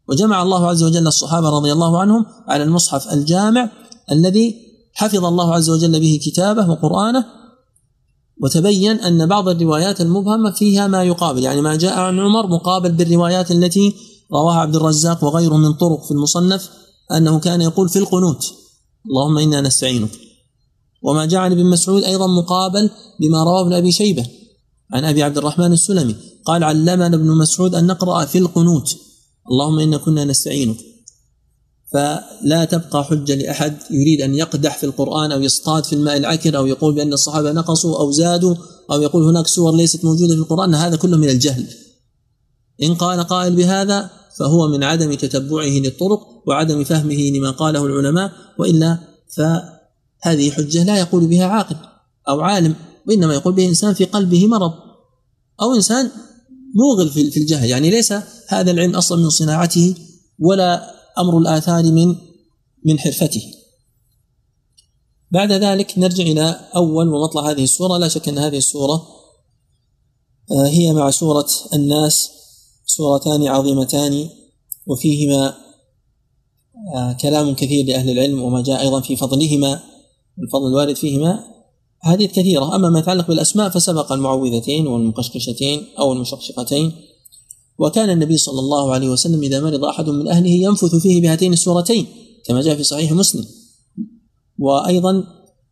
وجمع 0.09 0.41
الله 0.41 0.67
عز 0.67 0.83
وجل 0.83 1.07
الصحابة 1.07 1.49
رضي 1.49 1.71
الله 1.71 1.99
عنهم 1.99 2.25
على 2.47 2.63
المصحف 2.63 3.13
الجامع 3.13 3.71
الذي 4.11 4.55
حفظ 4.93 5.25
الله 5.25 5.53
عز 5.55 5.69
وجل 5.69 5.99
به 5.99 6.19
كتابه 6.25 6.69
وقرآنه 6.69 7.25
وتبين 8.43 8.99
أن 8.99 9.25
بعض 9.25 9.49
الروايات 9.49 10.01
المبهمة 10.01 10.51
فيها 10.51 10.87
ما 10.87 11.03
يقابل. 11.03 11.43
يعني 11.43 11.61
ما 11.61 11.75
جاء 11.75 11.99
عن 11.99 12.19
عمر 12.19 12.47
مقابل 12.47 12.91
بالروايات 12.91 13.51
التي 13.51 13.95
رواها 14.33 14.55
عبد 14.55 14.75
الرزاق 14.75 15.23
وغيره 15.23 15.57
من 15.57 15.73
طرق 15.73 16.05
في 16.05 16.11
المصنف 16.11 16.69
أنه 17.11 17.39
كان 17.39 17.61
يقول 17.61 17.89
في 17.89 17.99
القنوت 17.99 18.53
اللهم 19.09 19.37
إنا 19.37 19.61
نستعينك. 19.61 20.11
وما 21.03 21.25
جاء 21.25 21.39
عن 21.39 21.51
ابن 21.51 21.65
مسعود 21.65 22.03
أيضا 22.03 22.27
مقابل 22.27 22.89
بما 23.19 23.43
رواه 23.43 23.61
ابن 23.61 23.73
أبي 23.73 23.91
شيبة 23.91 24.25
عن 24.93 25.05
أبي 25.05 25.23
عبد 25.23 25.37
الرحمن 25.37 25.73
السلمي 25.73 26.15
قال 26.45 26.63
علمنا 26.63 27.15
ابن 27.15 27.37
مسعود 27.37 27.75
أن 27.75 27.87
نقرأ 27.87 28.25
في 28.25 28.37
القنوت. 28.37 29.08
اللهم 29.51 29.79
إنا 29.79 29.97
كنا 29.97 30.25
نستعينك. 30.25 30.77
فلا 31.91 32.65
تبقى 32.65 33.03
حجة 33.03 33.35
لأحد 33.35 33.77
يريد 33.91 34.21
أن 34.21 34.35
يقدح 34.35 34.77
في 34.77 34.85
القرآن 34.85 35.31
أو 35.31 35.41
يصطاد 35.41 35.85
في 35.85 35.93
الماء 35.93 36.17
العكر 36.17 36.57
أو 36.57 36.65
يقول 36.67 36.95
بأن 36.95 37.13
الصحابة 37.13 37.51
نقصوا 37.51 37.99
أو 37.99 38.11
زادوا 38.11 38.55
أو 38.91 39.01
يقول 39.01 39.23
هناك 39.23 39.47
سور 39.47 39.75
ليست 39.75 40.05
موجودة 40.05 40.35
في 40.35 40.41
القرآن 40.41 40.75
هذا 40.75 40.95
كله 40.95 41.17
من 41.17 41.29
الجهل. 41.29 41.67
إن 42.83 42.95
قال 42.95 43.23
قائل 43.23 43.55
بهذا 43.55 44.09
فهو 44.37 44.67
من 44.67 44.83
عدم 44.83 45.13
تتبعه 45.13 45.79
للطرق 45.79 46.27
وعدم 46.47 46.83
فهمه 46.83 47.31
لما 47.35 47.51
قاله 47.51 47.85
العلماء 47.85 48.31
وإلا 48.59 48.97
فهذه 49.35 50.51
حجة 50.51 50.83
لا 50.83 50.99
يقول 50.99 51.27
بها 51.27 51.45
عاقل 51.45 51.75
أو 52.29 52.41
عالم 52.41 52.75
وإنما 53.07 53.33
يقول 53.33 53.53
به 53.53 53.67
إنسان 53.67 53.93
في 53.93 54.05
قلبه 54.05 54.47
مرض. 54.47 54.73
أو 55.61 55.75
إنسان 55.75 56.11
موغل 56.75 57.09
في 57.09 57.37
الجهل 57.37 57.69
يعني 57.69 57.89
ليس 57.89 58.13
هذا 58.47 58.71
العلم 58.71 58.95
أصلا 58.95 59.21
من 59.21 59.29
صناعته 59.29 59.95
ولا 60.39 60.95
أمر 61.17 61.37
الآثار 61.37 61.83
من 61.83 62.15
من 62.85 62.99
حرفته. 62.99 63.43
بعد 65.31 65.51
ذلك 65.51 65.99
نرجع 65.99 66.23
إلى 66.23 66.69
أول 66.75 67.07
ومطلع 67.07 67.51
هذه 67.51 67.63
السورة. 67.63 67.97
لا 67.97 68.07
شك 68.07 68.29
أن 68.29 68.37
هذه 68.37 68.57
السورة 68.57 69.07
آه، 70.51 70.67
هي 70.67 70.93
مع 70.93 71.11
سورة 71.11 71.47
الناس 71.73 72.29
سورتان 72.85 73.47
عظيمتان 73.47 74.29
وفيهما 74.87 75.57
آه، 76.95 77.13
كلام 77.13 77.55
كثير 77.55 77.85
لأهل 77.85 78.09
العلم 78.09 78.41
وما 78.41 78.61
جاء 78.61 78.81
أيضا 78.81 79.01
في 79.01 79.15
فضلهما 79.15 79.83
الفضل 80.43 80.67
الوارد 80.67 80.95
فيهما. 80.95 81.58
حديث 82.01 82.31
كثيره 82.31 82.75
أما 82.75 82.89
ما 82.89 82.99
يتعلق 82.99 83.27
بالأسماء 83.27 83.69
فسبق 83.69 84.11
المعوذتين 84.11 84.87
والمقشقشتين 84.87 85.87
أو 85.99 86.13
المشقشقتين. 86.13 86.91
وكان 87.79 88.09
النبي 88.09 88.37
صلى 88.37 88.59
الله 88.59 88.93
عليه 88.93 89.09
وسلم 89.09 89.43
إذا 89.43 89.59
مرض 89.61 89.85
أحد 89.85 90.09
من 90.09 90.27
أهله 90.27 90.49
ينفث 90.49 90.95
فيه 90.95 91.21
بهاتين 91.21 91.53
السورتين 91.53 92.07
كما 92.45 92.61
جاء 92.61 92.75
في 92.75 92.83
صحيح 92.83 93.11
مسلم. 93.11 93.45
وأيضا 94.59 95.23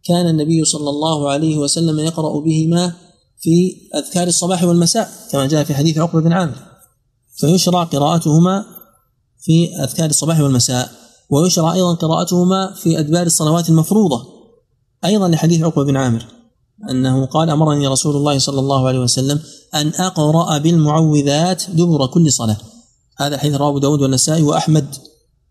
كان 0.03 0.29
النبي 0.29 0.65
صلى 0.65 0.89
الله 0.89 1.29
عليه 1.29 1.57
وسلم 1.57 1.99
يقرأ 1.99 2.39
بهما 2.39 2.93
في 3.39 3.75
أذكار 3.95 4.27
الصباح 4.27 4.63
والمساء 4.63 5.11
كما 5.31 5.47
جاء 5.47 5.63
في 5.63 5.73
حديث 5.73 5.97
عقبة 5.97 6.21
بن 6.21 6.31
عامر. 6.31 6.55
فيشرع 7.35 7.83
قراءتهما 7.83 8.65
في 9.39 9.75
أذكار 9.75 10.09
الصباح 10.09 10.39
والمساء 10.39 10.91
ويشرع 11.29 11.73
أيضا 11.73 11.93
قراءتهما 11.93 12.73
في 12.73 12.99
أدبار 12.99 13.25
الصلوات 13.25 13.69
المفروضة. 13.69 14.36
أيضا 15.05 15.27
لحديث 15.27 15.63
عقبة 15.63 15.83
بن 15.83 15.97
عامر 15.97 16.25
أنه 16.89 17.25
قال 17.25 17.49
أمرني 17.49 17.87
رسول 17.87 18.15
الله 18.15 18.39
صلى 18.39 18.59
الله 18.59 18.87
عليه 18.87 18.99
وسلم 18.99 19.39
أن 19.75 19.87
أقرأ 19.87 20.57
بالمعوذات 20.57 21.63
دبر 21.69 22.07
كل 22.07 22.31
صلاة. 22.31 22.57
هذا 23.17 23.37
حديث 23.37 23.55
رواه 23.55 23.79
داود 23.79 24.01
والنسائي 24.01 24.43
وأحمد 24.43 24.95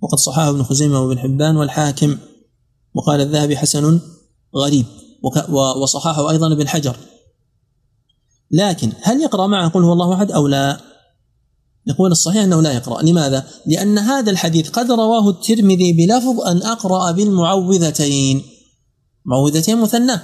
وقد 0.01 0.18
صححه 0.18 0.51
ابن 0.51 0.62
خزيمة 0.62 1.01
وابن 1.01 1.18
حبان 1.18 1.57
والحاكم 1.57 2.18
وقال 2.94 3.20
الذهبي 3.20 3.57
حسن 3.57 4.01
غريب 4.57 4.86
وصححه 5.82 6.30
أيضا 6.30 6.53
ابن 6.53 6.68
حجر. 6.68 6.97
لكن 8.51 8.92
هل 9.03 9.20
يقرأ 9.20 9.47
معه 9.47 9.68
قل 9.68 9.82
هو 9.82 9.92
الله 9.92 10.14
أحد 10.14 10.30
أو 10.30 10.47
لا؟ 10.47 10.80
يقول 11.86 12.12
الصحيح 12.12 12.42
أنه 12.42 12.62
لا 12.62 12.72
يقرأ. 12.72 13.03
لماذا؟ 13.03 13.47
لأن 13.66 13.99
هذا 13.99 14.30
الحديث 14.30 14.70
قد 14.70 14.90
رواه 14.90 15.30
الترمذي 15.30 15.92
بلفظ 15.92 16.40
أن 16.40 16.62
أقرأ 16.62 17.11
بالمعوذتين. 17.11 18.42
معوذتين 19.27 19.81
مثنى. 19.81 20.20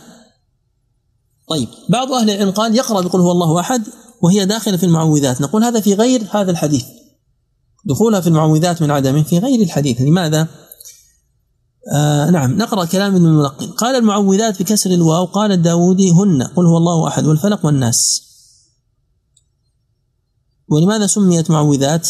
طيب 1.48 1.68
بعض 1.88 2.12
أهل 2.12 2.30
العلم 2.30 2.50
قال 2.50 2.76
يقرأ 2.76 3.00
بقول 3.00 3.22
هو 3.22 3.32
الله 3.32 3.60
أحد 3.60 3.82
وهي 4.22 4.46
داخلة 4.46 4.76
في 4.76 4.86
المعوذات. 4.86 5.40
نقول 5.40 5.64
هذا 5.64 5.80
في 5.80 5.94
غير 5.94 6.26
هذا 6.30 6.50
الحديث. 6.50 6.84
دخولها 7.84 8.20
في 8.20 8.26
المعوذات 8.26 8.82
من 8.82 8.90
عدمه 8.90 9.22
في 9.22 9.38
غير 9.38 9.60
الحديث. 9.60 10.00
لماذا؟ 10.00 10.48
آه 11.94 12.30
نعم 12.30 12.56
نقرأ 12.58 12.84
كلام 12.84 13.14
ابن 13.14 13.26
الملقن. 13.26 13.66
قال 13.66 13.96
المعوذات 13.96 14.62
بكسر 14.62 14.90
الواو 14.90 15.24
قال 15.24 15.52
الداودي 15.52 16.10
هن 16.10 16.42
قل 16.42 16.66
هو 16.66 16.76
الله 16.76 17.08
أحد 17.08 17.26
والفلق 17.26 17.66
والناس. 17.66 18.22
ولماذا 20.68 21.06
سميت 21.06 21.50
معوذات؟ 21.50 22.08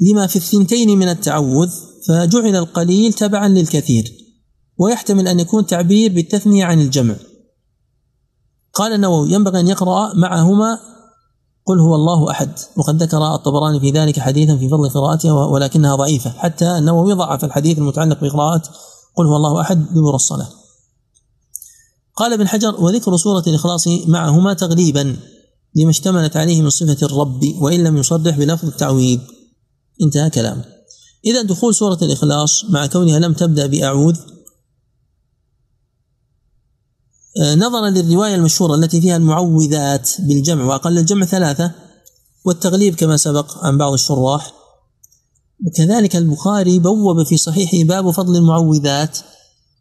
لما 0.00 0.26
في 0.26 0.36
الثنتين 0.36 0.98
من 0.98 1.08
التعوذ 1.08 1.70
فجعل 2.08 2.56
القليل 2.56 3.12
تبعا 3.12 3.48
للكثير. 3.48 4.12
ويحتمل 4.80 5.28
أن 5.28 5.40
يكون 5.40 5.66
تعبير 5.66 6.12
بالتثنية 6.12 6.64
عن 6.64 6.80
الجمع. 6.80 7.14
قال 8.74 8.92
النووي 8.92 9.32
ينبغي 9.32 9.60
أن 9.60 9.68
يقرأ 9.68 10.14
معهما 10.14 10.78
قل 11.66 11.80
هو 11.80 11.94
الله 11.94 12.30
أحد. 12.30 12.58
وقد 12.76 13.02
ذكر 13.02 13.34
الطبراني 13.34 13.80
في 13.80 13.90
ذلك 13.90 14.18
حديثا 14.18 14.56
في 14.56 14.68
فضل 14.68 14.88
قراءتها 14.88 15.32
ولكنها 15.32 15.96
ضعيفة. 15.96 16.30
حتى 16.30 16.78
النووي 16.78 17.12
ضعف 17.12 17.44
الحديث 17.44 17.78
المتعلق 17.78 18.24
بقراءة 18.24 18.62
قل 19.16 19.26
هو 19.26 19.36
الله 19.36 19.60
أحد 19.60 19.94
دبر 19.94 20.14
الصلاة. 20.14 20.48
قال 22.16 22.32
ابن 22.32 22.48
حجر 22.48 22.80
وذكر 22.80 23.16
سورة 23.16 23.44
الإخلاص 23.46 23.88
معهما 24.06 24.54
تغليبا 24.54 25.16
لما 25.76 25.90
اشتملت 25.90 26.36
عليه 26.36 26.62
من 26.62 26.70
صفة 26.70 27.06
الرب 27.06 27.40
وإن 27.60 27.84
لم 27.84 27.96
يصرح 27.96 28.38
بلفظ 28.38 28.68
التعويض. 28.68 29.20
انتهى 30.02 30.30
كلامه. 30.30 30.64
إذا 31.24 31.42
دخول 31.42 31.74
سورة 31.74 31.98
الإخلاص 32.02 32.64
مع 32.70 32.86
كونها 32.86 33.18
لم 33.18 33.32
تبدأ 33.32 33.66
بأعوذ 33.66 34.16
نظرا 37.38 37.90
للرواية 37.90 38.34
المشهورة 38.34 38.74
التي 38.74 39.00
فيها 39.00 39.16
المعوذات 39.16 40.10
بالجمع 40.18 40.64
وأقل 40.64 40.98
الجمع 40.98 41.26
ثلاثة 41.26 41.72
والتغليب 42.44 42.94
كما 42.94 43.16
سبق 43.16 43.64
عن 43.64 43.78
بعض 43.78 43.92
الشراح. 43.92 44.52
وكذلك 45.66 46.16
البخاري 46.16 46.78
بوب 46.78 47.22
في 47.22 47.36
صحيحه 47.36 47.88
باب 47.88 48.10
فضل 48.10 48.36
المعوذات 48.36 49.18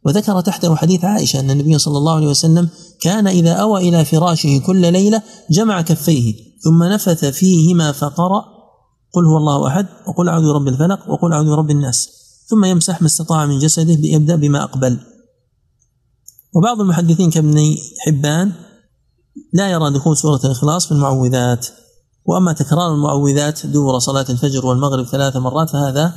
وذكر 0.06 0.41
تحته 0.41 0.76
حديث 0.76 1.06
عائشة 1.06 1.39
أن 1.39 1.52
النبي 1.52 1.78
صلى 1.78 1.97
الله 1.97 2.16
عليه 2.16 2.28
وسلم 2.28 2.70
كان 3.02 3.28
إذا 3.28 3.54
أوى 3.54 3.89
إلى 3.89 4.06
فراشه 4.06 4.62
كل 4.66 4.91
ليلة 4.93 5.22
جمع 5.52 5.82
كفيه 5.82 6.34
ثم 6.64 6.84
نفث 6.84 7.26
فيهما 7.26 7.91
فقرأ 7.91 8.45
قل 9.14 9.26
هو 9.26 9.38
الله 9.38 9.68
أحد 9.68 9.88
وقل 10.08 10.30
أعوذ 10.30 10.43
برب 10.43 10.68
الفلق 10.68 11.10
وقل 11.10 11.34
أعوذ 11.34 11.45
برب 11.45 11.70
الناس. 11.70 12.10
ثم 12.47 12.66
يمسح 12.66 13.02
ما 13.02 13.08
استطاع 13.08 13.45
من 13.45 13.60
جسده 13.60 13.93
ليبدأ 13.93 14.36
بما 14.36 14.64
أقبل. 14.64 15.00
وبعض 16.54 16.82
المحدثين 16.82 17.32
كابن 17.32 17.76
حبان 18.06 18.52
لا 19.54 19.72
يرى 19.72 19.93
دخول 19.93 20.18
سورة 20.18 20.39
الإخلاص 20.45 20.86
في 20.86 20.91
المعوذات 20.91 21.68
وأما 22.26 22.54
تكرار 22.54 22.93
المعوذات 22.93 23.66
دور 23.66 24.00
صلاة 24.00 24.26
الفجر 24.30 24.66
والمغرب 24.66 25.06
ثلاث 25.06 25.36
مرات 25.36 25.70
فهذا 25.70 26.14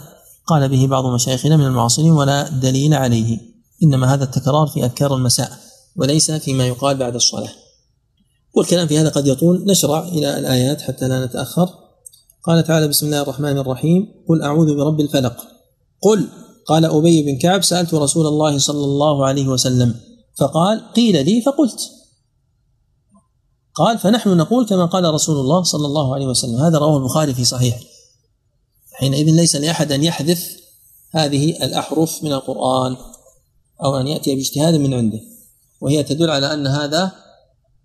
قال 0.46 0.68
به 0.68 0.86
بعض 0.86 1.06
مشايخنا 1.06 1.56
من 1.56 1.66
المعاصرين 1.66 2.10
ولا 2.10 2.48
دليل 2.48 2.94
عليه. 2.94 3.38
إنما 3.82 4.14
هذا 4.14 4.24
التكرار 4.24 4.66
في 4.66 4.84
أذكار 4.84 5.16
المساء 5.16 5.50
وليس 5.96 6.30
فيما 6.30 6.66
يقال 6.66 6.96
بعد 6.96 7.14
الصلاة. 7.14 7.50
والكلام 8.54 8.86
في 8.86 8.98
هذا 8.98 9.08
قد 9.08 9.26
يطول 9.26 9.64
نشرع 9.66 10.08
إلى 10.08 10.38
الآيات 10.38 10.80
حتى 10.80 11.08
لا 11.08 11.26
نتأخر. 11.26 11.68
قال 12.44 12.64
تعالى 12.64 12.88
بسم 12.88 13.06
الله 13.06 13.22
الرحمن 13.22 13.58
الرحيم. 13.58 14.06
قل 14.28 14.42
أعوذ 14.42 14.76
برب 14.76 15.00
الفلق. 15.00 15.36
قل 16.02 16.28
قال 16.66 16.84
أبي 16.84 17.22
بن 17.22 17.38
كعب 17.38 17.62
سألت 17.62 17.94
رسول 17.94 18.26
الله 18.26 18.58
صلى 18.58 18.84
الله 18.84 19.26
عليه 19.26 19.48
وسلم 19.48 19.94
فقال 20.38 20.92
قيل 20.92 21.24
لي 21.24 21.42
فقلت. 21.42 21.90
قال 23.74 23.98
فنحن 23.98 24.36
نقول 24.36 24.66
كما 24.66 24.86
قال 24.86 25.04
رسول 25.04 25.36
الله 25.36 25.62
صلى 25.62 25.86
الله 25.86 26.14
عليه 26.14 26.26
وسلم. 26.26 26.56
هذا 26.56 26.78
رواه 26.78 26.96
البخاري 26.96 27.34
في 27.34 27.44
صحيح. 27.44 27.80
حينئذ 28.92 29.30
ليس 29.30 29.56
لأحد 29.56 29.92
أن 29.92 30.04
يحذف 30.04 30.56
هذه 31.10 31.50
الأحرف 31.50 32.24
من 32.24 32.32
القرآن 32.32 32.96
أو 33.84 33.96
أن 33.96 34.06
يأتي 34.06 34.34
باجتهاد 34.34 34.74
من 34.74 34.94
عنده. 34.94 35.20
وهي 35.80 36.02
تدل 36.02 36.30
على 36.30 36.54
أن 36.54 36.66
هذا 36.66 37.12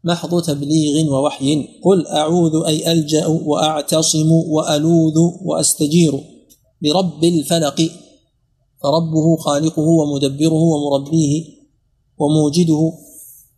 محض 0.04 0.42
تبليغ 0.42 1.14
ووحي. 1.14 1.68
قل 1.84 2.08
أعوذ 2.08 2.66
أي 2.66 2.92
ألجأ 2.92 3.28
وأعتصم 3.28 4.32
وألوذ 4.32 5.18
وأستجير 5.42 6.24
برب 6.82 7.24
الفلق. 7.24 7.92
فربه 8.84 9.38
خالقه 9.38 9.82
ومدبره 9.82 10.54
ومربيه 10.54 11.57
وموجده 12.18 12.94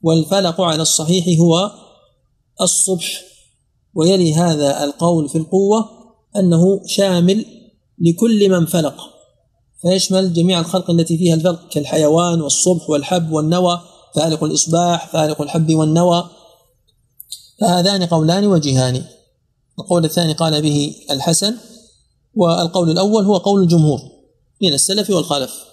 والفلق 0.01 0.61
على 0.61 0.81
الصحيح 0.81 1.39
هو 1.39 1.71
الصبح. 2.61 3.23
ويلي 3.93 4.33
هذا 4.33 4.83
القول 4.83 5.29
في 5.29 5.37
القوة 5.37 5.89
أنه 6.35 6.81
شامل 6.85 7.45
لكل 7.99 8.49
من 8.49 8.65
فلق 8.65 8.95
فيشمل 9.81 10.33
جميع 10.33 10.59
الخلق 10.59 10.89
التي 10.89 11.17
فيها 11.17 11.35
الفلق 11.35 11.69
كالحيوان 11.69 12.41
والصبح 12.41 12.89
والحب 12.89 13.31
والنوى 13.31 13.81
فالق 14.15 14.43
الإصباح 14.43 15.07
فالق 15.07 15.41
الحب 15.41 15.75
والنوى. 15.75 16.29
فهذان 17.61 18.03
قولان 18.03 18.47
وجهان 18.47 19.05
القول 19.79 20.05
الثاني 20.05 20.33
قال 20.33 20.61
به 20.61 20.95
الحسن 21.11 21.55
والقول 22.35 22.89
الأول 22.89 23.25
هو 23.25 23.37
قول 23.37 23.61
الجمهور 23.61 23.99
من 24.61 24.73
السلف 24.73 25.09
والخلف. 25.09 25.68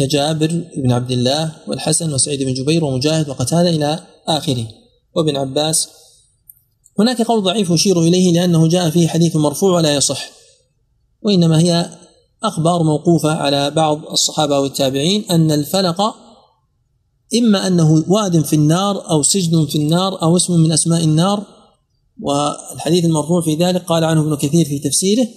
كجابر 0.00 0.64
بن 0.76 0.92
عبد 0.92 1.10
الله 1.10 1.52
والحسن 1.68 2.14
وسعيد 2.14 2.42
بن 2.42 2.54
جبير 2.54 2.84
ومجاهد 2.84 3.28
وقتادة 3.28 3.70
إلى 3.70 4.00
آخره. 4.26 4.66
وابن 5.16 5.36
عباس 5.36 5.88
هناك 6.98 7.22
قول 7.22 7.42
ضعيف 7.42 7.70
يشير 7.70 8.00
إليه 8.00 8.32
لأنه 8.32 8.68
جاء 8.68 8.90
فيه 8.90 9.08
حديث 9.08 9.36
مرفوع 9.36 9.76
ولا 9.76 9.94
يصح 9.94 10.30
وإنما 11.22 11.60
هي 11.60 11.90
أخبار 12.42 12.82
موقوفة 12.82 13.32
على 13.32 13.70
بعض 13.70 14.04
الصحابة 14.06 14.60
والتابعين 14.60 15.24
أن 15.30 15.52
الفلق 15.52 16.14
إما 17.38 17.66
أنه 17.66 18.04
واد 18.08 18.44
في 18.44 18.56
النار 18.56 19.10
أو 19.10 19.22
سجن 19.22 19.66
في 19.66 19.78
النار 19.78 20.22
أو 20.22 20.36
اسم 20.36 20.60
من 20.60 20.72
أسماء 20.72 21.04
النار 21.04 21.44
والحديث 22.20 23.04
المرفوع 23.04 23.40
في 23.40 23.54
ذلك 23.54 23.84
قال 23.84 24.04
عنه 24.04 24.20
ابن 24.20 24.36
كثير 24.36 24.64
في 24.64 24.78
تفسيره 24.78 25.28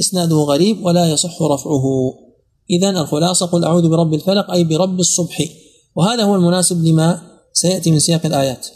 إسناده 0.00 0.36
غريب 0.36 0.84
ولا 0.84 1.10
يصح 1.10 1.42
رفعه. 1.42 1.84
إذا 2.70 2.90
الخلاصة 2.90 3.46
قل 3.46 3.64
أعوذ 3.64 3.88
برب 3.88 4.14
الفلق 4.14 4.50
أي 4.50 4.64
برب 4.64 5.00
الصبح. 5.00 5.48
وهذا 5.96 6.22
هو 6.22 6.34
المناسب 6.34 6.84
لما 6.84 7.22
سيأتي 7.52 7.90
من 7.90 7.98
سياق 7.98 8.26
الآيات. 8.26 8.66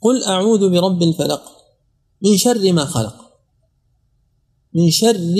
قل 0.00 0.24
أعوذ 0.24 0.70
برب 0.70 1.02
الفلق 1.02 1.42
من 2.22 2.36
شر 2.36 2.72
ما 2.72 2.84
خلق. 2.84 3.14
من 4.74 4.90
شر 4.90 5.36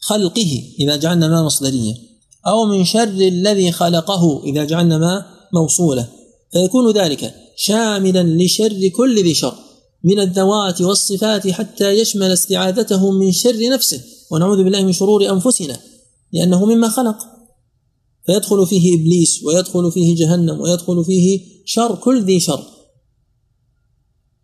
خلقه 0.00 0.62
إذا 0.80 0.96
جعلنا 0.96 1.28
ما 1.28 1.42
مصدرية. 1.42 1.94
أو 2.46 2.64
من 2.64 2.84
شر 2.84 3.02
الذي 3.08 3.72
خلقه 3.72 4.42
إذا 4.44 4.64
جعلنا 4.64 4.98
ما 4.98 5.26
موصولة. 5.52 6.08
فيكون 6.52 6.92
ذلك 6.92 7.34
شاملا 7.56 8.22
لشر 8.44 8.88
كل 8.88 9.22
ذي 9.22 9.34
شر 9.34 9.54
من 10.04 10.20
الذوات 10.20 10.80
والصفات 10.80 11.48
حتى 11.48 11.90
يشمل 11.90 12.32
استعاذته 12.32 13.10
من 13.10 13.32
شر 13.32 13.68
نفسه. 13.68 14.00
ونعوذ 14.30 14.64
بالله 14.64 14.82
من 14.82 14.92
شرور 14.92 15.30
أنفسنا. 15.30 15.80
لأنه 16.36 16.64
مما 16.64 16.88
خلق. 16.88 17.16
فيدخل 18.26 18.66
فيه 18.66 18.96
إبليس 18.96 19.44
ويدخل 19.44 19.92
فيه 19.92 20.16
جهنم 20.16 20.60
ويدخل 20.60 21.04
فيه 21.04 21.40
شر 21.64 21.94
كل 21.94 22.22
ذي 22.24 22.40
شر. 22.40 22.62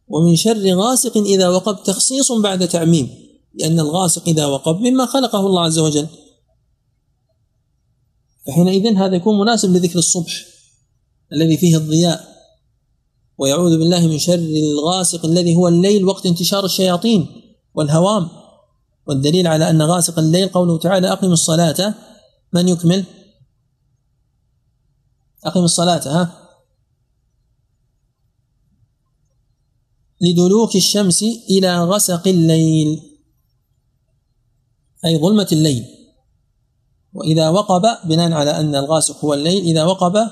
ومن 0.09 0.37
شر 0.37 0.75
غاسق 0.75 1.17
إذا 1.17 1.49
وقب 1.49 1.83
تخصيص 1.83 2.33
بعد 2.33 2.69
تعميم. 2.69 3.09
لأن 3.55 3.81
الغاسق 3.81 4.29
إذا 4.29 4.47
وقب 4.47 4.81
مما 4.81 5.07
خلقه 5.07 5.47
الله 5.47 5.63
عز 5.63 5.79
وجل. 5.79 6.07
فحينئذ 8.47 8.97
هذا 8.97 9.17
يكون 9.17 9.39
مناسب 9.39 9.71
لذكر 9.71 9.99
الصبح 9.99 10.47
الذي 11.33 11.57
فيه 11.57 11.77
الضياء. 11.77 12.33
ويعوذ 13.39 13.79
بالله 13.79 14.07
من 14.07 14.19
شر 14.19 14.35
الغاسق 14.75 15.27
الذي 15.27 15.57
هو 15.57 15.69
الليل 15.69 16.05
وقت 16.05 16.27
انتشار 16.27 16.65
الشياطين 16.65 17.27
والهوام. 17.75 18.42
والدليل 19.07 19.47
على 19.47 19.71
أن 19.71 19.83
غاسق 19.83 20.19
الليل 20.19 20.49
قوله 20.49 20.79
تعالى 20.79 21.13
أقم 21.13 21.33
الصلاة 21.33 21.95
من 22.53 22.69
يكمل؟ 22.69 23.05
أقم 25.45 25.65
الصلاة 25.65 26.09
ها؟ 26.09 26.43
لدلوك 30.21 30.77
الشمس 30.77 31.23
إلى 31.51 31.85
غسق 31.85 32.29
الليل 32.29 33.01
أي 35.05 35.19
ظلمة 35.19 35.49
الليل. 35.53 35.85
وإذا 37.13 37.49
وقب 37.49 37.83
بناء 38.05 38.33
على 38.33 38.51
أن 38.51 38.75
الغاسق 38.77 39.25
هو 39.25 39.35
الليل 39.35 39.65
إذا 39.65 39.85
وقب 39.85 40.31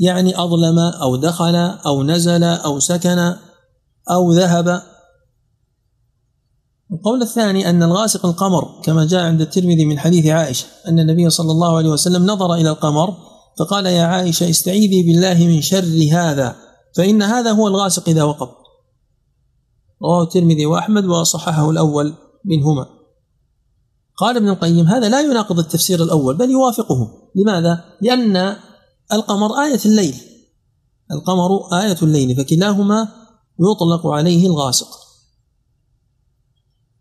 يعني 0.00 0.38
أظلم 0.38 0.78
أو 0.78 1.16
دخل 1.16 1.54
أو 1.86 2.02
نزل 2.02 2.44
أو 2.44 2.80
سكن 2.80 3.36
أو 4.10 4.32
ذهب. 4.32 4.82
القول 6.92 7.22
الثاني 7.22 7.70
أن 7.70 7.82
الغاسق 7.82 8.26
القمر 8.26 8.80
كما 8.82 9.06
جاء 9.06 9.24
عند 9.24 9.40
الترمذي 9.40 9.84
من 9.84 9.98
حديث 9.98 10.26
عائشة 10.26 10.66
أن 10.88 10.98
النبي 10.98 11.30
صلى 11.30 11.52
الله 11.52 11.76
عليه 11.76 11.88
وسلم 11.88 12.26
نظر 12.26 12.54
إلى 12.54 12.70
القمر 12.70 13.14
فقال 13.58 13.86
يا 13.86 14.02
عائشة 14.02 14.50
استعيذي 14.50 15.02
بالله 15.02 15.46
من 15.46 15.60
شر 15.60 16.08
هذا 16.12 16.56
فإن 16.96 17.22
هذا 17.22 17.52
هو 17.52 17.68
الغاسق 17.68 18.08
إذا 18.08 18.22
وقب. 18.22 18.48
رواه 20.02 20.22
الترمذي 20.22 20.66
وأحمد 20.66 21.04
وصححه 21.04 21.70
الأول 21.70 22.14
منهما. 22.44 22.86
قال 24.16 24.36
ابن 24.36 24.48
القيم 24.48 24.86
هذا 24.86 25.08
لا 25.08 25.20
يناقض 25.20 25.58
التفسير 25.58 26.02
الأول 26.02 26.36
بل 26.36 26.50
يوافقه. 26.50 27.08
لماذا؟ 27.34 27.84
لأن 28.02 28.56
القمر 29.12 29.62
آية 29.62 29.80
الليل. 29.86 30.14
القمر 31.12 31.80
آية 31.82 31.96
الليل 32.02 32.36
فكلاهما 32.36 33.08
يطلق 33.60 34.06
عليه 34.06 34.46
الغاسق. 34.46 35.05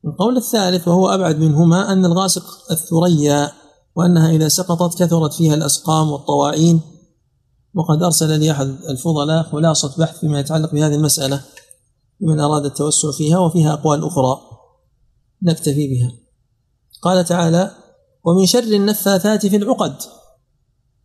القول 0.05 0.37
الثالث 0.37 0.87
وهو 0.87 1.09
أبعد 1.09 1.39
منهما 1.39 1.93
أن 1.93 2.05
الغاسق 2.05 2.71
الثريا 2.71 3.51
وأنها 3.95 4.31
إذا 4.31 4.47
سقطت 4.47 5.03
كثرت 5.03 5.33
فيها 5.33 5.53
الأسقام 5.53 6.11
والطواعين. 6.11 6.81
وقد 7.73 8.03
أرسل 8.03 8.39
لي 8.39 8.51
أحد 8.51 8.67
الفضلاء 8.89 9.43
خلاصة 9.43 9.97
بحث 9.97 10.19
فيما 10.19 10.39
يتعلق 10.39 10.71
بهذه 10.71 10.95
المسألة 10.95 11.41
لمن 12.21 12.39
أراد 12.39 12.65
التوسع 12.65 13.11
فيها 13.11 13.39
وفيها 13.39 13.73
أقوال 13.73 14.05
أخرى 14.05 14.41
نكتفي 15.43 15.87
بها. 15.87 16.11
قال 17.01 17.25
تعالى 17.25 17.71
ومن 18.23 18.45
شر 18.45 18.63
النفاثات 18.63 19.45
في 19.45 19.55
العقد 19.55 19.95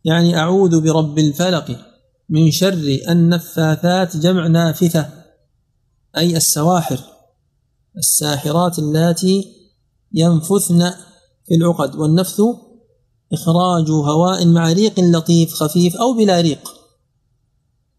يعني 0.04 0.38
أعوذ 0.38 0.80
برب 0.80 1.18
الفلق 1.18 1.76
من 2.28 2.50
شر 2.50 2.98
النفاثات 3.08 4.16
جمع 4.16 4.46
نافثة 4.46 5.08
أي 6.16 6.36
السواحر. 6.36 7.00
الساحرات 7.96 8.78
اللاتي 8.78 9.44
ينفثن 10.12 10.90
في 11.46 11.54
العقد 11.54 11.96
والنفث 11.96 12.40
إخراج 13.32 13.90
هواء 13.90 14.46
مع 14.46 14.72
ريق 14.72 15.00
لطيف 15.00 15.54
خفيف 15.54 15.96
أو 15.96 16.12
بلا 16.12 16.40
ريق. 16.40 16.70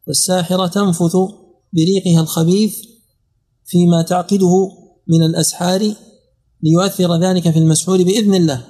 فالساحرة 0.07 0.67
تنفث 0.67 1.15
بريقها 1.73 2.21
الخبيث 2.21 2.75
فيما 3.65 4.01
تعقده 4.01 4.71
من 5.07 5.23
الأسحار 5.23 5.93
ليؤثر 6.63 7.15
ذلك 7.15 7.49
في 7.49 7.59
المسحور 7.59 8.03
بإذن 8.03 8.35
الله. 8.35 8.65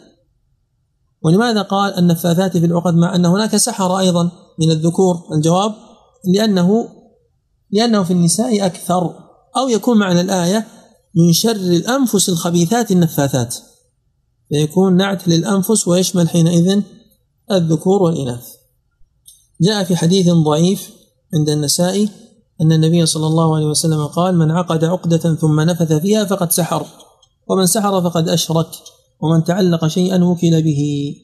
ولماذا 1.22 1.62
قال 1.62 1.94
النفاثات 1.94 2.58
في 2.58 2.66
العقد 2.66 2.94
مع 2.94 3.16
أن 3.16 3.26
هناك 3.26 3.58
سحر 3.58 4.00
أيضا 4.00 4.32
من 4.60 4.72
الذكور؟ 4.72 5.28
الجواب 5.32 5.74
لأنه 6.34 6.90
لأنه 7.72 8.04
في 8.04 8.14
النساء 8.14 8.66
أكثر 8.66 9.16
أو 9.58 9.70
يكون 9.70 9.98
معنى 9.98 10.22
الآية 10.22 10.68
من 11.16 11.34
شر 11.34 11.52
الأنفس 11.52 12.30
الخبيثات 12.30 12.92
النفاثات. 12.92 13.56
فيكون 14.50 14.98
نعت 14.98 15.28
للأنفس 15.28 15.88
ويشمل 15.88 16.30
حينئذ 16.30 16.82
الذكور 17.52 18.02
والإناث. 18.02 18.48
جاء 19.62 19.84
في 19.84 19.96
حديث 19.96 20.30
ضعيف 20.30 20.92
عند 21.34 21.50
النسائي 21.50 22.10
أن 22.62 22.72
النبي 22.72 23.06
صلى 23.06 23.28
الله 23.28 23.56
عليه 23.56 23.66
وسلم 23.66 24.08
قال 24.08 24.38
من 24.38 24.52
عقد 24.52 24.84
عقدة 24.84 25.36
ثم 25.36 25.60
نفث 25.62 25.94
فيها 25.94 26.26
فقد 26.26 26.52
سحر 26.52 26.86
ومن 27.48 27.66
سحر 27.66 28.02
فقد 28.02 28.30
أشرك 28.30 28.68
ومن 29.22 29.44
تعلق 29.44 29.88
شيئا 29.88 30.24
وكل 30.24 30.62
به. 30.62 31.16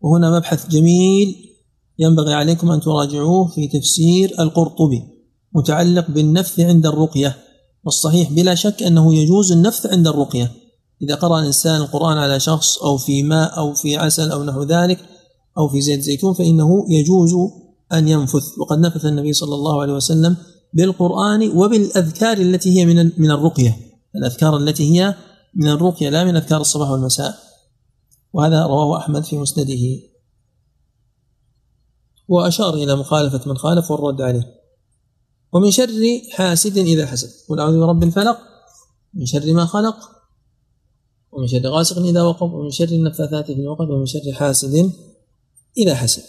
وهنا 0.00 0.36
مبحث 0.36 0.68
جميل 0.68 1.36
ينبغي 1.98 2.34
عليكم 2.34 2.70
أن 2.70 2.80
تراجعوه 2.80 3.48
في 3.48 3.68
تفسير 3.68 4.34
القرطبي 4.38 5.02
متعلق 5.54 6.10
بالنفث 6.10 6.60
عند 6.60 6.86
الرقية. 6.86 7.38
والصحيح 7.84 8.32
بلا 8.32 8.54
شك 8.54 8.82
أنه 8.82 9.14
يجوز 9.14 9.52
النفث 9.52 9.86
عند 9.86 10.06
الرقية. 10.06 10.52
إذا 11.02 11.14
قرأ 11.14 11.40
الإنسان 11.40 11.80
القرآن 11.80 12.18
على 12.18 12.40
شخص 12.40 12.78
أو 12.78 12.96
في 12.96 13.22
ماء 13.22 13.58
أو 13.58 13.74
في 13.74 13.96
عسل 13.96 14.30
أو 14.30 14.44
نحو 14.44 14.62
ذلك 14.62 14.98
أو 15.58 15.68
في 15.68 15.80
زيت 15.80 16.00
زيتون 16.00 16.34
فإنه 16.34 16.86
يجوز 16.88 17.34
أن 17.92 18.08
ينفث. 18.08 18.58
وقد 18.58 18.78
نفث 18.78 19.04
النبي 19.04 19.32
صلى 19.32 19.54
الله 19.54 19.82
عليه 19.82 19.92
وسلم 19.92 20.36
بالقرآن 20.74 21.50
وبالأذكار 21.56 22.38
التي 22.38 22.78
هي 22.78 22.86
من 22.86 23.12
من 23.18 23.30
الرقية. 23.30 23.76
الأذكار 24.16 24.56
التي 24.56 25.00
هي 25.00 25.14
من 25.54 25.68
الرقية 25.68 26.08
لا 26.08 26.24
من 26.24 26.36
أذكار 26.36 26.60
الصباح 26.60 26.90
والمساء. 26.90 27.38
وهذا 28.32 28.66
رواه 28.66 28.98
أحمد 28.98 29.24
في 29.24 29.38
مسنده. 29.38 30.10
وأشار 32.28 32.74
إلى 32.74 32.96
مخالفة 32.96 33.40
من 33.46 33.56
خالف 33.56 33.90
والرد 33.90 34.20
عليه. 34.20 34.59
ومن 35.52 35.70
شر 35.70 36.22
حاسد 36.30 36.78
إذا 36.78 37.06
حسد. 37.06 37.30
قل 37.48 37.60
أعوذ 37.60 37.78
برب 37.78 38.02
الفلق. 38.02 38.38
من 39.14 39.26
شر 39.26 39.52
ما 39.52 39.66
خلق. 39.66 39.96
ومن 41.32 41.46
شر 41.46 41.68
غاسق 41.68 41.98
إذا 41.98 42.22
وقب. 42.22 42.52
ومن 42.52 42.70
شر 42.70 42.88
النفاثات 42.88 43.46
في 43.46 43.52
العقد 43.52 43.90
ومن 43.90 44.06
شر 44.06 44.32
حاسد 44.32 44.92
إذا 45.78 45.94
حسد. 45.94 46.22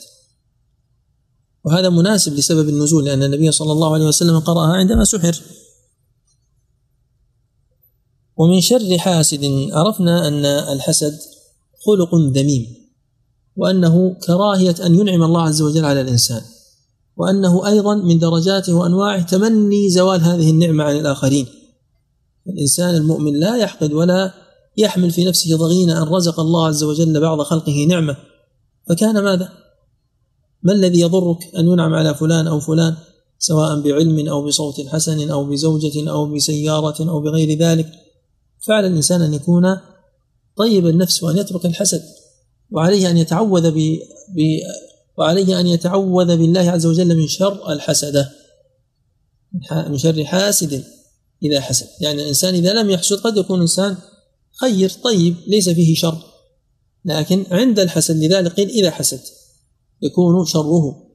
وهذا 1.66 1.90
مناسب 1.90 2.34
لسبب 2.34 2.70
النزول 2.70 3.06
لأن 3.06 3.24
النبي 3.24 3.52
صلى 3.52 3.72
الله 3.72 3.94
عليه 3.94 4.06
وسلم 4.06 4.40
قرأها 4.40 4.74
عندما 4.74 5.04
سحر. 5.04 5.42
ومن 8.38 8.62
شر 8.62 8.98
حاسد 8.98 9.70
عرفنا 9.72 10.28
أن 10.28 10.46
الحسد 10.46 11.20
خلق 11.86 12.16
ذميم 12.16 12.76
وأنه 13.56 14.14
كراهية 14.14 14.76
أن 14.86 14.96
ينعم 14.96 15.24
الله 15.24 15.42
عز 15.42 15.62
وجل 15.62 15.86
على 15.86 16.02
الإنسان. 16.02 16.42
وأنه 17.22 17.68
أيضا 17.68 17.96
من 17.96 18.20
درجاته 18.20 18.74
وأنواعه 18.74 19.22
تمني 19.22 19.90
زوال 19.90 20.22
هذه 20.22 20.50
النعمة 20.50 20.84
عن 20.84 20.98
الآخرين 20.98 21.46
الإنسان 22.48 22.96
المؤمن 22.96 23.40
لا 23.40 23.58
يحقد 23.58 23.94
ولا 23.94 24.34
يحمل 24.78 25.12
في 25.12 25.26
نفسه 25.26 25.58
ضغينة 25.58 26.04
أن 26.04 26.08
رزق 26.08 26.40
الله 26.40 26.68
عز 26.68 26.84
وجل 26.84 27.20
بعض 27.20 27.42
خلقه 27.42 27.86
نعمة 27.90 28.18
فكان 28.90 29.24
ماذا؟ 29.24 29.50
ما 30.64 30.74
الذي 30.74 31.00
يضرك 31.00 31.56
أن 31.58 31.68
ينعم 31.68 31.94
على 31.94 32.16
فلان 32.16 32.48
أو 32.48 32.60
فلان 32.60 32.96
سواء 33.40 33.82
بعلم 33.82 34.30
أو 34.30 34.46
بصوت 34.46 34.88
حسن 34.88 35.30
أو 35.30 35.44
بزوجة 35.44 36.12
أو 36.12 36.34
بسيارة 36.34 37.10
أو 37.10 37.22
بغير 37.22 37.58
ذلك 37.58 37.92
فعلى 38.68 38.88
الإنسان 38.88 39.22
أن 39.22 39.34
يكون 39.34 39.78
طيب 40.58 40.88
النفس 40.88 41.24
وأن 41.24 41.38
يترك 41.38 41.66
الحسد 41.66 42.02
وعليه 42.72 43.10
أن 43.10 43.18
يتعوذ. 43.18 43.74
وعليه 45.18 45.60
أن 45.60 45.68
يتعوذ 45.68 46.38
بالله 46.38 46.72
عز 46.72 46.86
وجل 46.86 47.18
من 47.18 47.28
شر 47.28 47.72
الحسدة 47.72 48.32
من 49.72 49.98
شر 49.98 50.26
حاسد 50.26 50.84
إذا 51.44 51.62
حسد. 51.62 51.88
يعني 52.02 52.22
الإنسان 52.22 52.56
إذا 52.56 52.74
لم 52.74 52.90
يحسد 52.90 53.18
قد 53.18 53.38
يكون 53.38 53.62
إنسان 53.62 53.98
خير 54.62 54.92
طيب 55.04 55.36
ليس 55.48 55.70
فيه 55.70 55.96
شر. 55.96 56.18
لكن 57.06 57.46
عند 57.52 57.80
الحسد 57.80 58.24
لذلك 58.24 58.54
قيل 58.54 58.70
إذا 58.70 58.92
حسد 58.92 59.20
يكون 60.02 60.46
شره. 60.46 61.12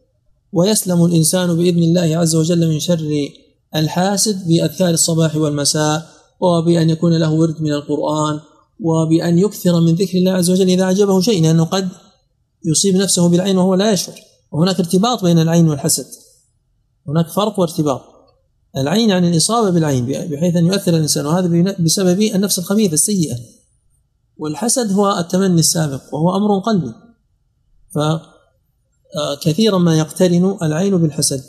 ويسلم 0.53 1.05
الإنسان 1.05 1.57
بإذن 1.57 1.83
الله 1.83 2.17
عز 2.17 2.37
وجل 2.37 2.69
من 2.69 2.81
شر 2.81 3.29
الحاسد 3.77 4.49
بأذكار 4.49 4.91
الصباح 4.91 5.37
والمساء 5.37 6.11
وبأن 6.41 6.91
يكون 6.91 7.19
له 7.19 7.33
ورد 7.33 7.63
من 7.63 7.73
القرآن 7.73 8.41
وبأن 8.81 9.39
يكثر 9.39 9.81
من 9.81 9.95
ذكر 9.95 10.19
الله 10.19 10.33
عز 10.33 10.51
وجل 10.51 10.69
إذا 10.69 10.83
أعجبه 10.83 11.21
شيء 11.21 11.43
لأنه 11.43 11.65
قد 11.65 11.89
يصيب 12.65 12.97
نفسه 12.97 13.29
بالعين 13.29 13.59
وهو 13.59 13.75
لا 13.75 13.93
يشعر. 13.93 14.21
وهناك 14.53 14.79
ارتباط 14.79 15.25
بين 15.25 15.39
العين 15.39 15.69
والحسد. 15.69 16.07
هناك 17.09 17.29
فرق 17.29 17.61
وارتباط. 17.61 18.03
العين 18.77 19.09
يعني 19.09 19.31
الإصابة 19.31 19.71
بالعين 19.71 20.07
بحيث 20.07 20.57
أن 20.57 20.67
يؤثر 20.67 20.95
الإنسان 20.95 21.27
وهذا 21.27 21.75
بسبب 21.79 22.21
النفس 22.21 22.59
الخبيثة 22.59 22.95
السيئة. 22.95 23.37
والحسد 24.37 24.93
هو 24.93 25.19
التمني 25.19 25.61
السابق 25.61 26.15
وهو 26.15 26.37
أمر 26.37 26.59
قلبي. 26.59 26.93
فكثيرا 29.37 29.79
ما 29.79 29.99
يقترن 29.99 30.59
العين 30.63 30.97
بالحسد. 30.97 31.45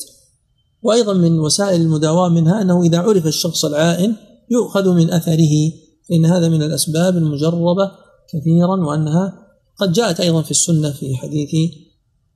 وأيضا 0.82 1.14
من 1.14 1.40
وسائل 1.40 1.82
المداواة 1.82 2.30
منها 2.30 2.62
أنه 2.62 2.84
إذا 2.84 3.00
عرف 3.00 3.28
الشخص 3.28 3.66
العائن 3.66 4.16
يؤخذ 4.50 4.94
من 4.94 5.14
أثره 5.14 5.72
فإن 6.10 6.26
هذا 6.26 6.50
من 6.50 6.64
الأسباب 6.64 7.18
المجربة 7.18 7.92
كثيرا 8.34 8.86
وأنها 8.86 9.47
قد 9.80 9.92
جاءت 9.92 10.20
أيضا 10.20 10.42
في 10.42 10.52
السنة 10.52 10.92
في 10.92 11.16
حديث 11.16 11.74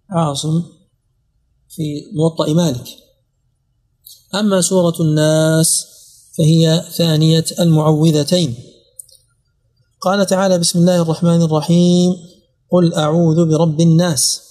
عاصم 0.09 0.63
في 1.69 2.03
موطأ 2.13 2.53
مالك. 2.53 2.87
أما 4.35 4.61
سورة 4.61 5.01
الناس 5.01 5.85
فهي 6.37 6.85
ثانية 6.91 7.45
المعوذتين. 7.59 8.55
قال 10.01 10.25
تعالى 10.25 10.59
بسم 10.59 10.79
الله 10.79 11.01
الرحمن 11.01 11.41
الرحيم 11.41 12.15
قل 12.71 12.93
أعوذ 12.93 13.45
برب 13.45 13.81
الناس. 13.81 14.41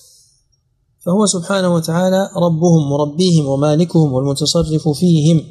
فهو 1.01 1.27
سبحانه 1.27 1.75
وتعالى 1.75 2.31
ربهم 2.37 2.91
مربيهم 2.91 3.47
ومالكهم 3.47 4.13
والمتصرف 4.13 4.89
فيهم. 4.89 5.49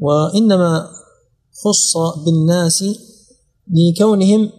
وإنما 0.00 0.90
خص 1.64 1.96
بالناس 2.24 2.84
لكونهم 3.72 4.50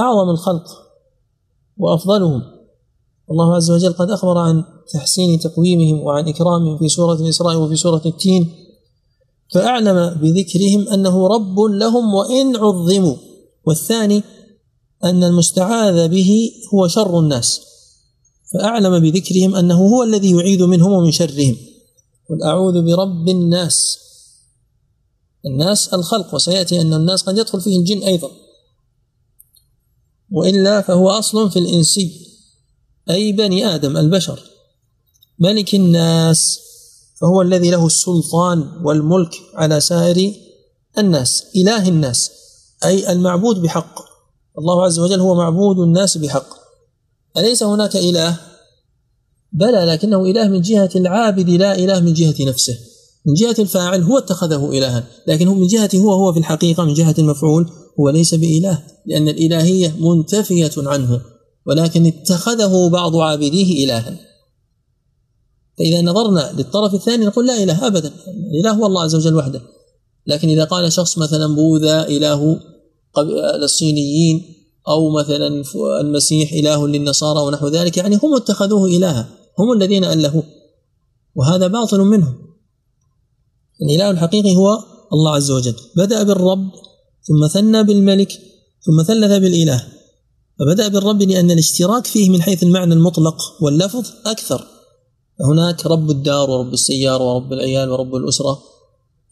أعظم 0.00 0.30
الخلق. 0.30 0.87
وأفضلهم. 1.78 2.42
الله 3.30 3.56
عز 3.56 3.70
وجل 3.70 3.92
قد 3.92 4.10
أخبر 4.10 4.38
عن 4.38 4.64
تحسين 4.92 5.38
تقويمهم 5.38 6.00
وعن 6.00 6.28
إكرامهم 6.28 6.78
في 6.78 6.88
سورة 6.88 7.14
الإسراء 7.14 7.56
وفي 7.56 7.76
سورة 7.76 8.02
التين 8.06 8.54
فأعلم 9.54 10.14
بذكرهم 10.14 10.88
أنه 10.88 11.26
رب 11.26 11.60
لهم 11.60 12.14
وإن 12.14 12.56
عظموا. 12.56 13.16
والثاني 13.66 14.22
أن 15.04 15.24
المستعاذ 15.24 16.08
به 16.08 16.50
هو 16.74 16.88
شر 16.88 17.18
الناس. 17.18 17.60
فأعلم 18.54 18.98
بذكرهم 18.98 19.56
أنه 19.56 19.88
هو 19.88 20.02
الذي 20.02 20.30
يعيذ 20.30 20.66
منهم 20.66 20.92
ومن 20.92 21.10
شرهم. 21.10 21.56
قل 22.30 22.42
أعوذ 22.42 22.82
برب 22.82 23.28
الناس. 23.28 23.98
الناس 25.46 25.94
الخلق 25.94 26.34
وسيأتي 26.34 26.80
أن 26.80 26.94
الناس 26.94 27.22
قد 27.22 27.38
يدخل 27.38 27.60
فيه 27.60 27.78
الجن 27.78 28.02
أيضا. 28.02 28.30
وإلا 30.30 30.80
فهو 30.80 31.10
أصل 31.10 31.50
في 31.50 31.58
الإنسي 31.58 32.28
أي 33.10 33.32
بني 33.32 33.66
آدم 33.74 33.96
البشر. 33.96 34.40
ملك 35.38 35.74
الناس 35.74 36.60
فهو 37.20 37.42
الذي 37.42 37.70
له 37.70 37.86
السلطان 37.86 38.72
والملك 38.84 39.34
على 39.54 39.80
سائر 39.80 40.34
الناس 40.98 41.44
إله 41.56 41.88
الناس 41.88 42.30
أي 42.84 43.12
المعبود 43.12 43.62
بحق. 43.62 43.98
الله 44.58 44.84
عز 44.84 44.98
وجل 44.98 45.20
هو 45.20 45.34
معبود 45.34 45.78
الناس 45.78 46.18
بحق. 46.18 46.58
أليس 47.36 47.62
هناك 47.62 47.96
إله؟ 47.96 48.36
بلى 49.52 49.84
لكنه 49.84 50.24
إله 50.24 50.48
من 50.48 50.60
جهة 50.60 50.90
العابد 50.96 51.50
لا 51.50 51.78
إله 51.78 52.00
من 52.00 52.14
جهة 52.14 52.34
نفسه. 52.40 52.78
من 53.26 53.34
جهة 53.34 53.54
الفاعل 53.58 54.02
هو 54.02 54.18
اتخذه 54.18 54.70
إلها 54.70 55.04
لكن 55.26 55.48
من 55.48 55.66
جهة 55.66 55.90
هو 55.94 56.12
هو 56.12 56.32
في 56.32 56.38
الحقيقة 56.38 56.84
من 56.84 56.94
جهة 56.94 57.14
المفعول 57.18 57.70
هو 58.00 58.10
ليس 58.10 58.34
بإله 58.34 58.82
لأن 59.06 59.28
الإلهية 59.28 59.96
منتفية 60.00 60.72
عنه 60.76 61.20
ولكن 61.66 62.06
اتخذه 62.06 62.88
بعض 62.88 63.16
عابديه 63.16 63.84
إلها. 63.84 64.18
فإذا 65.78 66.02
نظرنا 66.02 66.52
للطرف 66.56 66.94
الثاني 66.94 67.24
نقول 67.24 67.46
لا 67.46 67.62
إله 67.62 67.86
أبدا 67.86 68.12
الإله 68.50 68.70
هو 68.72 68.86
الله 68.86 69.02
عز 69.02 69.14
وجل 69.14 69.34
وحده. 69.34 69.62
لكن 70.26 70.48
إذا 70.48 70.64
قال 70.64 70.92
شخص 70.92 71.18
مثلا 71.18 71.54
بوذا 71.54 72.08
إله 72.08 72.60
الصينيين 73.62 74.54
أو 74.88 75.10
مثلا 75.10 75.62
المسيح 76.00 76.52
إله 76.52 76.88
للنصارى 76.88 77.40
ونحو 77.40 77.68
ذلك 77.68 77.96
يعني 77.96 78.18
هم 78.22 78.34
اتخذوه 78.36 78.88
إلها 78.88 79.28
هم 79.58 79.72
الذين 79.72 80.04
ألهوه. 80.04 80.44
وهذا 81.34 81.66
باطل 81.66 82.00
منهم. 82.00 82.34
الإله 83.82 84.10
الحقيقي 84.10 84.56
هو 84.56 84.78
الله 85.12 85.34
عز 85.34 85.50
وجل. 85.50 85.74
بدأ 85.96 86.22
بالرب 86.22 86.70
ثم 87.28 87.46
ثنى 87.46 87.84
بالملك 87.84 88.32
ثم 88.86 89.02
ثلث 89.02 89.32
بالإله. 89.42 89.86
فبدأ 90.58 90.88
بالرب 90.88 91.22
لأن 91.22 91.50
الاشتراك 91.50 92.06
فيه 92.06 92.30
من 92.30 92.42
حيث 92.42 92.62
المعنى 92.62 92.94
المطلق 92.94 93.36
واللفظ 93.60 94.06
أكثر. 94.26 94.66
هناك 95.40 95.86
رب 95.86 96.10
الدار 96.10 96.50
ورب 96.50 96.72
السيارة 96.72 97.24
ورب 97.24 97.52
العيال 97.52 97.90
ورب 97.90 98.14
الأسرة 98.14 98.62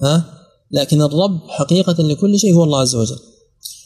ها؟ 0.03 0.25
لكن 0.71 1.03
الرب 1.03 1.41
حقيقة 1.49 2.03
لكل 2.03 2.39
شيء 2.39 2.55
هو 2.55 2.65
الله 2.65 2.81
عز 2.81 2.95
وجل. 2.95 3.19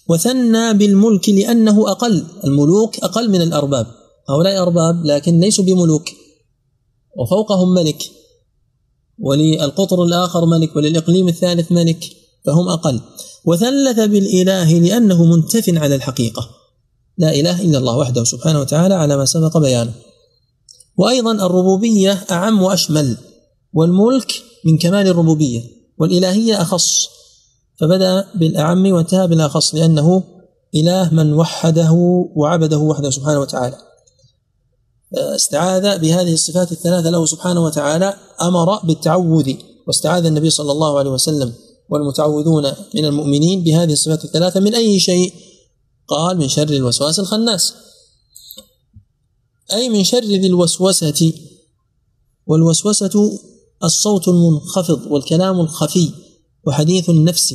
وثنى 0.08 0.74
بالملك 0.74 1.28
لأنه 1.28 1.90
أقل 1.90 2.24
الملوك 2.44 2.98
أقل 2.98 3.30
من 3.30 3.42
الأرباب. 3.42 3.86
هؤلاء 4.30 4.62
أرباب 4.62 5.04
لكن 5.04 5.40
ليسوا 5.40 5.64
بملوك. 5.64 6.08
وفوقهم 7.16 7.74
ملك. 7.74 8.10
وللقطر 9.18 10.04
الآخر 10.04 10.46
ملك 10.46 10.76
وللإقليم 10.76 11.28
الثالث 11.28 11.72
ملك 11.72 12.04
فهم 12.46 12.68
أقل. 12.68 13.00
وثلث 13.44 14.00
بالإله 14.00 14.78
لأنه 14.78 15.24
منتف 15.24 15.68
على 15.68 15.94
الحقيقة. 15.94 16.48
لا 17.18 17.34
إله 17.34 17.62
إلا 17.62 17.78
الله 17.78 17.96
وحده 17.96 18.24
سبحانه 18.24 18.60
وتعالى 18.60 18.94
على 18.94 19.16
ما 19.16 19.24
سبق 19.24 19.58
بيانه. 19.58 19.92
وأيضا 20.96 21.32
الربوبية 21.32 22.24
أعم 22.30 22.62
وأشمل 22.62 23.16
والملك 23.72 24.32
من 24.64 24.78
كمال 24.78 25.08
الربوبية 25.08 25.62
والإلهية 25.98 26.62
أخص. 26.62 27.08
فبدأ 27.80 28.24
بالأعم 28.34 28.92
وانتهى 28.92 29.26
بالأخص 29.26 29.74
لأنه 29.74 30.22
إله 30.74 31.14
من 31.14 31.32
وحده 31.32 31.92
وعبده 32.36 32.78
وحده 32.78 33.10
سبحانه 33.10 33.40
وتعالى. 33.40 33.76
استعاذ 35.14 35.98
بهذه 35.98 36.32
الصفات 36.32 36.72
الثلاثة 36.72 37.10
له 37.10 37.26
سبحانه 37.26 37.64
وتعالى 37.64 38.14
أمر 38.42 38.78
بالتعوذ 38.78 39.52
واستعاذ 39.86 40.26
النبي 40.26 40.50
صلى 40.50 40.72
الله 40.72 40.98
عليه 40.98 41.10
وسلم. 41.10 41.52
والمتعوذون 41.90 42.72
من 42.94 43.04
المؤمنين 43.04 43.62
بهذه 43.62 43.92
الصفات 43.92 44.24
الثلاثة 44.24 44.60
من 44.60 44.74
أي 44.74 45.00
شيء؟ 45.00 45.32
قال 46.08 46.38
من 46.38 46.48
شر 46.48 46.68
الوسواس 46.68 47.20
الخناس. 47.20 47.74
أي 49.72 49.88
من 49.88 50.04
شر 50.04 50.24
ذي 50.24 50.46
الوسوسة 50.46 51.32
والوسوسة 52.46 53.38
الصوت 53.84 54.28
المنخفض 54.28 55.06
والكلام 55.10 55.60
الخفي 55.60 56.10
وحديث 56.66 57.10
النفس 57.10 57.54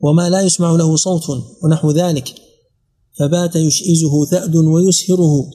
وما 0.00 0.30
لا 0.30 0.40
يسمع 0.40 0.72
له 0.72 0.96
صوت 0.96 1.42
ونحو 1.62 1.90
ذلك. 1.90 2.34
فبات 3.18 3.56
يشئزه 3.56 4.24
ثأد 4.24 4.56
ويسهره. 4.56 5.50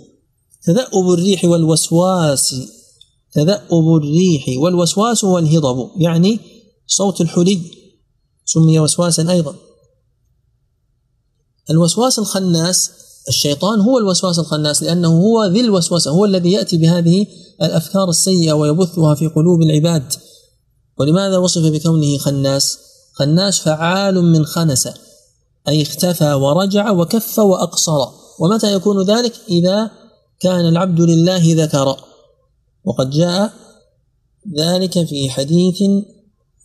تذأب 0.63 1.09
الريح 1.09 1.45
والوسواس 1.45 2.55
تذأب 3.33 3.95
الريح 3.95 4.45
والوسواس 4.57 5.23
والهضب 5.23 5.89
يعني 5.97 6.39
صوت 6.89 7.21
الحلي 7.21 7.61
سمي 8.45 8.79
وسواسا 8.79 9.31
أيضا. 9.31 9.55
الوسواس 11.69 12.19
الخناس 12.19 12.91
الشيطان 13.27 13.79
هو 13.79 13.97
الوسواس 13.97 14.39
الخناس 14.39 14.83
لأنه 14.83 15.07
هو 15.07 15.45
ذي 15.45 15.61
الوسوسة 15.61 16.11
هو 16.11 16.25
الذي 16.25 16.51
يأتي 16.51 16.77
بهذه 16.77 17.27
الأفكار 17.61 18.09
السيئة 18.09 18.53
ويبثها 18.53 19.15
في 19.15 19.27
قلوب 19.27 19.61
العباد. 19.61 20.13
ولماذا 20.97 21.37
وصف 21.37 21.61
بكونه 21.61 22.17
خناس؟ 22.17 22.79
خناس 23.13 23.59
فعال 23.59 24.21
من 24.21 24.45
خنس 24.45 24.89
أي 25.67 25.81
اختفى 25.81 26.33
ورجع 26.33 26.91
وكف 26.91 27.39
وأقصر. 27.39 28.07
ومتى 28.39 28.73
يكون 28.73 29.05
ذلك؟ 29.05 29.33
إذا 29.49 29.91
كان 30.39 30.67
العبد 30.67 31.01
لله 31.01 31.63
ذكر. 31.63 31.97
وقد 32.83 33.09
جاء 33.09 33.53
ذلك 34.57 35.07
في 35.07 35.29
حديث 35.29 35.83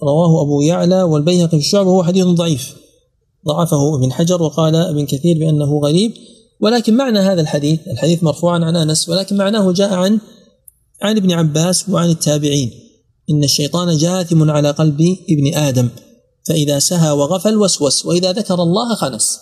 رواه 0.02 0.42
أبو 0.42 0.60
يعلى 0.60 1.02
والبيهقي 1.02 1.48
في 1.48 1.56
الشعب 1.56 1.86
وهو 1.86 2.04
حديث 2.04 2.26
ضعيف. 2.26 2.76
ضعفه 3.46 3.96
ابن 3.96 4.12
حجر 4.12 4.42
وقال 4.42 4.76
ابن 4.76 5.06
كثير 5.06 5.38
بأنه 5.38 5.78
غريب. 5.78 6.12
ولكن 6.60 6.96
معنى 6.96 7.18
هذا 7.18 7.40
الحديث 7.40 7.88
الحديث 7.88 8.22
مرفوعا 8.22 8.64
عن 8.64 8.76
أنس 8.76 9.08
ولكن 9.08 9.36
معناه 9.36 9.72
جاء 9.72 9.94
عن 9.94 10.20
عن 11.02 11.16
ابن 11.16 11.32
عباس 11.32 11.88
وعن 11.88 12.10
التابعين. 12.10 12.70
إن 13.30 13.44
الشيطان 13.44 13.96
جاثم 13.96 14.50
على 14.50 14.70
قلب 14.70 15.16
ابن 15.30 15.54
آدم 15.54 15.88
فإذا 16.46 16.78
سهى 16.78 17.10
وغفل 17.10 17.56
وسوس 17.56 18.06
وإذا 18.06 18.32
ذكر 18.32 18.62
الله 18.62 18.94
خنس. 18.94 19.38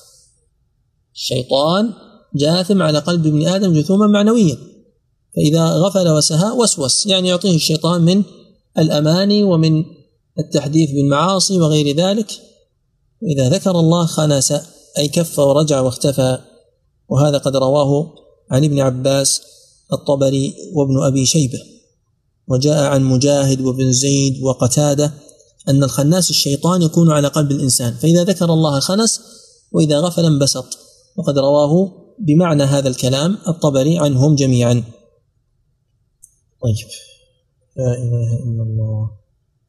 الشيطان 1.14 1.92
جاثم 2.36 2.82
على 2.82 2.98
قلب 2.98 3.26
ابن 3.26 3.48
آدم 3.48 3.72
جثوما 3.72 4.06
معنويا 4.06 4.56
فإذا 5.36 5.72
غفل 5.72 6.08
وسهى 6.08 6.50
وسوس. 6.50 7.06
يعني 7.06 7.28
يعطيه 7.28 7.56
الشيطان 7.56 8.02
من 8.02 8.22
الأماني 8.78 9.42
ومن 9.42 9.84
التحديث 10.38 10.90
بالمعاصي 10.90 11.60
وغير 11.60 11.96
ذلك 11.96 12.30
وإذا 13.22 13.48
ذكر 13.48 13.70
الله 13.70 14.06
خنس 14.06 14.52
أي 14.98 15.08
كف 15.08 15.38
ورجع 15.38 15.80
واختفى 15.80 16.38
وهذا 17.08 17.38
قد 17.38 17.56
رواه 17.56 18.14
عن 18.50 18.64
ابن 18.64 18.80
عباس 18.80 19.42
الطبري 19.92 20.54
وابن 20.74 21.02
أبي 21.02 21.26
شيبة. 21.26 21.58
وجاء 22.48 22.84
عن 22.84 23.04
مجاهد 23.04 23.60
وابن 23.60 23.92
زيد 23.92 24.42
وقتادة 24.42 25.12
أن 25.68 25.84
الخناس 25.84 26.30
الشيطان 26.30 26.82
يكون 26.82 27.12
على 27.12 27.28
قلب 27.28 27.50
الإنسان 27.50 27.94
فإذا 27.94 28.24
ذكر 28.24 28.52
الله 28.52 28.80
خنس 28.80 29.20
وإذا 29.72 30.00
غفل 30.00 30.24
انبسط. 30.24 30.78
وقد 31.16 31.38
رواه 31.38 31.92
بمعنى 32.18 32.62
هذا 32.62 32.88
الكلام 32.88 33.38
الطبري 33.48 33.98
عنهم 33.98 34.34
جميعا. 34.34 34.84
طيب. 36.62 36.88
لا 37.76 37.94
إله 37.94 38.34
إلا 38.34 38.62
الله. 38.62 39.21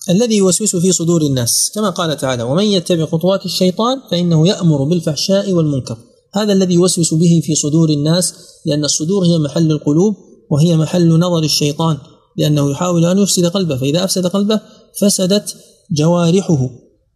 الذي 0.09 0.37
يوسوس 0.37 0.75
في 0.75 0.91
صدور 0.91 1.21
الناس. 1.21 1.71
كما 1.75 1.89
قال 1.89 2.17
تعالى 2.17 2.43
ومن 2.43 2.63
يتبع 2.63 3.05
خطوات 3.05 3.45
الشيطان 3.45 4.01
فإنه 4.11 4.47
يأمر 4.47 4.83
بالفحشاء 4.83 5.51
والمنكر. 5.51 5.97
هذا 6.33 6.53
الذي 6.53 6.73
يوسوس 6.73 7.13
به 7.13 7.41
في 7.43 7.55
صدور 7.55 7.89
الناس 7.89 8.33
لأن 8.65 8.85
الصدور 8.85 9.25
هي 9.25 9.37
محل 9.37 9.71
القلوب 9.71 10.15
وهي 10.49 10.77
محل 10.77 11.19
نظر 11.19 11.43
الشيطان 11.43 11.97
لأنه 12.37 12.71
يحاول 12.71 13.05
أن 13.05 13.17
يفسد 13.17 13.45
قلبه 13.45 13.77
فإذا 13.77 14.03
أفسد 14.03 14.27
قلبه 14.27 14.59
فسدت 14.99 15.55
جوارحه 15.91 16.69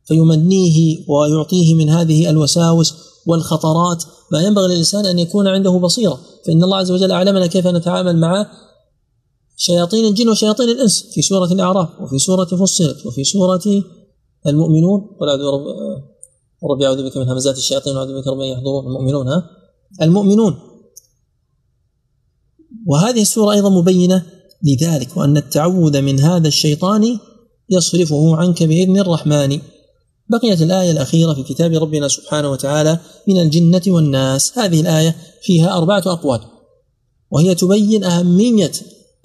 فيمنيه 0.06 0.98
ويعطيه 1.08 1.76
من 1.76 1.90
هذه 1.90 2.30
الوساوس 2.30 2.94
والخطرات. 3.26 4.04
ما 4.32 4.42
ينبغي 4.42 4.68
للإنسان 4.68 5.06
أن 5.06 5.20
يكون 5.20 5.48
عنده 5.48 5.72
بصيرة 5.72 6.20
فإن 6.46 6.64
الله 6.64 6.78
عز 6.78 6.92
وجل 6.92 7.12
أعلمنا 7.12 7.48
كيف 7.48 7.68
نتعامل 7.68 8.20
مع 8.20 8.48
شياطين 9.60 10.06
الجن 10.06 10.30
وشياطين 10.30 10.70
الإنس 10.70 11.10
في 11.14 11.22
سورة 11.22 11.52
الأعراف 11.54 11.90
وفي 12.02 12.20
سورة 12.20 12.46
فصلت 12.46 13.06
وفي 13.06 13.24
سورة 13.24 13.84
المؤمنون. 14.48 15.00
قل 15.20 15.30
أعوذ 15.30 15.40
برب 15.40 15.66
ربي 16.72 16.86
أعوذ 16.86 17.10
بك 17.10 17.18
من 17.18 17.30
همزات 17.30 17.58
الشياطين 17.58 17.96
وأعوذ 17.96 18.22
بك 18.22 18.28
رب 18.28 18.42
يحضرون 18.42 18.88
المؤمنون 18.88 19.28
ها؟ 19.28 19.50
المؤمنون. 20.02 20.56
وهذه 22.88 23.22
السورة 23.22 23.54
أيضا 23.54 23.70
مبينة 23.70 24.26
لذلك 24.64 25.18
وأن 25.18 25.38
التعوذ 25.38 26.02
من 26.02 26.20
هذا 26.20 26.48
الشيطان 26.48 27.20
يصرفه 27.70 28.36
عنك 28.36 28.64
بإذن 28.64 29.00
الرحمن. 29.00 29.60
بقيت 30.30 30.62
الآية 30.62 30.92
الأخيرة 30.92 31.34
في 31.34 31.44
كتاب 31.44 31.74
ربنا 31.74 32.08
سبحانه 32.08 32.52
وتعالى 32.52 33.00
من 33.28 33.42
الجنة 33.42 33.82
والناس. 33.88 34.58
هذه 34.58 34.82
الآية 34.82 35.16
فيها 35.42 35.78
أربعة 35.78 36.04
أقوال 36.06 36.42
وهي 37.32 37.56
تبين 37.56 38.04
أهمية 38.04 38.72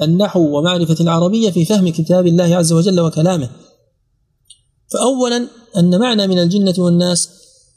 النحو 0.05 0.59
ومعرفة 0.59 0.97
العربية 1.01 1.51
في 1.51 1.65
فهم 1.65 1.89
كتاب 1.89 2.27
الله 2.27 2.57
عز 2.57 2.73
وجل 2.73 3.01
وكلامه. 3.01 3.51
فأولا 4.93 5.49
أن 5.77 5.99
معنى 5.99 6.27
من 6.27 6.39
الجنة 6.39 6.75
والناس 6.79 7.29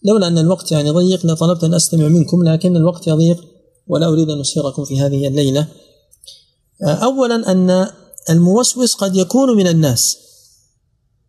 لولا 0.03 0.27
أن 0.27 0.37
الوقت 0.37 0.71
يعني 0.71 0.89
ضيق 0.89 1.25
لطلبت 1.25 1.63
أن 1.63 1.73
أستمع 1.73 2.07
منكم 2.07 2.43
لكن 2.43 2.77
الوقت 2.77 3.07
يضيق 3.07 3.43
ولا 3.87 4.07
أريد 4.07 4.29
أن 4.29 4.39
أسهركم 4.39 4.85
في 4.85 4.99
هذه 4.99 5.27
الليلة. 5.27 5.67
أولا 6.83 7.51
أن 7.51 7.87
الموسوس 8.29 8.93
قد 8.93 9.15
يكون 9.15 9.57
من 9.57 9.67
الناس 9.67 10.17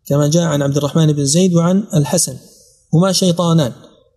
كما 0.05 0.27
جاء 0.27 0.43
عن 0.43 0.61
عبد 0.61 0.77
الرحمن 0.77 1.13
بن 1.13 1.25
زيد 1.25 1.53
وعن 1.53 1.83
الحسن. 1.93 2.37
هما 2.93 3.11
شيطانان 3.11 3.71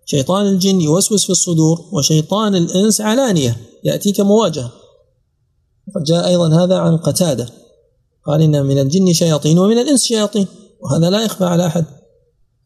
شيطان 0.07 0.47
الجن 0.47 0.81
يوسوس 0.81 1.24
في 1.24 1.31
الصدور 1.31 1.81
وشيطان 1.93 2.57
الإنس 2.57 3.01
علانية 3.01 3.57
يأتيك 3.85 4.20
مواجهة. 4.20 4.72
جاء 5.99 6.26
أيضا 6.26 6.64
هذا 6.64 6.78
عن 6.78 6.97
قتادة. 6.97 7.49
قال 8.26 8.43
إن 8.43 8.66
من 8.66 8.78
الجن 8.78 9.12
شياطين 9.12 9.59
ومن 9.59 9.78
الإنس 9.78 10.05
شياطين 10.05 10.47
وهذا 10.80 11.11
لا 11.11 11.24
يخفى 11.24 11.45
على 11.45 11.66
أحد. 11.66 11.84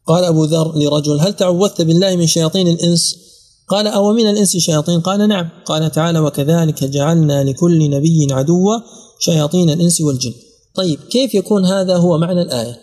قال 0.07 0.23
أبو 0.23 0.43
ذر 0.43 0.77
لرجل 0.77 1.19
هل 1.19 1.33
تعوذت 1.33 1.81
بالله 1.81 2.15
من 2.15 2.27
شياطين 2.27 2.67
الإنس؟ 2.67 3.17
قال 3.67 3.87
أو 3.87 4.13
من 4.13 4.29
الإنس 4.29 4.57
شياطين؟ 4.57 4.99
قال 4.99 5.27
نعم. 5.27 5.49
قال 5.65 5.91
تعالى 5.91 6.19
وكذلك 6.19 6.83
جعلنا 6.83 7.43
لكل 7.43 7.89
نبي 7.89 8.27
عدوا 8.31 8.79
شياطين 9.19 9.69
الإنس 9.69 10.01
والجن. 10.01 10.33
طيب 10.75 10.99
كيف 10.99 11.35
يكون 11.35 11.65
هذا 11.65 11.97
هو 11.97 12.17
معنى 12.17 12.41
الآية؟ 12.41 12.79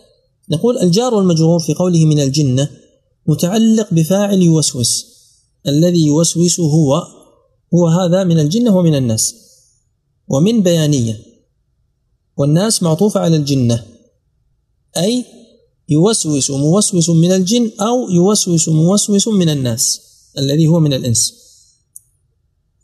نقول 0.51 0.78
الجار 0.78 1.14
والمجرور 1.14 1.61
في 1.61 1.74
قوله 1.74 2.05
من 2.05 2.20
الجنة 2.20 2.68
متعلق 3.26 3.86
بفاعل 3.93 4.43
يوسوس. 4.43 5.07
الذي 5.68 6.07
يوسوس 6.07 6.61
هو 6.61 6.95
هو 7.74 7.86
هذا 7.86 8.24
من 8.24 8.38
الجنة 8.38 8.76
ومن 8.76 8.95
الناس. 8.95 9.34
ومن 10.29 10.62
بيانية 10.62 11.20
والناس 12.37 12.83
معطوفة 12.83 13.20
على 13.20 13.37
الجنة 13.37 13.85
أي 14.97 15.25
يوسوس 15.89 16.51
موسوس 16.51 17.11
من 17.11 17.33
الجن 17.33 17.70
أو 17.81 18.11
يوسوس 18.11 18.68
موسوس 18.68 19.29
من 19.29 19.49
الناس 19.49 20.01
الذي 20.39 20.66
هو 20.66 20.81
من 20.81 20.93
الإنس. 20.93 21.43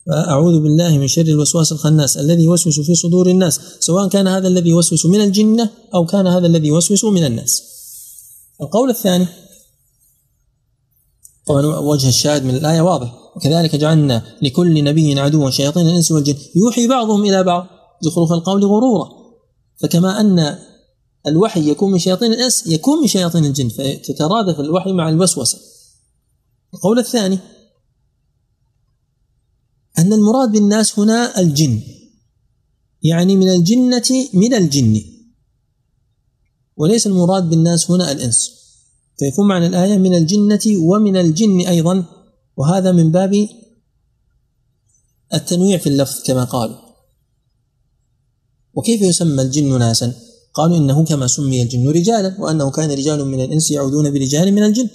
فأعوذ 0.07 0.61
بالله 0.61 0.99
من 0.99 1.09
شر 1.09 1.23
الوسواس 1.23 1.73
الخناس 1.73 2.17
الذي 2.17 2.43
يوسوس 2.43 2.81
في 2.81 2.95
صدور 2.95 3.31
الناس 3.31 3.61
سواء 3.81 4.09
كان 4.09 4.29
هذا 4.29 4.49
الذي 4.49 4.69
يوسوس 4.69 5.07
من 5.07 5.21
الجنة 5.21 5.71
أو 5.95 6.07
كان 6.07 6.27
هذا 6.27 6.47
الذي 6.47 6.67
يوسوس 6.67 7.05
من 7.05 7.25
الناس. 7.25 7.63
القول 8.61 8.91
الثاني 8.91 9.27
طبعا 11.47 11.79
وجه 11.79 12.09
الشاهد 12.09 12.45
من 12.45 12.57
الآية 12.57 12.81
واضح. 12.81 13.15
وكذلك 13.39 13.77
جعلنا 13.77 14.23
لكل 14.43 14.85
نبي 14.85 15.21
عدوا 15.21 15.51
شياطين 15.51 15.87
الإنس 15.87 16.13
والجن 16.13 16.37
يوحي 16.57 16.89
بعضهم 16.89 17.25
إلى 17.25 17.43
بعض 17.45 17.67
زخرف 18.03 18.33
القول 18.33 18.65
غرورا. 18.65 19.09
فكما 19.77 20.21
أن 20.21 20.59
الوحي 21.27 21.71
يكون 21.71 21.93
من 21.93 21.99
شياطين 21.99 22.33
الإنس 22.33 22.67
يكون 22.67 23.01
من 23.01 23.07
شياطين 23.07 23.45
الجن 23.45 23.69
فتترادف 23.69 24.61
الوحي 24.61 24.93
مع 24.93 25.09
الوسوسة. 25.09 25.59
القول 26.75 26.99
الثاني 26.99 27.39
أن 29.99 30.13
المراد 30.13 30.53
بالناس 30.53 30.99
هنا 30.99 31.41
الجن 31.41 31.81
يعني 33.03 33.37
من 33.37 33.49
الجنة 33.49 34.27
من 34.35 34.55
الجن. 34.55 35.03
وليس 36.77 37.07
المراد 37.07 37.51
بالناس 37.51 37.91
هنا 37.91 38.13
الإنس. 38.13 38.51
فيكون 39.19 39.49
معنى 39.49 39.67
الآية 39.67 39.97
من 39.99 40.15
الجنة 40.15 40.61
ومن 40.79 41.17
الجن 41.17 41.61
أيضا. 41.61 42.18
وهذا 42.59 42.93
من 42.93 43.13
باب 43.13 43.49
التنويع 45.35 45.79
في 45.79 45.89
اللفظ 45.89 46.23
كما 46.23 46.45
قالوا. 46.45 46.77
وكيف 48.75 49.03
يسمى 49.03 49.43
الجن 49.43 49.79
ناسا؟ 49.79 50.15
قالوا 50.55 50.77
إنه 50.77 51.05
كما 51.05 51.27
سمي 51.27 51.63
الجن 51.63 51.89
رجالا 51.89 52.37
وأنه 52.41 52.71
كان 52.71 52.91
رجال 52.91 53.25
من 53.25 53.41
الإنس 53.45 53.71
يعودون 53.71 54.11
برجال 54.11 54.53
من 54.53 54.63
الجن. 54.63 54.89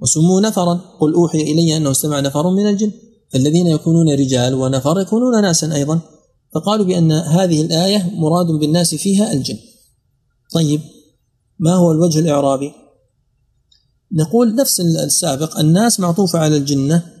وسموا 0.00 0.40
نفرا 0.40 0.74
قل 1.00 1.12
أوحي 1.14 1.42
إلي 1.42 1.76
أنه 1.76 1.90
استمع 1.90 2.20
نفر 2.20 2.50
من 2.50 2.66
الجن. 2.68 2.92
فالذين 3.30 3.66
يكونون 3.66 4.08
رجال 4.14 4.54
ونفر 4.54 5.00
يكونون 5.00 5.42
ناسا 5.42 5.74
أيضا. 5.74 6.00
فقالوا 6.54 6.86
بأن 6.86 7.12
هذه 7.12 7.62
الآية 7.62 8.10
مراد 8.14 8.46
بالناس 8.46 8.94
فيها 8.94 9.32
الجن. 9.32 9.58
طيب 10.54 10.80
ما 11.58 11.74
هو 11.74 11.92
الوجه 11.92 12.18
الإعرابي؟ 12.18 12.81
نقول 14.12 14.54
نفس 14.54 14.80
السابق 14.80 15.58
الناس 15.58 16.00
معطوفة 16.00 16.38
على 16.38 16.56
الجنة 16.56 17.12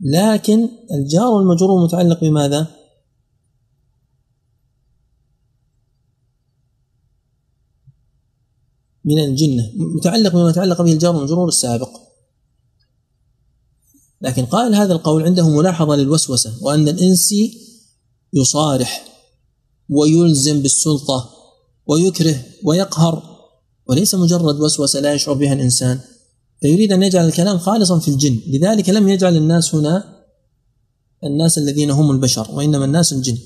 لكن 0.00 0.68
الجار 0.90 1.26
والمجرور 1.26 1.84
متعلق 1.84 2.20
بماذا؟ 2.20 2.66
من 9.04 9.24
الجنة 9.24 9.72
متعلق 9.76 10.32
بما 10.32 10.50
يتعلق 10.50 10.82
به 10.82 10.92
الجار 10.92 11.16
والمجرور 11.16 11.48
السابق 11.48 11.90
لكن 14.20 14.46
قائل 14.46 14.74
هذا 14.74 14.92
القول 14.92 15.22
عنده 15.22 15.48
ملاحظة 15.48 15.96
للوسوسة 15.96 16.64
وأن 16.64 16.88
الإنسي 16.88 17.60
يصارح 18.32 19.04
ويلزم 19.88 20.62
بالسلطة 20.62 21.30
ويكره 21.86 22.44
ويقهر 22.64 23.22
وليس 23.86 24.14
مجرد 24.14 24.60
وسوسة 24.60 25.00
لا 25.00 25.14
يشعر 25.14 25.34
بها 25.34 25.52
الإنسان 25.52 26.00
فيريد 26.60 26.92
أن 26.92 27.02
يجعل 27.02 27.28
الكلام 27.28 27.58
خالصا 27.58 27.98
في 27.98 28.08
الجن. 28.08 28.40
لذلك 28.46 28.88
لم 28.88 29.08
يجعل 29.08 29.36
الناس 29.36 29.74
هنا 29.74 30.24
الناس 31.24 31.58
الذين 31.58 31.90
هم 31.90 32.10
البشر 32.10 32.48
وإنما 32.52 32.84
الناس 32.84 33.12
الجن. 33.12 33.38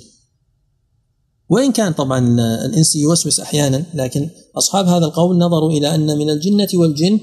وإن 1.48 1.72
كان 1.72 1.92
طبعا 1.92 2.18
الإنس 2.64 2.96
يوسوس 2.96 3.40
أحيانا 3.40 3.84
لكن 3.94 4.28
أصحاب 4.56 4.86
هذا 4.86 5.04
القول 5.04 5.38
نظروا 5.38 5.70
إلى 5.70 5.94
أن 5.94 6.18
من 6.18 6.30
الجنة 6.30 6.68
والجن 6.74 7.20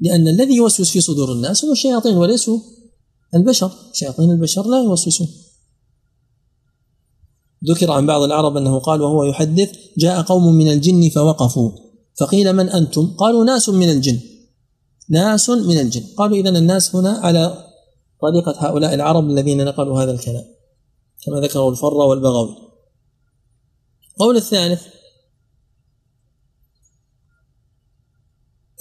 لأن 0.00 0.28
الذي 0.28 0.54
يوسوس 0.54 0.90
في 0.90 1.00
صدور 1.00 1.32
الناس 1.32 1.64
هم 1.64 1.72
الشياطين 1.72 2.16
وليسوا 2.16 2.58
البشر. 3.34 3.70
شياطين 3.92 4.30
البشر 4.30 4.66
لا 4.66 4.82
يوسوسون. 4.82 5.28
ذكر 7.68 7.90
عن 7.90 8.06
بعض 8.06 8.22
العرب 8.22 8.56
أنه 8.56 8.78
قال 8.78 9.02
وهو 9.02 9.24
يحدث 9.24 9.72
جاء 9.98 10.22
قوم 10.22 10.54
من 10.54 10.72
الجن 10.72 11.08
فوقفوا. 11.08 11.70
فقيل 12.20 12.52
من 12.52 12.68
أنتم؟ 12.68 13.06
قالوا 13.06 13.44
ناس 13.44 13.68
من 13.68 13.90
الجن. 13.90 14.20
ناس 15.10 15.50
من 15.50 15.80
الجن. 15.80 16.04
قالوا 16.16 16.36
إذا 16.36 16.48
الناس 16.48 16.96
هنا 16.96 17.10
على 17.10 17.70
طريقة 18.22 18.68
هؤلاء 18.68 18.94
العرب 18.94 19.30
الذين 19.30 19.64
نقلوا 19.64 20.02
هذا 20.02 20.10
الكلام 20.10 20.44
كما 21.26 21.40
ذكروا 21.40 21.70
الفر 21.70 21.94
والبغوي. 21.94 22.56
القول 24.10 24.36
الثالث 24.36 24.82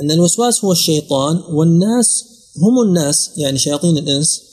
أن 0.02 0.12
الوسواس 0.12 0.66
هو 0.66 0.72
الشيطان 0.72 1.44
والناس 1.50 2.26
هم 2.58 2.82
الناس 2.88 3.32
يعني 3.38 3.58
شياطين 3.58 3.98
الإنس 3.98 4.50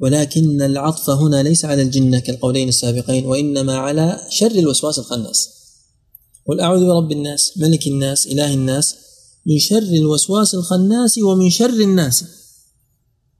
ولكن 0.00 0.62
العطف 0.62 1.10
هنا 1.10 1.42
ليس 1.42 1.64
على 1.64 1.82
الجنة 1.82 2.18
كالقولين 2.18 2.68
السابقين 2.68 3.26
وإنما 3.26 3.76
على 3.76 4.20
شر 4.30 4.50
الوسواس 4.50 4.98
الخناس. 4.98 5.50
قل 6.46 6.60
أعوذ 6.60 6.86
برب 6.86 7.12
الناس 7.12 7.58
ملك 7.58 7.86
الناس 7.86 8.26
إله 8.26 8.54
الناس 8.54 9.07
من 9.48 9.58
شر 9.58 9.78
الوسواس 9.78 10.54
الخناس 10.54 11.18
ومن 11.18 11.50
شر 11.50 11.80
الناس. 11.80 12.24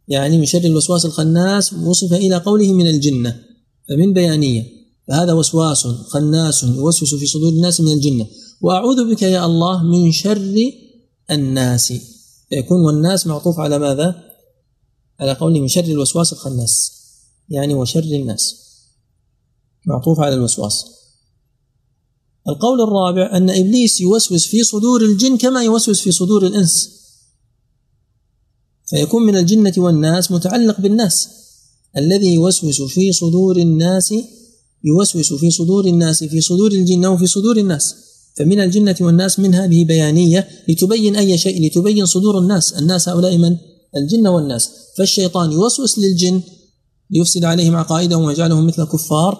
يعني 0.08 0.38
من 0.38 0.44
شر 0.44 0.64
الوسواس 0.64 1.06
الخناس 1.06 1.72
وصف 1.72 2.12
إلى 2.12 2.36
قوله 2.36 2.72
من 2.72 2.86
الجنة 2.86 3.40
فمن 3.88 4.12
بيانية 4.12 4.66
فهذا 5.08 5.32
وسواس 5.32 5.86
خناس 5.86 6.62
يوسوس 6.62 7.14
في 7.14 7.26
صدور 7.26 7.52
الناس 7.52 7.80
من 7.80 7.92
الجنة. 7.92 8.26
وأعوذ 8.60 9.14
بك 9.14 9.22
يا 9.22 9.46
الله 9.46 9.82
من 9.82 10.12
شر 10.12 10.54
الناس. 11.30 11.92
فيكون 12.48 12.80
والناس 12.80 13.26
معطوف 13.26 13.58
على 13.58 13.78
ماذا؟ 13.78 14.14
على 15.20 15.32
قوله 15.32 15.60
من 15.60 15.68
شر 15.68 15.84
الوسواس 15.84 16.32
الخناس. 16.32 16.92
يعني 17.48 17.74
وشر 17.74 18.00
الناس. 18.00 18.54
معطوف 19.86 20.20
على 20.20 20.34
الوسواس. 20.34 20.97
القول 22.48 22.80
الرابع 22.80 23.36
أن 23.36 23.50
إبليس 23.50 24.00
يوسوس 24.00 24.46
في 24.46 24.64
صدور 24.64 25.02
الجن 25.02 25.36
كما 25.36 25.62
يوسوس 25.62 26.00
في 26.00 26.12
صدور 26.12 26.46
الإنس. 26.46 26.90
فيكون 28.86 29.22
من 29.22 29.36
الجنة 29.36 29.72
والناس 29.76 30.32
متعلق 30.32 30.80
بالناس. 30.80 31.28
الذي 31.96 32.34
يوسوس 32.34 32.82
في 32.82 33.12
صدور 33.12 33.56
الناس 33.56 34.14
يوسوس 34.84 35.32
في 35.34 35.50
صدور 35.50 35.86
الناس 35.86 36.24
في 36.24 36.40
صدور 36.40 36.72
الجن 36.72 37.06
وفي 37.06 37.26
صدور 37.26 37.56
الناس. 37.56 37.94
فمن 38.36 38.60
الجنة 38.60 38.96
والناس 39.00 39.38
من 39.38 39.54
هذه 39.54 39.84
بيانية 39.84 40.48
لتبين 40.68 41.16
أي 41.16 41.38
شيء 41.38 41.66
لتبين 41.66 42.06
صدور 42.06 42.38
الناس. 42.38 42.72
الناس 42.72 43.08
هؤلاء 43.08 43.36
من؟ 43.36 43.56
الجن 43.96 44.26
والناس. 44.26 44.70
فالشيطان 44.98 45.52
يوسوس 45.52 45.98
للجن 45.98 46.42
ليفسد 47.10 47.44
عليهم 47.44 47.76
عقائدهم 47.76 48.24
ويجعلهم 48.24 48.66
مثل 48.66 48.84
كفار. 48.84 49.38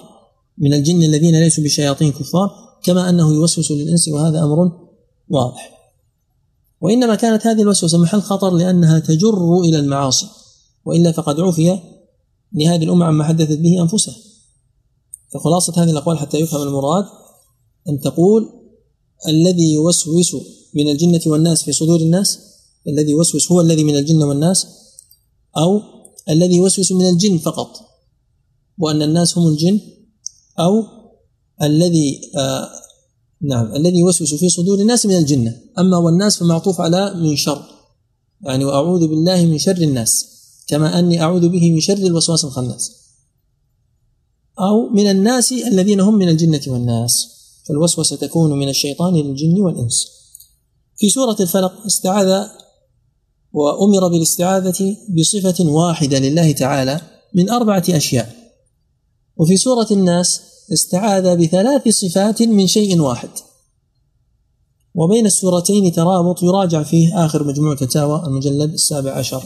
من 0.59 0.75
الجن 0.75 1.03
الذين 1.03 1.41
ليسوا 1.41 1.65
بشياطين 1.65 2.13
كفار. 2.13 2.68
كما 2.83 3.09
أنه 3.09 3.35
يوسوس 3.35 3.71
للإنس 3.71 4.09
وهذا 4.09 4.43
أمر 4.43 4.73
واضح. 5.29 5.79
وإنما 6.81 7.15
كانت 7.15 7.47
هذه 7.47 7.63
الوسوسة 7.63 7.99
محل 7.99 8.23
خطر 8.23 8.51
لأنها 8.51 8.99
تجر 8.99 9.61
إلى 9.61 9.79
المعاصي 9.79 10.27
وإلا 10.85 11.13
فقد 11.13 11.41
عفي 11.41 11.79
لهذه 12.53 12.85
الأمة 12.85 13.07
عما 13.07 13.25
حدثت 13.25 13.59
به 13.59 13.83
أنفسها. 13.83 14.15
فخلاصة 15.35 15.83
هذه 15.83 15.91
الأقوال 15.91 16.19
حتى 16.19 16.39
يفهم 16.39 16.63
المراد 16.63 17.05
أن 17.89 18.01
تقول 18.01 18.49
الذي 19.29 19.73
يوسوس 19.73 20.37
من 20.75 20.89
الجنة 20.89 21.21
والناس 21.27 21.63
في 21.63 21.73
صدور 21.73 22.01
الناس 22.01 22.39
الذي 22.89 23.11
يوسوس 23.11 23.53
هو 23.53 23.61
الذي 23.61 23.85
من 23.85 23.97
الجن 23.97 24.23
والناس 24.23 24.67
أو 25.57 25.81
الذي 26.29 26.57
يوسوس 26.57 26.93
من 26.93 27.09
الجن 27.09 27.39
فقط 27.39 27.77
وأن 28.79 29.03
الناس 29.03 29.39
هم 29.39 29.49
الجن 29.49 29.81
أو 30.59 30.85
الذي 31.63 32.21
آه 32.37 32.71
نعم 33.43 33.75
الذي 33.75 33.99
يوسوس 33.99 34.35
في 34.35 34.49
صدور 34.49 34.79
الناس 34.79 35.07
من 35.07 35.17
الجنة. 35.17 35.61
أما 35.79 35.97
والناس 35.97 36.39
فمعطوف 36.39 36.81
على 36.81 37.15
من 37.15 37.37
شر. 37.37 37.63
يعني 38.41 38.65
وأعوذ 38.65 39.09
بالله 39.09 39.47
من 39.47 39.59
شر 39.59 39.77
الناس 39.77 40.27
كما 40.69 40.99
أني 40.99 41.23
أعوذ 41.23 41.49
به 41.49 41.71
من 41.71 41.81
شر 41.81 41.97
الوسواس 41.97 42.45
الخناس. 42.45 42.93
أو 44.61 44.89
من 44.89 45.11
الناس 45.11 45.53
الذين 45.53 46.01
هم 46.01 46.15
من 46.15 46.29
الجنة 46.29 46.61
والناس. 46.67 47.29
فالوسوسة 47.69 48.17
تكون 48.17 48.59
من 48.59 48.69
الشيطان 48.69 49.15
للجن 49.17 49.61
والإنس. 49.61 50.07
في 50.97 51.11
سورة 51.11 51.37
الفلق 51.41 51.73
استعاذ 51.87 52.47
وأمر 53.53 54.09
بالاستعاذة 54.09 54.97
بصفة 55.19 55.65
واحدة 55.71 56.19
لله 56.19 56.53
تعالى 56.53 57.01
من 57.35 57.51
أربعة 57.51 57.85
أشياء. 57.91 58.37
وفي 59.37 59.57
سورة 59.57 59.87
الناس 59.91 60.41
استعاذ 60.73 61.37
بثلاث 61.37 61.89
صفات 61.89 62.43
من 62.43 62.67
شيء 62.67 63.01
واحد. 63.01 63.31
وبين 64.95 65.27
السورتين 65.27 65.93
ترابط 65.93 66.43
يراجع 66.43 66.83
فيه 66.83 67.25
آخر 67.25 67.45
مجموع 67.45 67.77
فتاوى 67.77 68.27
المجلد 68.27 68.73
السابع 68.73 69.13
عشر. 69.13 69.43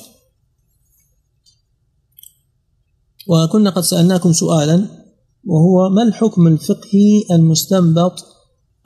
وكنا 3.29 3.71
قد 3.71 3.83
سألناكم 3.83 4.33
سؤالا 4.33 4.87
وهو 5.47 5.89
ما 5.89 6.03
الحكم 6.03 6.47
الفقهي 6.47 7.25
المستنبط 7.31 8.25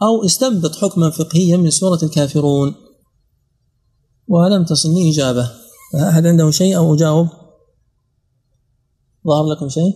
أو 0.02 0.24
استنبط 0.24 0.76
حكما 0.76 1.10
فقهيا 1.10 1.56
من 1.56 1.70
سورة 1.70 1.98
الكافرون؟ 2.02 2.74
ولم 4.28 4.64
تصلني 4.64 5.10
إجابة. 5.10 5.50
أحد 6.08 6.26
عنده 6.26 6.50
شيء 6.50 6.76
أو 6.76 6.94
أجاوب؟ 6.94 7.28
ظهر 9.26 9.44
لكم 9.46 9.68
شيء؟ 9.68 9.92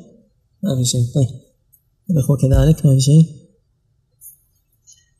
ما 0.63 0.77
في 0.77 0.85
شيء. 0.85 1.05
طيب. 1.15 1.50
الأخوة 2.11 2.37
كذلك 2.37 2.87
ما 2.87 2.95
في 2.95 3.01
شيء. 3.01 3.27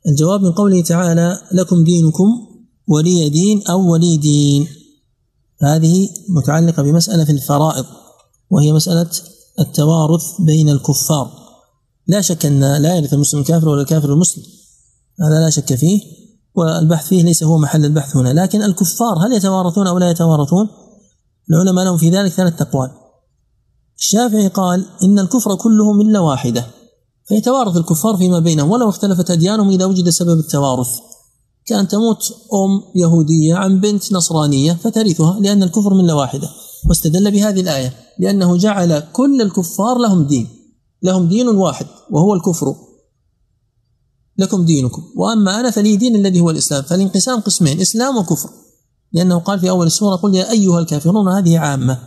الجواب 0.07 0.41
من 0.41 0.51
قوله 0.51 0.81
تعالى 0.81 1.37
لكم 1.51 1.83
دينكم 1.83 2.47
ولي 2.87 3.29
دين 3.29 3.67
أو 3.67 3.91
ولي 3.91 4.17
دين. 4.17 4.67
هذه 5.61 6.09
متعلقة 6.29 6.83
بمسألة 6.83 7.25
في 7.25 7.31
الفرائض 7.31 7.85
وهي 8.49 8.73
مسألة 8.73 9.09
التوارث 9.59 10.23
بين 10.39 10.69
الكفار. 10.69 11.31
لا 12.07 12.21
شك 12.21 12.45
أن 12.45 12.77
لا 12.77 12.95
يرث 12.95 13.13
المسلم 13.13 13.39
الكافر 13.39 13.69
ولا 13.69 13.81
الكافر 13.81 14.13
المسلم 14.13 14.43
هذا 15.21 15.39
لا 15.39 15.49
شك 15.49 15.75
فيه 15.75 16.01
والبحث 16.55 17.07
فيه 17.07 17.23
ليس 17.23 17.43
هو 17.43 17.57
محل 17.57 17.85
البحث 17.85 18.15
هنا. 18.15 18.43
لكن 18.43 18.61
الكفار 18.61 19.27
هل 19.27 19.33
يتوارثون 19.33 19.87
أو 19.87 19.97
لا 19.97 20.09
يتوارثون؟ 20.09 20.67
العلماء 21.49 21.85
لهم 21.85 21.97
في 21.97 22.09
ذلك 22.09 22.31
ثلاث 22.31 22.61
أقوال. 22.61 22.91
الشافعي 23.97 24.47
قال 24.47 24.85
إن 25.03 25.19
الكفر 25.19 25.55
كله 25.55 25.93
ملة 25.93 26.21
واحدة. 26.21 26.65
فيتوارث 27.31 27.77
الكفار 27.77 28.17
فيما 28.17 28.39
بينهم 28.39 28.71
ولو 28.71 28.89
اختلفت 28.89 29.31
أديانهم 29.31 29.69
إذا 29.69 29.85
وجد 29.85 30.09
سبب 30.09 30.39
التوارث. 30.39 30.87
كأن 31.65 31.87
تموت 31.87 32.23
أم 32.53 32.83
يهودية 32.95 33.55
عن 33.55 33.79
بنت 33.79 34.13
نصرانية 34.13 34.73
فترثها 34.73 35.39
لأن 35.39 35.63
الكفر 35.63 35.93
ملة 35.93 36.15
واحدة 36.15 36.49
واستدل 36.89 37.31
بهذه 37.31 37.61
الآية 37.61 37.93
لأنه 38.19 38.57
جعل 38.57 38.99
كل 38.99 39.41
الكفار 39.41 39.97
لهم 39.97 40.23
دين 40.23 40.47
لهم 41.03 41.27
دين 41.27 41.47
واحد 41.47 41.85
وهو 42.09 42.33
الكفر. 42.33 42.75
لكم 44.37 44.65
دينكم. 44.65 45.03
وأما 45.15 45.59
أنا 45.59 45.71
فلي 45.71 45.95
دين 45.95 46.15
الذي 46.15 46.39
هو 46.39 46.49
الإسلام 46.49 46.83
فالانقسام 46.83 47.39
قسمين 47.39 47.81
إسلام 47.81 48.17
وكفر. 48.17 48.49
لأنه 49.13 49.39
قال 49.39 49.59
في 49.59 49.69
أول 49.69 49.87
السورة 49.87 50.15
قل 50.15 50.35
يا 50.35 50.51
أيها 50.51 50.79
الكافرون 50.79 51.27
هذه 51.27 51.59
عامة. 51.59 51.99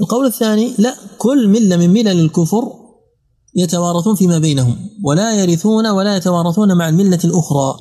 القول 0.00 0.26
الثاني 0.26 0.74
لا 0.78 0.96
كل 1.18 1.48
ملة 1.48 1.76
من 1.76 1.90
ملل 1.90 2.20
الكفر 2.20 2.79
يتوارثون 3.54 4.14
فيما 4.14 4.38
بينهم 4.38 4.90
ولا 5.04 5.34
يرثون 5.34 5.86
ولا 5.86 6.16
يتوارثون 6.16 6.76
مع 6.76 6.88
الملة 6.88 7.18
الأخرى. 7.24 7.80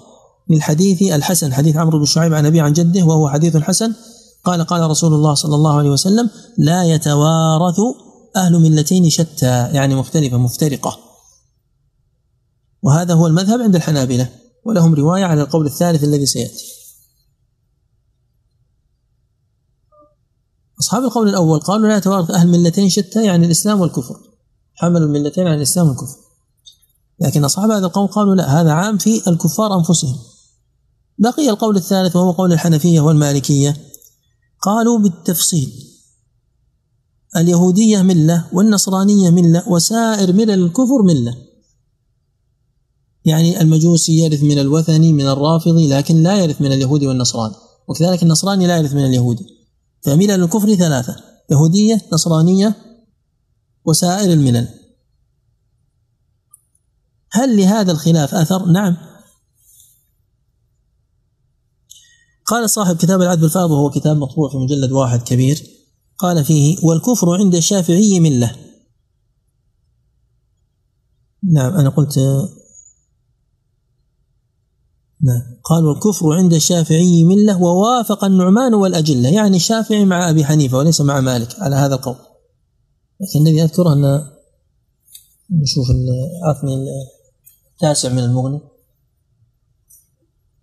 من 0.49 0.61
حديث 0.61 1.01
الحسن 1.01 1.53
حديث 1.53 1.77
عمرو 1.77 1.99
بن 1.99 2.05
شعيب 2.05 2.33
عن 2.33 2.45
أبي 2.45 2.61
عن 2.61 2.73
جده 2.73 3.03
وهو 3.03 3.29
حديث 3.29 3.57
حسن. 3.57 3.93
قال 4.43 4.65
قال 4.65 4.89
رسول 4.89 5.13
الله 5.13 5.33
صلى 5.33 5.55
الله 5.55 5.77
عليه 5.77 5.89
وسلم 5.89 6.29
لا 6.57 6.83
يتوارث 6.83 7.79
أهل 8.35 8.59
ملتين 8.59 9.09
شتى. 9.09 9.69
يعني 9.73 9.95
مختلفة 9.95 10.37
مفترقة. 10.37 10.99
وهذا 12.83 13.13
هو 13.13 13.27
المذهب 13.27 13.61
عند 13.61 13.75
الحنابلة 13.75 14.29
ولهم 14.65 14.95
رواية 14.95 15.25
على 15.25 15.41
القول 15.41 15.65
الثالث 15.65 16.03
الذي 16.03 16.25
سيأتي. 16.25 16.65
أصحاب 20.79 21.03
القول 21.03 21.29
الأول 21.29 21.59
قالوا 21.59 21.87
لا 21.87 21.97
يتوارث 21.97 22.31
أهل 22.31 22.47
ملتين 22.47 22.89
شتى 22.89 23.25
يعني 23.25 23.45
الإسلام 23.45 23.81
والكفر. 23.81 24.28
حملوا 24.79 25.07
الملتين 25.07 25.47
عن 25.47 25.57
الإسلام 25.57 25.87
والكفر. 25.87 26.17
لكن 27.19 27.45
أصحاب 27.45 27.71
هذا 27.71 27.85
القول 27.85 28.07
قالوا 28.07 28.35
لا 28.35 28.61
هذا 28.61 28.71
عام 28.71 28.97
في 28.97 29.29
الكفار 29.29 29.77
أنفسهم. 29.77 30.15
بقي 31.17 31.49
القول 31.49 31.75
الثالث 31.77 32.15
وهو 32.15 32.31
قول 32.31 32.53
الحنفية 32.53 33.01
والمالكية. 33.01 33.77
قالوا 34.61 34.99
بالتفصيل 34.99 35.73
اليهودية 37.35 38.01
ملة 38.01 38.45
والنصرانية 38.53 39.29
ملة 39.29 39.63
وسائر 39.69 40.33
ملل 40.33 40.63
الكفر 40.63 41.01
ملة. 41.01 41.35
يعني 43.25 43.61
المجوسي 43.61 44.17
يرث 44.17 44.43
من 44.43 44.59
الوثني 44.59 45.13
من 45.13 45.27
الرافضي 45.27 45.89
لكن 45.89 46.23
لا 46.23 46.43
يرث 46.43 46.61
من 46.61 46.71
اليهودي 46.71 47.07
والنصراني. 47.07 47.55
وكذلك 47.87 48.23
النصراني 48.23 48.67
لا 48.67 48.77
يرث 48.77 48.93
من 48.93 49.05
اليهودي. 49.05 49.45
فملل 50.01 50.43
الكفر 50.43 50.75
ثلاثة 50.75 51.15
يهودية 51.51 52.01
نصرانية 52.13 52.88
وسائر 53.85 54.33
الملل. 54.33 54.67
هل 57.31 57.57
لهذا 57.57 57.91
الخلاف 57.91 58.35
أثر؟ 58.35 58.65
نعم. 58.65 58.97
قال 62.45 62.69
صاحب 62.69 62.97
كتاب 62.97 63.21
العدل 63.21 63.45
الفاض 63.45 63.71
وهو 63.71 63.89
كتاب 63.89 64.17
مطبوع 64.17 64.49
في 64.49 64.57
مجلد 64.57 64.91
واحد 64.91 65.21
كبير. 65.21 65.63
قال 66.17 66.45
فيه 66.45 66.77
والكفر 66.83 67.35
عند 67.35 67.55
الشافعي 67.55 68.19
ملة. 68.19 68.55
نعم 71.43 71.73
أنا 71.73 71.89
قلت 71.89 72.17
نعم. 75.21 75.41
قال 75.63 75.85
والكفر 75.85 76.33
عند 76.33 76.53
الشافعي 76.53 77.23
ملة 77.23 77.61
ووافق 77.61 78.23
النعمان 78.23 78.73
والأجلة. 78.73 79.29
يعني 79.29 79.57
الشافعي 79.57 80.05
مع 80.05 80.29
أبي 80.29 80.45
حنيفة 80.45 80.77
وليس 80.77 81.01
مع 81.01 81.19
مالك 81.19 81.59
على 81.59 81.75
هذا 81.75 81.95
القول. 81.95 82.28
لكن 83.21 83.47
الذي 83.47 83.63
أذكره 83.63 83.93
أن 83.93 84.25
نشوف 85.49 85.87
اعطني 86.45 86.75
التاسع 87.73 88.09
من 88.09 88.19
المغني. 88.19 88.61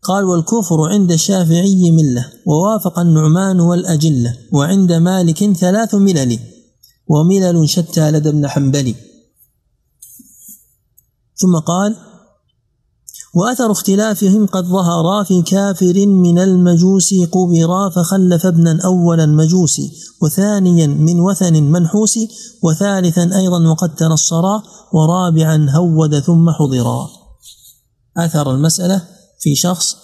قال 0.02 0.24
والكفر 0.24 0.80
عند 0.92 1.12
الشافعي 1.12 1.90
ملة 1.90 2.32
ووافق 2.46 2.98
النعمان 2.98 3.60
والأجلة 3.60 4.38
وعند 4.52 4.92
مالك 4.92 5.52
ثلاث 5.52 5.94
ملل 5.94 6.38
وملل 7.08 7.68
شتى 7.68 8.10
لدى 8.10 8.28
ابن 8.28 8.48
حنبل 8.48 8.94
ثم 11.36 11.58
قال 11.58 11.96
وأثر 13.36 13.72
اختلافهم 13.72 14.46
قد 14.46 14.64
ظهر 14.64 15.24
في 15.24 15.42
كافر 15.42 16.06
من 16.06 16.38
المجوس 16.38 17.14
قبرا 17.32 17.90
فخلف 17.90 18.46
ابنا 18.46 18.78
أولا 18.84 19.26
مجوسي 19.26 19.92
وثانيا 20.22 20.86
من 20.86 21.20
وثن 21.20 21.62
منحوس 21.62 22.18
وثالثا 22.62 23.36
أيضا 23.36 23.68
وقد 23.68 23.94
تنصرا 23.94 24.62
ورابعا 24.92 25.66
هود 25.70 26.20
ثم 26.20 26.50
حضرا. 26.50 27.08
أثر 28.16 28.54
المسألة 28.54 29.02
في 29.40 29.54
شخص 29.54 29.96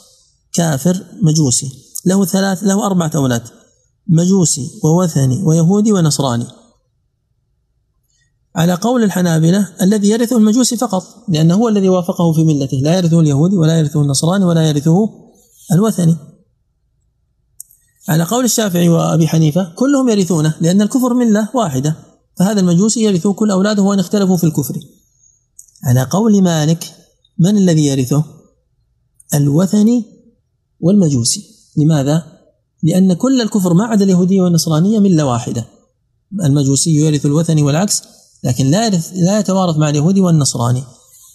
كافر 0.54 1.04
مجوسي 1.22 1.72
له 2.06 2.24
ثلاث 2.24 2.62
له 2.62 2.86
أربعة 2.86 3.10
أولاد 3.14 3.42
مجوسي 4.08 4.70
ووثني 4.84 5.42
ويهودي 5.42 5.92
ونصراني. 5.92 6.46
على 8.56 8.74
قول 8.74 9.02
الحنابلة 9.02 9.68
الذي 9.82 10.08
يرثه 10.08 10.36
المجوسي 10.36 10.76
فقط 10.76 11.04
لأنه 11.28 11.54
هو 11.54 11.68
الذي 11.68 11.88
وافقه 11.88 12.32
في 12.32 12.44
ملته. 12.44 12.76
لا 12.76 12.96
يرثه 12.96 13.20
اليهودي 13.20 13.56
ولا 13.56 13.78
يرثه 13.78 14.02
النصراني 14.02 14.44
ولا 14.44 14.68
يرثه 14.68 15.10
الوثني. 15.72 16.16
على 18.08 18.24
قول 18.24 18.44
الشافعي 18.44 18.88
وأبي 18.88 19.28
حنيفة 19.28 19.72
كلهم 19.76 20.08
يرثونه 20.08 20.54
لأن 20.60 20.82
الكفر 20.82 21.14
ملة 21.14 21.48
واحدة 21.54 21.96
فهذا 22.38 22.60
المجوسي 22.60 23.02
يرث 23.02 23.26
كل 23.26 23.50
أولاده 23.50 23.82
وإن 23.82 23.98
اختلفوا 23.98 24.36
في 24.36 24.44
الكفر. 24.44 24.74
على 25.84 26.02
قول 26.02 26.42
مالك 26.42 26.94
من 27.38 27.56
الذي 27.56 27.86
يرثه؟ 27.86 28.24
الوثني 29.34 30.04
والمجوسي. 30.80 31.44
لماذا؟ 31.76 32.26
لأن 32.82 33.12
كل 33.12 33.40
الكفر 33.40 33.74
ما 33.74 33.84
عدا 33.84 34.04
اليهودية 34.04 34.40
والنصرانية 34.40 34.98
ملة 34.98 35.24
واحدة. 35.24 35.66
المجوسي 36.44 36.90
يرث 36.90 37.26
الوثني 37.26 37.62
والعكس 37.62 38.02
لكن 38.44 38.66
لا 38.66 38.86
يرث 38.86 39.12
لا 39.14 39.38
يتوارث 39.38 39.76
مع 39.76 39.88
اليهودي 39.88 40.20
والنصراني. 40.20 40.82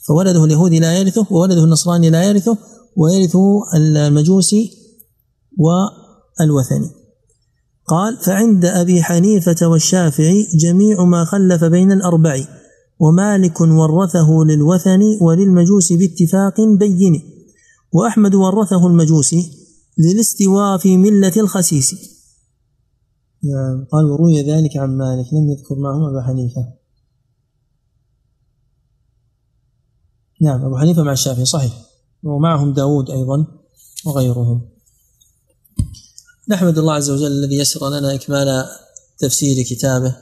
فولده 0.07 0.43
اليهودي 0.43 0.79
لا 0.79 0.99
يرثه 0.99 1.27
وولده 1.31 1.63
النصراني 1.63 2.09
لا 2.09 2.23
يرثه 2.23 2.57
ويرث 2.95 3.37
المجوسي 3.75 4.71
والوثني. 5.57 6.89
قال 7.87 8.17
فعند 8.17 8.65
أبي 8.65 9.03
حنيفة 9.03 9.67
والشافعي 9.67 10.47
جميع 10.59 11.03
ما 11.03 11.25
خلف 11.25 11.63
بين 11.63 11.91
الأربع 11.91 12.47
ومالك 12.99 13.61
ورثه 13.61 14.43
للوثن 14.47 15.01
وللمجوس 15.21 15.93
باتفاق 15.93 16.61
بين 16.79 17.21
وأحمد 17.93 18.35
ورثه 18.35 18.87
المجوسي 18.87 19.51
للاستواء 19.97 20.77
في 20.77 20.97
ملة 20.97 21.33
الخسيس 21.37 21.95
نعم 23.43 23.85
قال 23.91 24.05
وروي 24.05 24.41
ذلك 24.41 24.77
عن 24.77 24.97
مالك 24.97 25.25
لم 25.33 25.49
يذكر 25.49 25.75
معهم 25.75 26.03
ابا 26.03 26.21
حنيفة. 26.21 26.76
نعم 30.41 30.65
أبو 30.65 30.77
حنيفة 30.77 31.03
مع 31.03 31.11
الشافعي 31.11 31.45
صحيح. 31.45 31.71
ومعهم 32.23 32.73
داود 32.73 33.09
أيضا 33.09 33.45
وغيرهم. 34.05 34.61
نحمد 36.49 36.77
الله 36.77 36.93
عز 36.93 37.09
وجل 37.09 37.31
الذي 37.31 37.55
يسر 37.55 37.89
لنا 37.89 38.13
إكمال 38.13 38.65
تفسير 39.19 39.63
كتابه. 39.63 40.15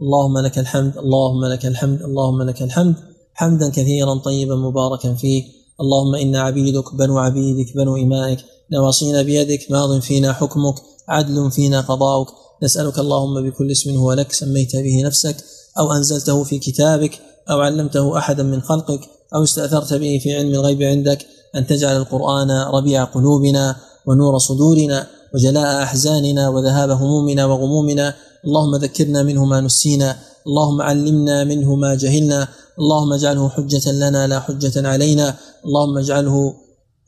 اللهم 0.00 0.38
لك 0.38 0.58
الحمد 0.58 0.98
اللهم 0.98 1.44
لك 1.44 1.66
الحمد 1.66 2.02
اللهم 2.02 2.42
لك 2.42 2.62
الحمد. 2.62 2.94
حمدا 3.34 3.68
كثيرا 3.68 4.14
طيبا 4.14 4.56
مباركا 4.56 5.14
فيه 5.14 5.44
اللهم 5.80 6.14
إنا 6.14 6.40
عبيدك 6.40 6.94
بنو 6.94 7.18
عبيدك 7.18 7.76
بنو 7.76 7.96
إمائك. 7.96 8.38
نواصينا 8.72 9.22
بيدك 9.22 9.70
ماض 9.70 10.00
فينا 10.00 10.32
حكمك 10.32 10.74
عدل 11.08 11.50
فينا 11.50 11.80
قضاؤك. 11.80 12.28
نسألك 12.62 12.98
اللهم 12.98 13.50
بكل 13.50 13.70
اسم 13.70 13.96
هو 13.96 14.12
لك 14.12 14.32
سميت 14.32 14.76
به 14.76 15.02
نفسك 15.04 15.36
أو 15.78 15.92
أنزلته 15.92 16.44
في 16.44 16.58
كتابك 16.58 17.18
أو 17.50 17.60
علمته 17.60 18.18
أحدا 18.18 18.42
من 18.42 18.62
خلقك. 18.62 19.00
أو 19.34 19.42
استأثرت 19.42 19.94
به 19.94 20.20
في 20.22 20.36
علم 20.36 20.54
الغيب 20.54 20.82
عندك 20.82 21.26
أن 21.56 21.66
تجعل 21.66 21.96
القرآن 21.96 22.50
ربيع 22.50 23.04
قلوبنا 23.04 23.76
ونور 24.06 24.38
صدورنا 24.38 25.06
وجلاء 25.34 25.82
أحزاننا 25.82 26.48
وذهاب 26.48 26.90
همومنا 26.90 27.46
وغمومنا. 27.46 28.14
اللهم 28.46 28.76
ذكرنا 28.76 29.22
منه 29.22 29.44
ما 29.44 29.60
نسينا 29.60 30.16
اللهم 30.46 30.82
علمنا 30.82 31.44
منه 31.44 31.74
ما 31.74 31.94
جهلنا 31.94 32.48
اللهم 32.78 33.12
اجعله 33.12 33.48
حجة 33.48 33.92
لنا 33.92 34.26
لا 34.26 34.40
حجة 34.40 34.88
علينا. 34.88 35.34
اللهم 35.66 35.98
اجعله 35.98 36.54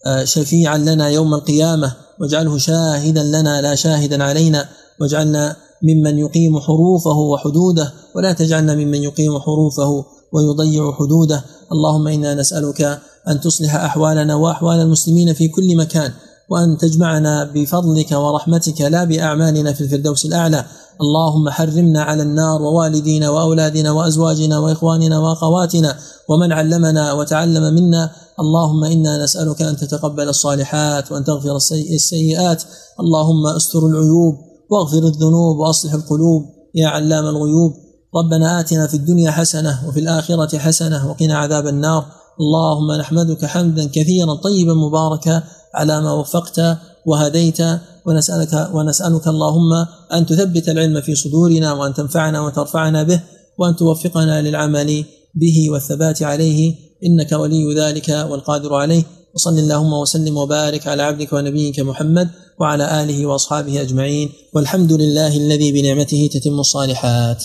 آه، 0.07 0.25
شفيعا 0.25 0.79
لنا 0.79 1.09
يوم 1.09 1.35
القيامة 1.35 1.95
واجعله 2.21 2.59
شاهدا 2.59 3.23
لنا 3.23 3.63
لا 3.63 3.75
شاهدا 3.75 4.25
علينا. 4.25 4.69
واجعلنا 5.01 5.57
ممن 5.83 6.19
يقيم 6.19 6.61
حروفه 6.61 7.19
وحدوده 7.19 7.93
ولا 8.17 8.33
تجعلنا 8.33 8.75
ممن 8.75 9.03
يقيم 9.03 9.39
حروفه 9.39 10.05
ويضيع 10.33 10.93
حدوده. 10.93 11.45
اللهم 11.73 12.09
إنا 12.09 12.35
نسألك 12.35 13.01
أن 13.29 13.41
تصلح 13.41 13.75
أحوالنا 13.75 14.35
وأحوال 14.35 14.81
المسلمين 14.81 15.35
في 15.35 15.49
كل 15.49 15.77
مكان 15.77 16.13
وأن 16.51 16.79
تجمعنا 16.79 17.51
بفضلك 17.55 18.13
ورحمتك 18.13 18.81
لا 18.81 19.05
بأعمالنا 19.05 19.73
في 19.73 19.81
الفردوس 19.81 20.25
الأعلى. 20.25 20.65
اللهم 21.01 21.51
حرمنا 21.51 22.03
على 22.03 22.23
النار 22.23 22.63
ووالدينا 22.63 23.31
وأولادنا 23.31 23.91
وأزواجنا 23.91 24.59
وإخواننا 24.59 25.19
وأخواتنا 25.19 25.97
ومن 26.29 26.53
علمنا 26.53 27.13
وتعلم 27.13 27.75
منا. 27.75 28.11
اللهم 28.41 28.85
إنا 28.85 29.25
نسألك 29.25 29.63
أن 29.63 29.77
تتقبل 29.77 30.29
الصالحات 30.29 31.13
وأن 31.13 31.25
تغفر 31.25 31.57
السيئات. 31.57 32.63
اللهم 33.01 33.47
استر 33.47 33.87
العيوب 33.87 34.35
واغفر 34.71 34.99
الذنوب 34.99 35.59
وأصلح 35.59 35.93
القلوب. 35.93 36.43
يا 36.75 36.89
علام 36.89 37.27
الغيوب. 37.27 37.84
ربنا 38.17 38.61
آتنا 38.61 38.87
في 38.87 38.95
الدنيا 38.95 39.31
حسنة 39.31 39.89
وفي 39.89 40.01
الآخرة 40.01 40.59
حسنة 40.59 41.11
وقنا 41.11 41.39
عذاب 41.39 41.67
النار. 41.67 42.07
اللهم 42.41 43.01
نحمدك 43.01 43.45
حمدا 43.45 43.91
كثيرا 43.93 44.35
طيبا 44.35 44.75
مباركا 44.75 45.43
على 45.75 46.01
ما 46.01 46.13
وفقت 46.13 46.61
وهديت. 47.07 47.59
ونسألك 48.07 48.71
ونسألك 48.75 49.29
اللهم 49.29 49.87
أن 50.13 50.27
تثبت 50.27 50.69
العلم 50.69 51.01
في 51.01 51.15
صدورنا 51.15 51.73
وأن 51.73 51.95
تنفعنا 51.95 52.41
وترفعنا 52.41 53.03
به 53.03 53.21
وأن 53.59 53.77
توفقنا 53.77 54.43
للعمل 54.43 55.05
به 55.35 55.71
والثبات 55.73 56.23
عليه. 56.23 56.75
إنك 57.07 57.33
ولي 57.33 57.75
ذلك 57.75 58.09
والقادر 58.31 58.75
عليه. 58.75 59.03
وصل 59.35 59.59
اللهم 59.59 59.93
وسلم 59.93 60.37
وبارك 60.37 60.87
على 60.87 61.03
عبدك 61.03 61.33
ونبيك 61.33 61.81
محمد 61.81 62.29
وعلى 62.61 63.03
آله 63.03 63.27
وأصحابه 63.27 63.81
أجمعين. 63.81 64.29
والحمد 64.55 64.93
لله 64.93 65.37
الذي 65.37 65.73
بنعمته 65.73 66.31
تتم 66.33 66.61
الصالحات. 66.61 67.45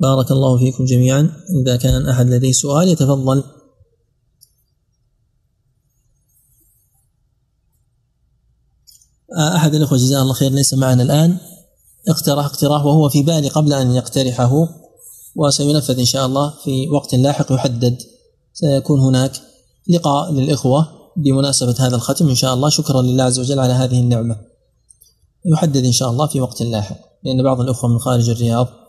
بارك 0.00 0.30
الله 0.30 0.58
فيكم 0.58 0.84
جميعا. 0.84 1.32
إذا 1.62 1.76
كان 1.76 2.08
أحد 2.08 2.26
لديه 2.26 2.52
سؤال 2.52 2.88
يتفضل. 2.88 3.44
أحد 9.38 9.74
الأخوة 9.74 9.98
جزاه 9.98 10.22
الله 10.22 10.34
خير 10.34 10.50
ليس 10.50 10.74
معنا 10.74 11.02
الآن. 11.02 11.38
اقترح 12.08 12.44
اقتراح 12.44 12.84
وهو 12.84 13.08
في 13.08 13.22
بالي 13.22 13.48
قبل 13.48 13.72
أن 13.72 13.94
يقترحه 13.94 14.68
وسينفذ 15.36 15.98
إن 15.98 16.04
شاء 16.04 16.26
الله 16.26 16.54
في 16.64 16.88
وقت 16.88 17.14
لاحق 17.14 17.52
يحدد. 17.52 18.02
سيكون 18.52 19.00
هناك 19.00 19.32
لقاء 19.88 20.32
للإخوة 20.32 20.88
بمناسبة 21.16 21.74
هذا 21.78 21.96
الختم 21.96 22.28
إن 22.28 22.34
شاء 22.34 22.54
الله. 22.54 22.68
شكرا 22.68 23.02
لله 23.02 23.24
عز 23.24 23.38
وجل 23.38 23.60
على 23.60 23.72
هذه 23.72 24.00
النعمة. 24.00 24.36
يحدد 25.46 25.84
إن 25.84 25.92
شاء 25.92 26.10
الله 26.10 26.26
في 26.26 26.40
وقت 26.40 26.62
لاحق 26.62 26.96
لأن 27.24 27.42
بعض 27.42 27.60
الأخوة 27.60 27.90
من 27.90 27.98
خارج 27.98 28.30
الرياض 28.30 28.83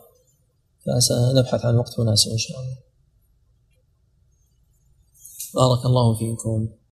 فسنبحث 0.86 1.64
عن 1.64 1.76
وقت 1.76 2.00
مناسب 2.00 2.30
إن 2.30 2.38
شاء 2.38 2.60
الله. 2.60 2.76
بارك 5.54 5.86
الله 5.86 6.18
فيكم. 6.18 6.76